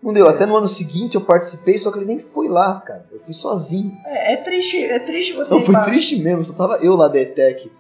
Não 0.02 0.14
deu. 0.14 0.28
Até 0.28 0.46
no 0.46 0.56
ano 0.56 0.68
seguinte 0.68 1.16
eu 1.16 1.22
participei, 1.22 1.78
só 1.78 1.92
que 1.92 2.00
ele 2.00 2.06
nem 2.06 2.20
foi 2.20 2.48
lá, 2.48 2.80
cara. 2.82 3.06
Eu 3.12 3.20
fui 3.22 3.34
sozinho. 3.34 3.98
É, 4.06 4.34
é 4.34 4.38
triste, 4.38 4.84
é 4.84 5.00
triste 5.00 5.34
você. 5.34 5.54
Não, 5.54 5.62
foi 5.62 5.74
pa- 5.74 5.84
triste 5.84 6.22
mesmo, 6.22 6.44
só 6.44 6.54
tava 6.54 6.78
eu 6.84 6.96
lá 6.96 7.08
da 7.08 7.20
ETEC. 7.20 7.72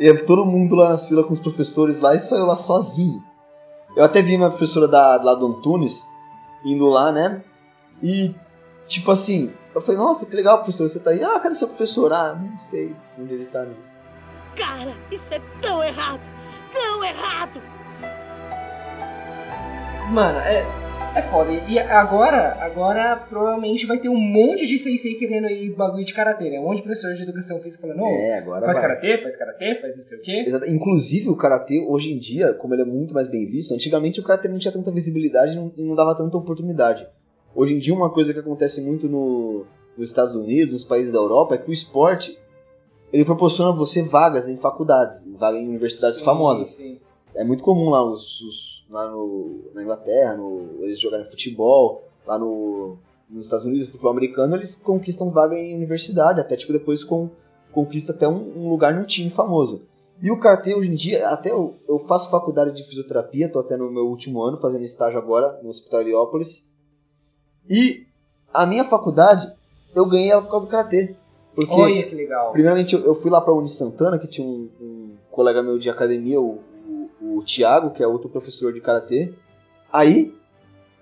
E 0.00 0.14
todo 0.24 0.44
mundo 0.44 0.74
lá 0.74 0.88
nas 0.90 1.06
filas 1.06 1.26
com 1.26 1.34
os 1.34 1.40
professores 1.40 2.00
lá 2.00 2.14
e 2.14 2.20
só 2.20 2.36
eu 2.36 2.46
lá 2.46 2.56
sozinho. 2.56 3.22
Eu 3.94 4.02
até 4.04 4.22
vi 4.22 4.34
uma 4.36 4.48
professora 4.50 4.88
da, 4.88 5.22
lá 5.22 5.34
do 5.34 5.46
Antunes 5.46 6.08
indo 6.64 6.86
lá, 6.86 7.12
né? 7.12 7.42
E, 8.02 8.34
tipo 8.86 9.10
assim, 9.10 9.52
eu 9.74 9.80
falei, 9.82 9.98
nossa, 9.98 10.24
que 10.26 10.34
legal, 10.34 10.58
professor, 10.58 10.88
você 10.88 10.98
tá 10.98 11.10
aí. 11.10 11.22
Ah, 11.22 11.38
cadê 11.38 11.54
seu 11.54 11.68
professor? 11.68 12.10
Ah, 12.12 12.34
não 12.34 12.56
sei 12.56 12.96
onde 13.20 13.34
ele 13.34 13.44
tá, 13.44 13.62
não. 13.64 13.74
Cara, 14.56 14.94
isso 15.10 15.32
é 15.32 15.40
tão 15.60 15.82
errado! 15.82 16.20
Tão 16.72 17.04
errado! 17.04 17.60
Mano, 20.10 20.38
é, 20.40 20.64
é 21.16 21.22
foda. 21.22 21.50
E 21.52 21.78
agora, 21.78 22.56
agora 22.60 23.16
provavelmente 23.16 23.86
vai 23.86 23.98
ter 23.98 24.08
um 24.10 24.16
monte 24.16 24.66
de 24.66 24.78
sensei 24.78 25.14
querendo 25.14 25.48
ir 25.48 25.74
bagulho 25.74 26.04
de 26.04 26.12
karatê, 26.12 26.50
né? 26.50 26.60
Um 26.60 26.64
monte 26.64 26.76
de 26.78 26.82
professor 26.82 27.14
de 27.14 27.22
educação 27.22 27.60
física 27.60 27.80
falando, 27.82 27.98
não, 27.98 28.08
É, 28.08 28.38
agora 28.38 28.64
faz 28.66 28.76
vai. 28.78 28.88
karatê, 28.88 29.18
faz 29.22 29.36
karatê, 29.36 29.74
faz 29.76 29.96
não 29.96 30.04
sei 30.04 30.18
o 30.18 30.22
quê. 30.22 30.44
Exato. 30.46 30.66
Inclusive 30.66 31.28
o 31.30 31.36
karatê, 31.36 31.80
hoje 31.88 32.12
em 32.12 32.18
dia, 32.18 32.52
como 32.54 32.74
ele 32.74 32.82
é 32.82 32.86
muito 32.86 33.14
mais 33.14 33.28
bem 33.28 33.46
visto, 33.46 33.72
antigamente 33.72 34.20
o 34.20 34.22
karatê 34.22 34.48
não 34.48 34.58
tinha 34.58 34.72
tanta 34.72 34.90
visibilidade 34.90 35.52
e 35.52 35.56
não, 35.56 35.72
não 35.78 35.94
dava 35.94 36.14
tanta 36.14 36.36
oportunidade. 36.36 37.06
Hoje 37.54 37.74
em 37.74 37.78
dia, 37.78 37.94
uma 37.94 38.10
coisa 38.10 38.32
que 38.32 38.38
acontece 38.38 38.82
muito 38.84 39.08
no, 39.08 39.64
nos 39.96 40.08
Estados 40.08 40.34
Unidos, 40.34 40.72
nos 40.72 40.84
países 40.84 41.12
da 41.12 41.18
Europa, 41.18 41.54
é 41.54 41.58
que 41.58 41.70
o 41.70 41.72
esporte 41.72 42.38
ele 43.12 43.24
proporciona 43.24 43.70
a 43.70 43.74
você 43.74 44.02
vagas 44.02 44.48
em 44.48 44.56
faculdades, 44.56 45.24
vagas 45.38 45.60
em 45.60 45.68
universidades 45.68 46.18
Sim, 46.18 46.24
famosas. 46.24 46.68
sim. 46.70 46.98
É 47.34 47.44
muito 47.44 47.62
comum 47.62 47.90
lá, 47.90 48.04
os, 48.04 48.40
os- 48.40 48.86
lá 48.90 49.10
no, 49.10 49.70
na 49.74 49.82
Inglaterra, 49.82 50.36
no, 50.36 50.78
eles 50.82 51.00
jogarem 51.00 51.24
futebol, 51.26 52.04
lá 52.26 52.38
no, 52.38 52.96
nos 53.30 53.46
Estados 53.46 53.64
Unidos, 53.64 53.90
futebol 53.90 54.12
americano, 54.12 54.54
eles 54.54 54.76
conquistam 54.76 55.30
vaga 55.30 55.54
em 55.54 55.74
universidade, 55.74 56.40
até 56.40 56.56
tipo 56.56 56.72
depois 56.72 57.02
com, 57.02 57.30
conquista 57.72 58.12
até 58.12 58.28
um, 58.28 58.52
um 58.56 58.68
lugar 58.68 58.94
num 58.94 59.04
time 59.04 59.30
famoso. 59.30 59.82
E 60.20 60.30
o 60.30 60.38
karatê 60.38 60.74
hoje 60.74 60.90
em 60.90 60.94
dia, 60.94 61.26
até 61.28 61.50
eu, 61.50 61.74
eu 61.88 61.98
faço 62.00 62.30
faculdade 62.30 62.76
de 62.76 62.84
fisioterapia, 62.84 63.48
tô 63.50 63.58
até 63.58 63.76
no 63.76 63.90
meu 63.90 64.06
último 64.06 64.42
ano 64.42 64.58
fazendo 64.58 64.84
estágio 64.84 65.18
agora 65.18 65.58
no 65.62 65.70
Hospital 65.70 66.02
Heliópolis. 66.02 66.70
E 67.68 68.06
a 68.52 68.66
minha 68.66 68.84
faculdade, 68.84 69.50
eu 69.94 70.06
ganhei 70.06 70.30
ela 70.30 70.42
por 70.42 70.50
causa 70.50 70.66
do 70.66 70.70
karatê. 70.70 71.16
Porque 71.54 71.74
Olha 71.74 72.02
que 72.02 72.14
legal. 72.14 72.52
Primeiramente, 72.52 72.94
eu, 72.94 73.04
eu 73.04 73.14
fui 73.14 73.30
lá 73.30 73.40
pra 73.40 73.52
Uni 73.52 73.68
Santana, 73.68 74.18
que 74.18 74.26
tinha 74.26 74.46
um, 74.46 74.68
um 74.80 75.16
colega 75.30 75.62
meu 75.62 75.78
de 75.78 75.90
academia, 75.90 76.40
o, 76.40 76.60
o, 77.20 77.38
o 77.38 77.42
Thiago, 77.42 77.90
que 77.90 78.02
é 78.02 78.06
outro 78.06 78.28
professor 78.28 78.72
de 78.72 78.80
karatê. 78.80 79.32
Aí, 79.92 80.34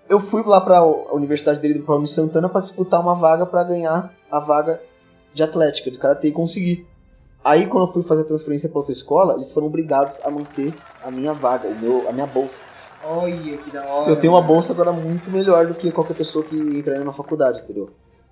eu 0.09 0.19
fui 0.19 0.43
lá 0.45 0.59
pra 0.59 0.79
a 0.79 1.13
universidade 1.13 1.59
dele, 1.61 1.79
pra 1.79 1.95
Uni 1.95 2.07
Santana, 2.07 2.49
pra 2.49 2.61
disputar 2.61 2.99
uma 2.99 3.15
vaga 3.15 3.45
pra 3.45 3.63
ganhar 3.63 4.13
a 4.29 4.39
vaga 4.39 4.81
de 5.33 5.41
atlética, 5.41 5.89
de 5.89 5.97
karatê, 5.97 6.27
e 6.27 6.31
consegui. 6.31 6.85
Aí, 7.43 7.67
quando 7.67 7.87
eu 7.87 7.93
fui 7.93 8.03
fazer 8.03 8.21
a 8.21 8.25
transferência 8.25 8.69
pra 8.69 8.79
outra 8.79 8.91
escola, 8.91 9.35
eles 9.35 9.51
foram 9.51 9.67
obrigados 9.67 10.19
a 10.23 10.29
manter 10.29 10.73
a 11.03 11.09
minha 11.09 11.33
vaga, 11.33 11.67
o 11.69 11.75
meu, 11.75 12.07
a 12.07 12.11
minha 12.11 12.27
bolsa. 12.27 12.63
Olha 13.03 13.57
que 13.57 13.71
da 13.71 13.83
hora. 13.85 14.11
Eu 14.11 14.15
tenho 14.17 14.33
uma 14.33 14.41
bolsa 14.41 14.73
agora 14.73 14.91
muito 14.91 15.31
melhor 15.31 15.65
do 15.65 15.73
que 15.73 15.91
qualquer 15.91 16.15
pessoa 16.15 16.45
que 16.45 16.55
entraria 16.55 17.03
na 17.03 17.13
faculdade, 17.13 17.61
entendeu? 17.61 17.89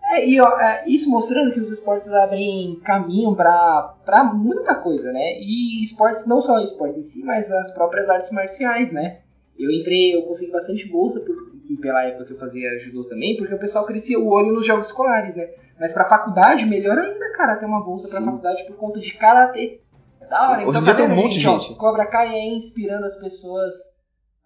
É, 0.10 0.28
e 0.28 0.42
ó, 0.42 0.60
é, 0.60 0.86
isso 0.88 1.10
mostrando 1.12 1.54
que 1.54 1.60
os 1.60 1.72
esportes 1.72 2.12
abrem 2.12 2.80
caminho 2.84 3.36
pra, 3.36 3.96
pra 4.06 4.24
muita 4.24 4.74
coisa, 4.76 5.12
né? 5.12 5.40
E 5.40 5.84
esportes, 5.84 6.26
não 6.26 6.42
só 6.42 6.60
esportes 6.60 6.98
em 6.98 7.04
si, 7.04 7.24
mas 7.24 7.52
as 7.52 7.72
próprias 7.72 8.10
artes 8.10 8.32
marciais, 8.32 8.92
né? 8.92 9.20
Eu 9.58 9.70
entrei, 9.70 10.16
eu 10.16 10.24
consegui 10.24 10.52
bastante 10.52 10.90
bolsa 10.90 11.20
por, 11.20 11.36
pela 11.80 12.04
época 12.06 12.26
que 12.26 12.34
eu 12.34 12.38
fazia 12.40 12.76
judô 12.78 13.04
também, 13.08 13.38
porque 13.38 13.54
o 13.54 13.60
pessoal 13.60 13.86
crescia 13.86 14.18
o 14.20 14.28
olho 14.30 14.52
nos 14.52 14.66
jogos 14.66 14.88
escolares, 14.88 15.36
né? 15.36 15.48
Mas 15.80 15.94
pra 15.94 16.06
faculdade, 16.10 16.66
melhor 16.66 16.98
ainda, 16.98 17.32
cara, 17.34 17.58
ter 17.58 17.66
uma 17.66 17.84
bolsa 17.84 18.10
pra 18.10 18.20
Sim. 18.20 18.26
faculdade 18.26 18.66
por 18.66 18.78
conta 18.78 19.00
de 19.00 19.14
karatê. 19.14 19.80
É 20.22 20.28
Da 20.28 20.50
hora. 20.50 20.60
Sim. 20.62 20.66
Hoje 20.68 20.80
Então, 20.80 20.84
tá 20.86 20.96
tem 20.96 21.06
um 21.06 21.10
vendo, 21.10 21.22
monte 21.22 21.48
ó, 21.48 21.60
gente. 21.60 21.76
Cobra 21.76 22.06
Kai 22.08 22.34
é 22.34 22.48
inspirando 22.54 23.06
as 23.06 23.16
pessoas. 23.18 23.74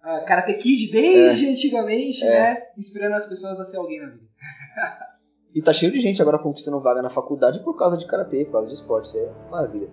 ah, 0.02 0.20
Karate 0.26 0.54
Kid 0.54 0.92
desde 0.92 1.48
antigamente, 1.48 2.22
É. 2.22 2.28
né? 2.54 2.62
Inspirando 2.76 3.14
as 3.16 3.26
pessoas 3.26 3.58
a 3.58 3.64
ser 3.64 3.78
alguém 3.78 4.00
na 4.00 4.08
vida. 4.08 4.24
E 5.54 5.62
tá 5.62 5.72
cheio 5.72 5.92
de 5.92 6.00
gente 6.00 6.20
agora 6.20 6.38
conquistando 6.38 6.80
vaga 6.80 7.00
na 7.00 7.08
faculdade 7.08 7.60
por 7.60 7.76
causa 7.76 7.96
de 7.96 8.06
karatê, 8.06 8.44
por 8.44 8.52
causa 8.52 8.68
de 8.68 8.74
esporte. 8.74 9.08
Isso 9.08 9.18
é 9.18 9.32
maravilha. 9.50 9.88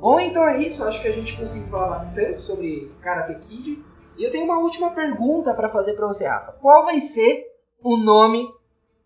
Bom, 0.00 0.18
então 0.20 0.46
é 0.48 0.62
isso. 0.62 0.82
Acho 0.84 1.02
que 1.02 1.08
a 1.08 1.12
gente 1.12 1.36
conseguiu 1.36 1.68
falar 1.68 1.88
bastante 1.88 2.40
sobre 2.40 2.90
Karate 3.02 3.38
Kid. 3.46 3.84
E 4.16 4.24
eu 4.24 4.30
tenho 4.30 4.44
uma 4.44 4.58
última 4.58 4.94
pergunta 4.94 5.52
pra 5.52 5.68
fazer 5.68 5.92
pra 5.92 6.06
você, 6.06 6.26
Rafa. 6.26 6.52
Qual 6.52 6.86
vai 6.86 6.98
ser 6.98 7.44
o 7.82 7.98
nome 7.98 8.48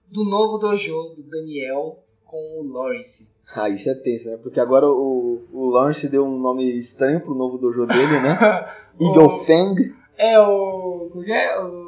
do 0.07 0.22
novo 0.24 0.59
dojo 0.59 1.14
do 1.16 1.22
Daniel 1.24 1.99
com 2.24 2.61
o 2.61 2.72
Lawrence? 2.72 3.32
Ah, 3.57 3.68
isso 3.68 3.91
é 3.91 3.95
tenso, 3.95 4.28
né? 4.28 4.36
Porque 4.36 4.61
agora 4.61 4.86
o, 4.86 5.45
o 5.53 5.70
Lawrence 5.70 6.09
deu 6.09 6.24
um 6.24 6.39
nome 6.39 6.70
estranho 6.78 7.20
pro 7.20 7.34
novo 7.34 7.59
dojo 7.59 7.86
dele, 7.86 8.20
né? 8.20 8.39
Eagle 9.01 9.30
Fang. 9.45 9.95
É 10.16 10.39
o. 10.39 11.09
Como 11.11 11.24
é? 11.24 11.64
O 11.64 11.88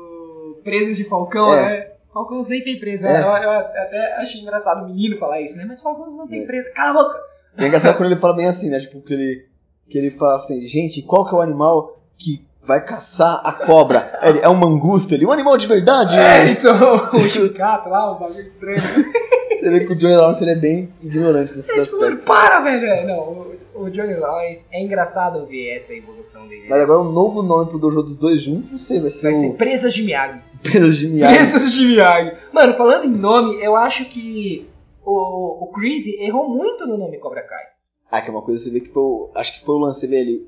Presos 0.63 0.97
de 0.97 1.05
Falcão, 1.05 1.53
É. 1.55 1.63
né? 1.79 1.87
Falcões 2.13 2.49
nem 2.49 2.63
tem 2.65 2.79
preso. 2.79 3.07
É. 3.07 3.21
Eu, 3.23 3.27
eu 3.27 3.51
até 3.51 4.17
achei 4.19 4.41
engraçado 4.41 4.85
o 4.85 4.89
menino 4.89 5.17
falar 5.19 5.41
isso, 5.41 5.57
né? 5.57 5.65
Mas 5.67 5.81
Falcões 5.83 6.15
não 6.17 6.27
tem 6.27 6.43
É. 6.43 6.47
preso. 6.47 6.69
Cala 6.75 6.91
a 6.91 7.03
boca! 7.05 7.19
E 7.59 7.65
é 7.65 7.67
engraçado 7.69 7.97
quando 7.97 8.11
ele 8.11 8.21
fala 8.21 8.35
bem 8.37 8.47
assim, 8.47 8.71
né? 8.71 8.81
Tipo, 8.81 9.01
que 9.01 9.13
ele, 9.15 9.47
que 9.89 9.99
ele 9.99 10.11
fala 10.13 10.37
assim, 10.37 10.61
gente, 10.67 11.03
qual 11.03 11.29
que 11.29 11.35
é 11.35 11.39
o 11.39 11.41
animal 11.41 11.99
que 12.19 12.45
vai 12.65 12.85
caçar 12.85 13.41
a 13.45 13.53
cobra? 13.53 14.19
Ele, 14.23 14.41
é 14.41 14.49
um 14.49 14.55
mangusto, 14.55 15.15
ele, 15.15 15.25
um 15.27 15.33
animal 15.33 15.57
de 15.57 15.67
verdade, 15.67 16.15
É, 16.17 16.19
né? 16.45 16.51
então, 16.53 16.77
o 17.15 17.21
chicato 17.29 17.89
lá, 17.89 18.13
o 18.13 18.19
bagulho 18.19 18.41
estranho. 18.41 18.79
Você 18.81 19.71
vê 19.71 19.81
que 19.85 19.93
o 19.93 19.97
Johnny 19.97 20.15
Lawrence 20.17 20.43
ele 20.43 20.53
é 20.53 20.57
bem 20.57 20.93
ignorante 21.03 21.53
desses 21.53 21.79
aspectos. 21.79 22.25
Para, 22.25 22.61
velho! 22.61 22.87
É, 22.87 23.05
Não, 23.07 23.50
o, 23.85 23.91
Johnny 23.91 24.15
Lawrence 24.15 24.67
é 24.71 24.83
engraçado 24.83 25.47
ver 25.47 25.77
essa 25.77 25.95
evolução 25.95 26.47
dele. 26.47 26.67
Mas 26.69 26.81
agora 26.83 27.01
o 27.01 27.13
novo 27.13 27.43
nome 27.43 27.69
pro 27.69 27.79
dojo 27.79 28.03
dos 28.03 28.17
dois 28.17 28.43
juntos, 28.43 28.71
não 28.71 28.79
sei, 28.79 29.01
vai 29.01 29.11
ser 29.11 29.31
Vai 29.33 29.35
ser 29.41 29.47
o 29.49 29.55
Presas 29.55 29.95
de 29.95 30.03
Miyagi. 30.03 30.41
Presas 30.63 30.97
de 30.97 31.09
Miyagi. 31.09 31.35
Presas 31.37 31.73
de 31.73 31.87
Miyagi. 31.87 32.37
Mano, 32.53 32.75
falando 32.75 33.05
em 33.07 33.11
nome, 33.11 33.63
eu 33.65 33.77
acho 33.77 34.05
que 34.07 34.69
o, 35.05 35.65
o 35.65 35.67
Crazy 35.73 36.17
errou 36.23 36.49
muito 36.49 36.87
no 36.87 36.97
nome 36.99 37.19
Cobra 37.19 37.43
Kai. 37.43 37.65
Ah, 38.11 38.21
que 38.21 38.29
é 38.29 38.33
uma 38.33 38.43
coisa 38.43 38.63
que 38.63 38.71
você 38.71 38.79
vê 38.79 38.85
que 38.85 38.93
foi, 38.93 39.03
o- 39.03 39.31
acho 39.35 39.59
que 39.59 39.65
foi 39.65 39.75
o 39.75 39.79
lance, 39.79 40.01
você 40.01 40.07
vê 40.09 40.21
ele, 40.21 40.47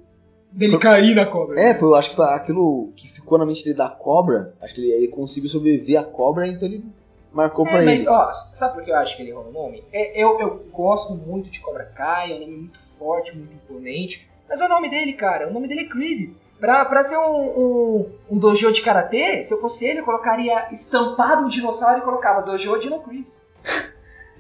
Dele 0.51 0.76
cair 0.78 1.14
na 1.14 1.24
cobra. 1.24 1.59
É, 1.59 1.74
foi, 1.74 1.97
acho 1.99 2.11
que 2.11 2.16
foi 2.16 2.26
aquilo 2.26 2.93
que 2.95 3.09
ficou 3.09 3.39
na 3.39 3.47
mente 3.47 3.64
dele 3.64 3.76
da 3.76 3.89
cobra. 3.89 4.53
Acho 4.61 4.74
que 4.74 4.80
ele, 4.83 4.91
ele 4.93 5.09
conseguiu 5.09 5.49
sobreviver 5.49 5.99
à 5.99 6.05
cobra, 6.05 6.47
então 6.47 6.68
ele 6.68 6.85
marcou 7.33 7.64
pra 7.64 7.83
É, 7.83 7.85
mas, 7.85 8.01
ele. 8.01 8.09
ó, 8.11 8.30
sabe 8.33 8.74
por 8.74 8.85
que 8.85 8.91
eu 8.91 8.97
acho 8.97 9.16
que 9.16 9.22
ele 9.22 9.30
errou 9.30 9.45
no 9.45 9.53
nome? 9.53 9.85
É, 9.93 10.20
eu, 10.22 10.39
eu 10.41 10.66
gosto 10.72 11.14
muito 11.14 11.51
de 11.51 11.61
Cobra 11.61 11.85
Kai, 11.85 12.33
é 12.33 12.37
um 12.37 12.41
nome 12.41 12.57
muito 12.57 12.78
forte, 12.99 13.37
muito 13.37 13.55
imponente. 13.55 14.28
Mas 14.49 14.61
é 14.61 14.66
o 14.66 14.68
nome 14.68 14.91
dele, 14.91 15.12
cara, 15.14 15.49
o 15.49 15.53
nome 15.53 15.66
dele 15.68 15.83
é 15.83 15.89
Crisis. 15.89 16.41
Pra, 16.61 16.85
pra 16.85 17.03
ser 17.03 17.16
um, 17.16 17.41
um, 17.41 18.12
um 18.30 18.39
dojo 18.39 18.70
de 18.70 18.83
karatê, 18.83 19.43
se 19.43 19.53
eu 19.53 19.61
fosse 19.61 19.85
ele, 19.85 20.01
eu 20.01 20.05
colocaria 20.05 20.68
estampado 20.70 21.43
um 21.45 21.49
dinossauro 21.49 21.99
e 21.99 22.03
colocava 22.03 22.43
dojo 22.43 22.78
Dino 22.78 23.01
Crisis. 23.01 23.45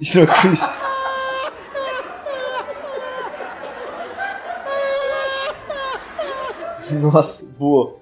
Isso 0.00 0.20
é 0.20 0.22
o 0.22 0.26
Chris. 0.26 0.80
Nossa, 7.00 7.52
boa. 7.58 7.96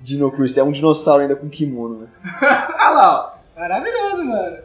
Dino 0.00 0.30
Chris. 0.30 0.56
É 0.56 0.62
um 0.62 0.72
dinossauro 0.72 1.22
ainda 1.22 1.34
com 1.36 1.48
kimono, 1.48 2.00
né? 2.02 2.08
Olha 2.78 2.90
lá, 2.90 3.32
ó. 3.32 3.35
Maravilhoso, 3.56 4.24
mano. 4.24 4.58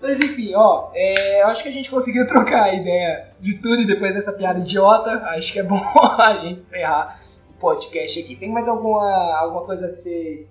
Mas 0.00 0.18
enfim, 0.18 0.52
ó, 0.54 0.90
é, 0.94 1.42
acho 1.42 1.62
que 1.62 1.68
a 1.68 1.72
gente 1.72 1.90
conseguiu 1.90 2.26
trocar 2.28 2.64
a 2.64 2.74
ideia 2.74 3.28
de 3.40 3.54
tudo 3.54 3.86
depois 3.86 4.12
dessa 4.12 4.32
piada 4.32 4.58
idiota. 4.58 5.10
Acho 5.26 5.52
que 5.52 5.60
é 5.60 5.62
bom 5.62 5.76
a 6.18 6.34
gente 6.38 6.60
encerrar 6.62 7.20
o 7.50 7.60
podcast 7.60 8.20
aqui. 8.20 8.34
Tem 8.34 8.50
mais 8.50 8.68
alguma, 8.68 9.34
alguma 9.38 9.64
coisa 9.64 9.88
que 9.88 9.96
você 9.96 10.46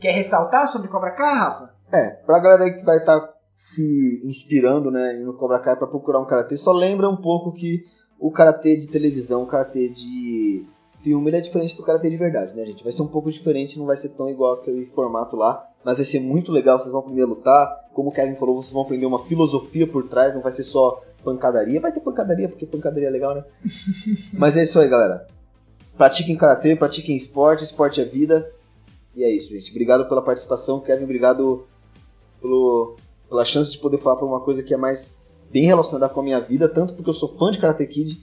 quer 0.00 0.12
ressaltar 0.12 0.66
sobre 0.66 0.88
Cobra 0.88 1.12
Kai, 1.12 1.34
Rafa? 1.34 1.74
É, 1.92 2.10
pra 2.10 2.40
galera 2.40 2.64
aí 2.64 2.74
que 2.74 2.84
vai 2.84 2.98
estar 2.98 3.32
se 3.54 4.20
inspirando, 4.24 4.90
né, 4.90 5.14
no 5.14 5.34
Cobra 5.34 5.58
Kai 5.58 5.76
pra 5.76 5.86
procurar 5.86 6.20
um 6.20 6.26
karatê, 6.26 6.56
só 6.56 6.72
lembra 6.72 7.08
um 7.08 7.16
pouco 7.16 7.52
que 7.52 7.84
o 8.18 8.30
karatê 8.30 8.76
de 8.76 8.88
televisão, 8.88 9.42
o 9.42 9.46
karatê 9.46 9.88
de 9.88 10.64
filme, 11.02 11.30
ele 11.30 11.36
é 11.36 11.40
diferente 11.40 11.76
do 11.76 11.82
karatê 11.82 12.10
de 12.10 12.16
verdade, 12.16 12.54
né, 12.54 12.64
gente? 12.66 12.82
Vai 12.82 12.92
ser 12.92 13.02
um 13.02 13.08
pouco 13.08 13.30
diferente, 13.30 13.78
não 13.78 13.86
vai 13.86 13.96
ser 13.96 14.10
tão 14.10 14.28
igual 14.28 14.54
aquele 14.54 14.86
formato 14.86 15.36
lá, 15.36 15.68
mas 15.84 15.96
vai 15.96 16.04
ser 16.04 16.20
muito 16.20 16.52
legal, 16.52 16.78
vocês 16.78 16.92
vão 16.92 17.00
aprender 17.00 17.22
a 17.22 17.26
lutar. 17.26 17.88
Como 17.92 18.10
o 18.10 18.12
Kevin 18.12 18.36
falou, 18.36 18.56
vocês 18.56 18.72
vão 18.72 18.82
aprender 18.82 19.06
uma 19.06 19.24
filosofia 19.24 19.86
por 19.86 20.08
trás, 20.08 20.34
não 20.34 20.42
vai 20.42 20.52
ser 20.52 20.62
só 20.62 21.02
pancadaria. 21.24 21.80
Vai 21.80 21.92
ter 21.92 22.00
pancadaria, 22.00 22.48
porque 22.48 22.66
pancadaria 22.66 23.08
é 23.08 23.10
legal, 23.10 23.34
né? 23.34 23.44
mas 24.34 24.56
é 24.56 24.62
isso 24.62 24.78
aí, 24.78 24.88
galera. 24.88 25.26
Pratiquem 25.96 26.36
karatê, 26.36 26.76
pratiquem 26.76 27.16
esporte, 27.16 27.64
esporte 27.64 28.00
é 28.00 28.04
vida. 28.04 28.52
E 29.16 29.24
é 29.24 29.30
isso, 29.30 29.50
gente. 29.50 29.70
Obrigado 29.70 30.08
pela 30.08 30.22
participação, 30.22 30.80
Kevin. 30.80 31.04
Obrigado 31.04 31.66
pelo, 32.40 32.96
pela 33.28 33.44
chance 33.44 33.72
de 33.72 33.78
poder 33.78 33.98
falar 33.98 34.16
por 34.16 34.26
uma 34.26 34.40
coisa 34.40 34.62
que 34.62 34.72
é 34.72 34.76
mais 34.76 35.24
bem 35.50 35.64
relacionada 35.64 36.12
com 36.12 36.20
a 36.20 36.22
minha 36.22 36.40
vida, 36.40 36.68
tanto 36.68 36.94
porque 36.94 37.10
eu 37.10 37.14
sou 37.14 37.36
fã 37.36 37.50
de 37.50 37.58
Karate 37.58 37.86
Kid, 37.86 38.20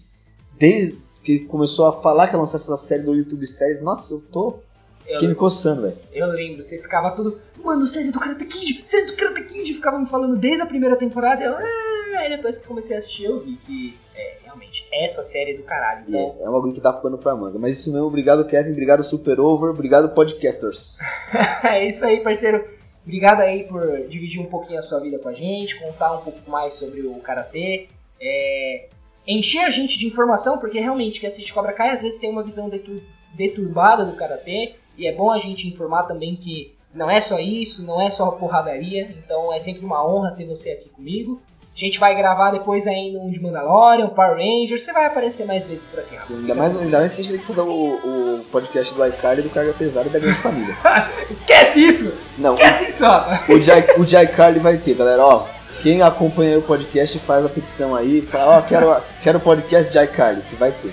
desde 0.58 0.98
que 1.26 1.40
começou 1.40 1.88
a 1.88 2.02
falar 2.02 2.28
que 2.28 2.36
ia 2.36 2.40
lançar 2.40 2.58
essa 2.58 2.78
série 2.78 3.04
do 3.04 3.16
YouTube 3.16 3.44
Stars. 3.44 3.82
Nossa, 3.82 4.14
eu 4.14 4.22
tô 4.22 4.60
Eu, 5.06 5.14
Fiquei 5.16 5.28
me 5.28 5.36
coçando, 5.36 5.82
velho. 5.82 5.98
eu 6.14 6.28
lembro, 6.28 6.64
você 6.64 6.78
ficava 6.78 7.12
tudo. 7.12 7.40
Mano, 7.62 7.86
série 7.86 8.12
do 8.12 8.20
Karate 8.20 8.46
Kid, 8.46 8.84
série 8.88 9.06
do 9.06 9.16
Karate 9.16 9.48
Kid, 9.48 9.74
ficava 9.74 10.00
me 10.00 10.06
falando 10.06 10.38
desde 10.38 10.62
a 10.62 10.66
primeira 10.66 10.96
temporada. 10.96 11.44
Eu, 11.44 11.56
ah, 11.56 12.20
aí 12.20 12.30
depois 12.30 12.58
que 12.58 12.68
comecei 12.68 12.96
a 12.96 13.00
assistir, 13.00 13.26
eu 13.26 13.40
vi 13.40 13.56
que 13.58 13.98
é 14.16 14.38
realmente 14.44 14.88
essa 14.92 15.24
série 15.24 15.52
é 15.52 15.58
do 15.58 15.64
caralho. 15.64 16.06
E 16.08 16.10
Então, 16.10 16.38
é, 16.40 16.44
é 16.44 16.50
um 16.50 16.54
bagulho 16.54 16.74
que 16.74 16.82
dá 16.82 16.94
pano 16.94 17.18
pra 17.18 17.36
manga. 17.36 17.60
Mas 17.60 17.80
isso 17.80 17.92
mesmo, 17.92 18.08
obrigado 18.08 18.46
Kevin, 18.46 18.72
obrigado 18.72 19.04
Super 19.04 19.40
Over, 19.40 19.72
obrigado 19.72 20.14
podcasters. 20.14 20.98
é 21.64 21.88
isso 21.88 22.06
aí, 22.06 22.22
parceiro. 22.22 22.64
Obrigado 23.04 23.42
aí 23.42 23.66
por 23.66 24.08
dividir 24.08 24.42
um 24.42 24.48
pouquinho 24.48 24.80
a 24.80 24.82
sua 24.82 25.00
vida 25.00 25.20
com 25.20 25.30
a 25.30 25.34
gente, 25.34 25.80
contar 25.80 26.14
um 26.14 26.22
pouco 26.22 26.50
mais 26.50 26.74
sobre 26.74 27.02
o 27.02 27.14
karatê, 27.20 27.88
é, 28.20 28.88
encher 29.28 29.60
a 29.66 29.70
gente 29.70 29.98
de 29.98 30.08
informação, 30.08 30.58
porque 30.58 30.80
realmente 30.80 31.20
quem 31.20 31.28
assiste 31.28 31.54
Cobra 31.54 31.74
Kai 31.74 31.90
às 31.92 32.02
vezes 32.02 32.20
tem 32.20 32.30
uma 32.30 32.44
visão 32.44 32.70
detur- 32.70 33.02
deturbada 33.34 34.06
do 34.06 34.14
karatê, 34.14 34.76
e 34.98 35.08
é 35.08 35.14
bom 35.14 35.32
a 35.32 35.38
gente 35.38 35.68
informar 35.68 36.04
também 36.04 36.36
que 36.36 36.74
não 36.94 37.10
é 37.12 37.20
só 37.20 37.40
isso, 37.40 37.84
não 37.86 38.02
é 38.02 38.10
só 38.10 38.32
porradaria, 38.32 39.10
então 39.24 39.52
é 39.54 39.60
sempre 39.60 39.86
uma 39.86 40.06
honra 40.08 40.32
ter 40.32 40.46
você 40.46 40.72
aqui 40.72 40.90
comigo. 40.90 41.42
A 41.76 41.78
gente 41.78 42.00
vai 42.00 42.16
gravar 42.16 42.52
depois 42.52 42.88
ainda 42.88 43.20
um 43.20 43.30
de 43.30 43.42
Mandalorian, 43.42 44.08
Power 44.08 44.38
Rangers, 44.38 44.82
você 44.82 44.94
vai 44.94 45.08
aparecer 45.08 45.46
mais 45.46 45.66
vezes 45.66 45.84
por 45.84 46.00
aqui. 46.00 46.18
Sim, 46.22 46.36
ainda, 46.38 46.56
mais, 46.56 46.78
ainda 46.82 47.00
mais 47.00 47.14
que 47.14 47.20
a 47.20 47.24
gente 47.26 47.34
tem 47.34 47.42
que 47.42 47.48
fazer 47.54 47.68
o, 47.68 48.38
o 48.40 48.46
podcast 48.50 48.94
do 48.94 49.06
iCarly 49.06 49.42
do 49.42 49.50
Carga 49.50 49.74
Pesada 49.74 50.08
e 50.08 50.12
da 50.12 50.20
Grande 50.20 50.38
Família. 50.40 50.74
Esquece 51.30 51.80
isso! 51.80 52.18
Não, 52.38 52.54
Esquece 52.54 52.92
isso, 52.92 53.04
rapaz! 53.04 53.50
o 53.50 53.62
Jai, 53.62 53.88
o 53.98 54.08
Jai 54.08 54.26
Carly 54.28 54.60
vai 54.60 54.78
ter, 54.78 54.94
galera, 54.96 55.26
ó. 55.26 55.46
Quem 55.86 56.02
acompanha 56.02 56.58
o 56.58 56.64
podcast 56.64 57.20
faz 57.20 57.46
a 57.46 57.48
petição 57.48 57.94
aí, 57.94 58.20
fala, 58.24 58.58
ó, 58.58 58.62
quero, 58.64 59.04
quero 59.22 59.38
o 59.38 59.42
podcast 59.42 59.94
Jai 59.94 60.08
Carly, 60.08 60.42
que 60.42 60.56
vai 60.56 60.72
ter. 60.72 60.92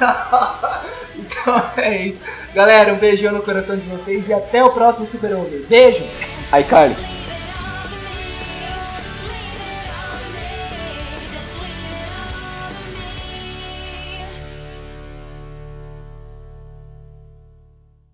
então 1.20 1.62
é 1.76 2.06
isso. 2.06 2.22
Galera, 2.54 2.94
um 2.94 2.96
beijão 2.96 3.30
no 3.34 3.42
coração 3.42 3.76
de 3.76 3.86
vocês 3.90 4.26
e 4.26 4.32
até 4.32 4.64
o 4.64 4.70
próximo 4.70 5.04
Super 5.04 5.34
Over. 5.34 5.66
Beijo! 5.68 6.02
iCarly. 6.58 7.21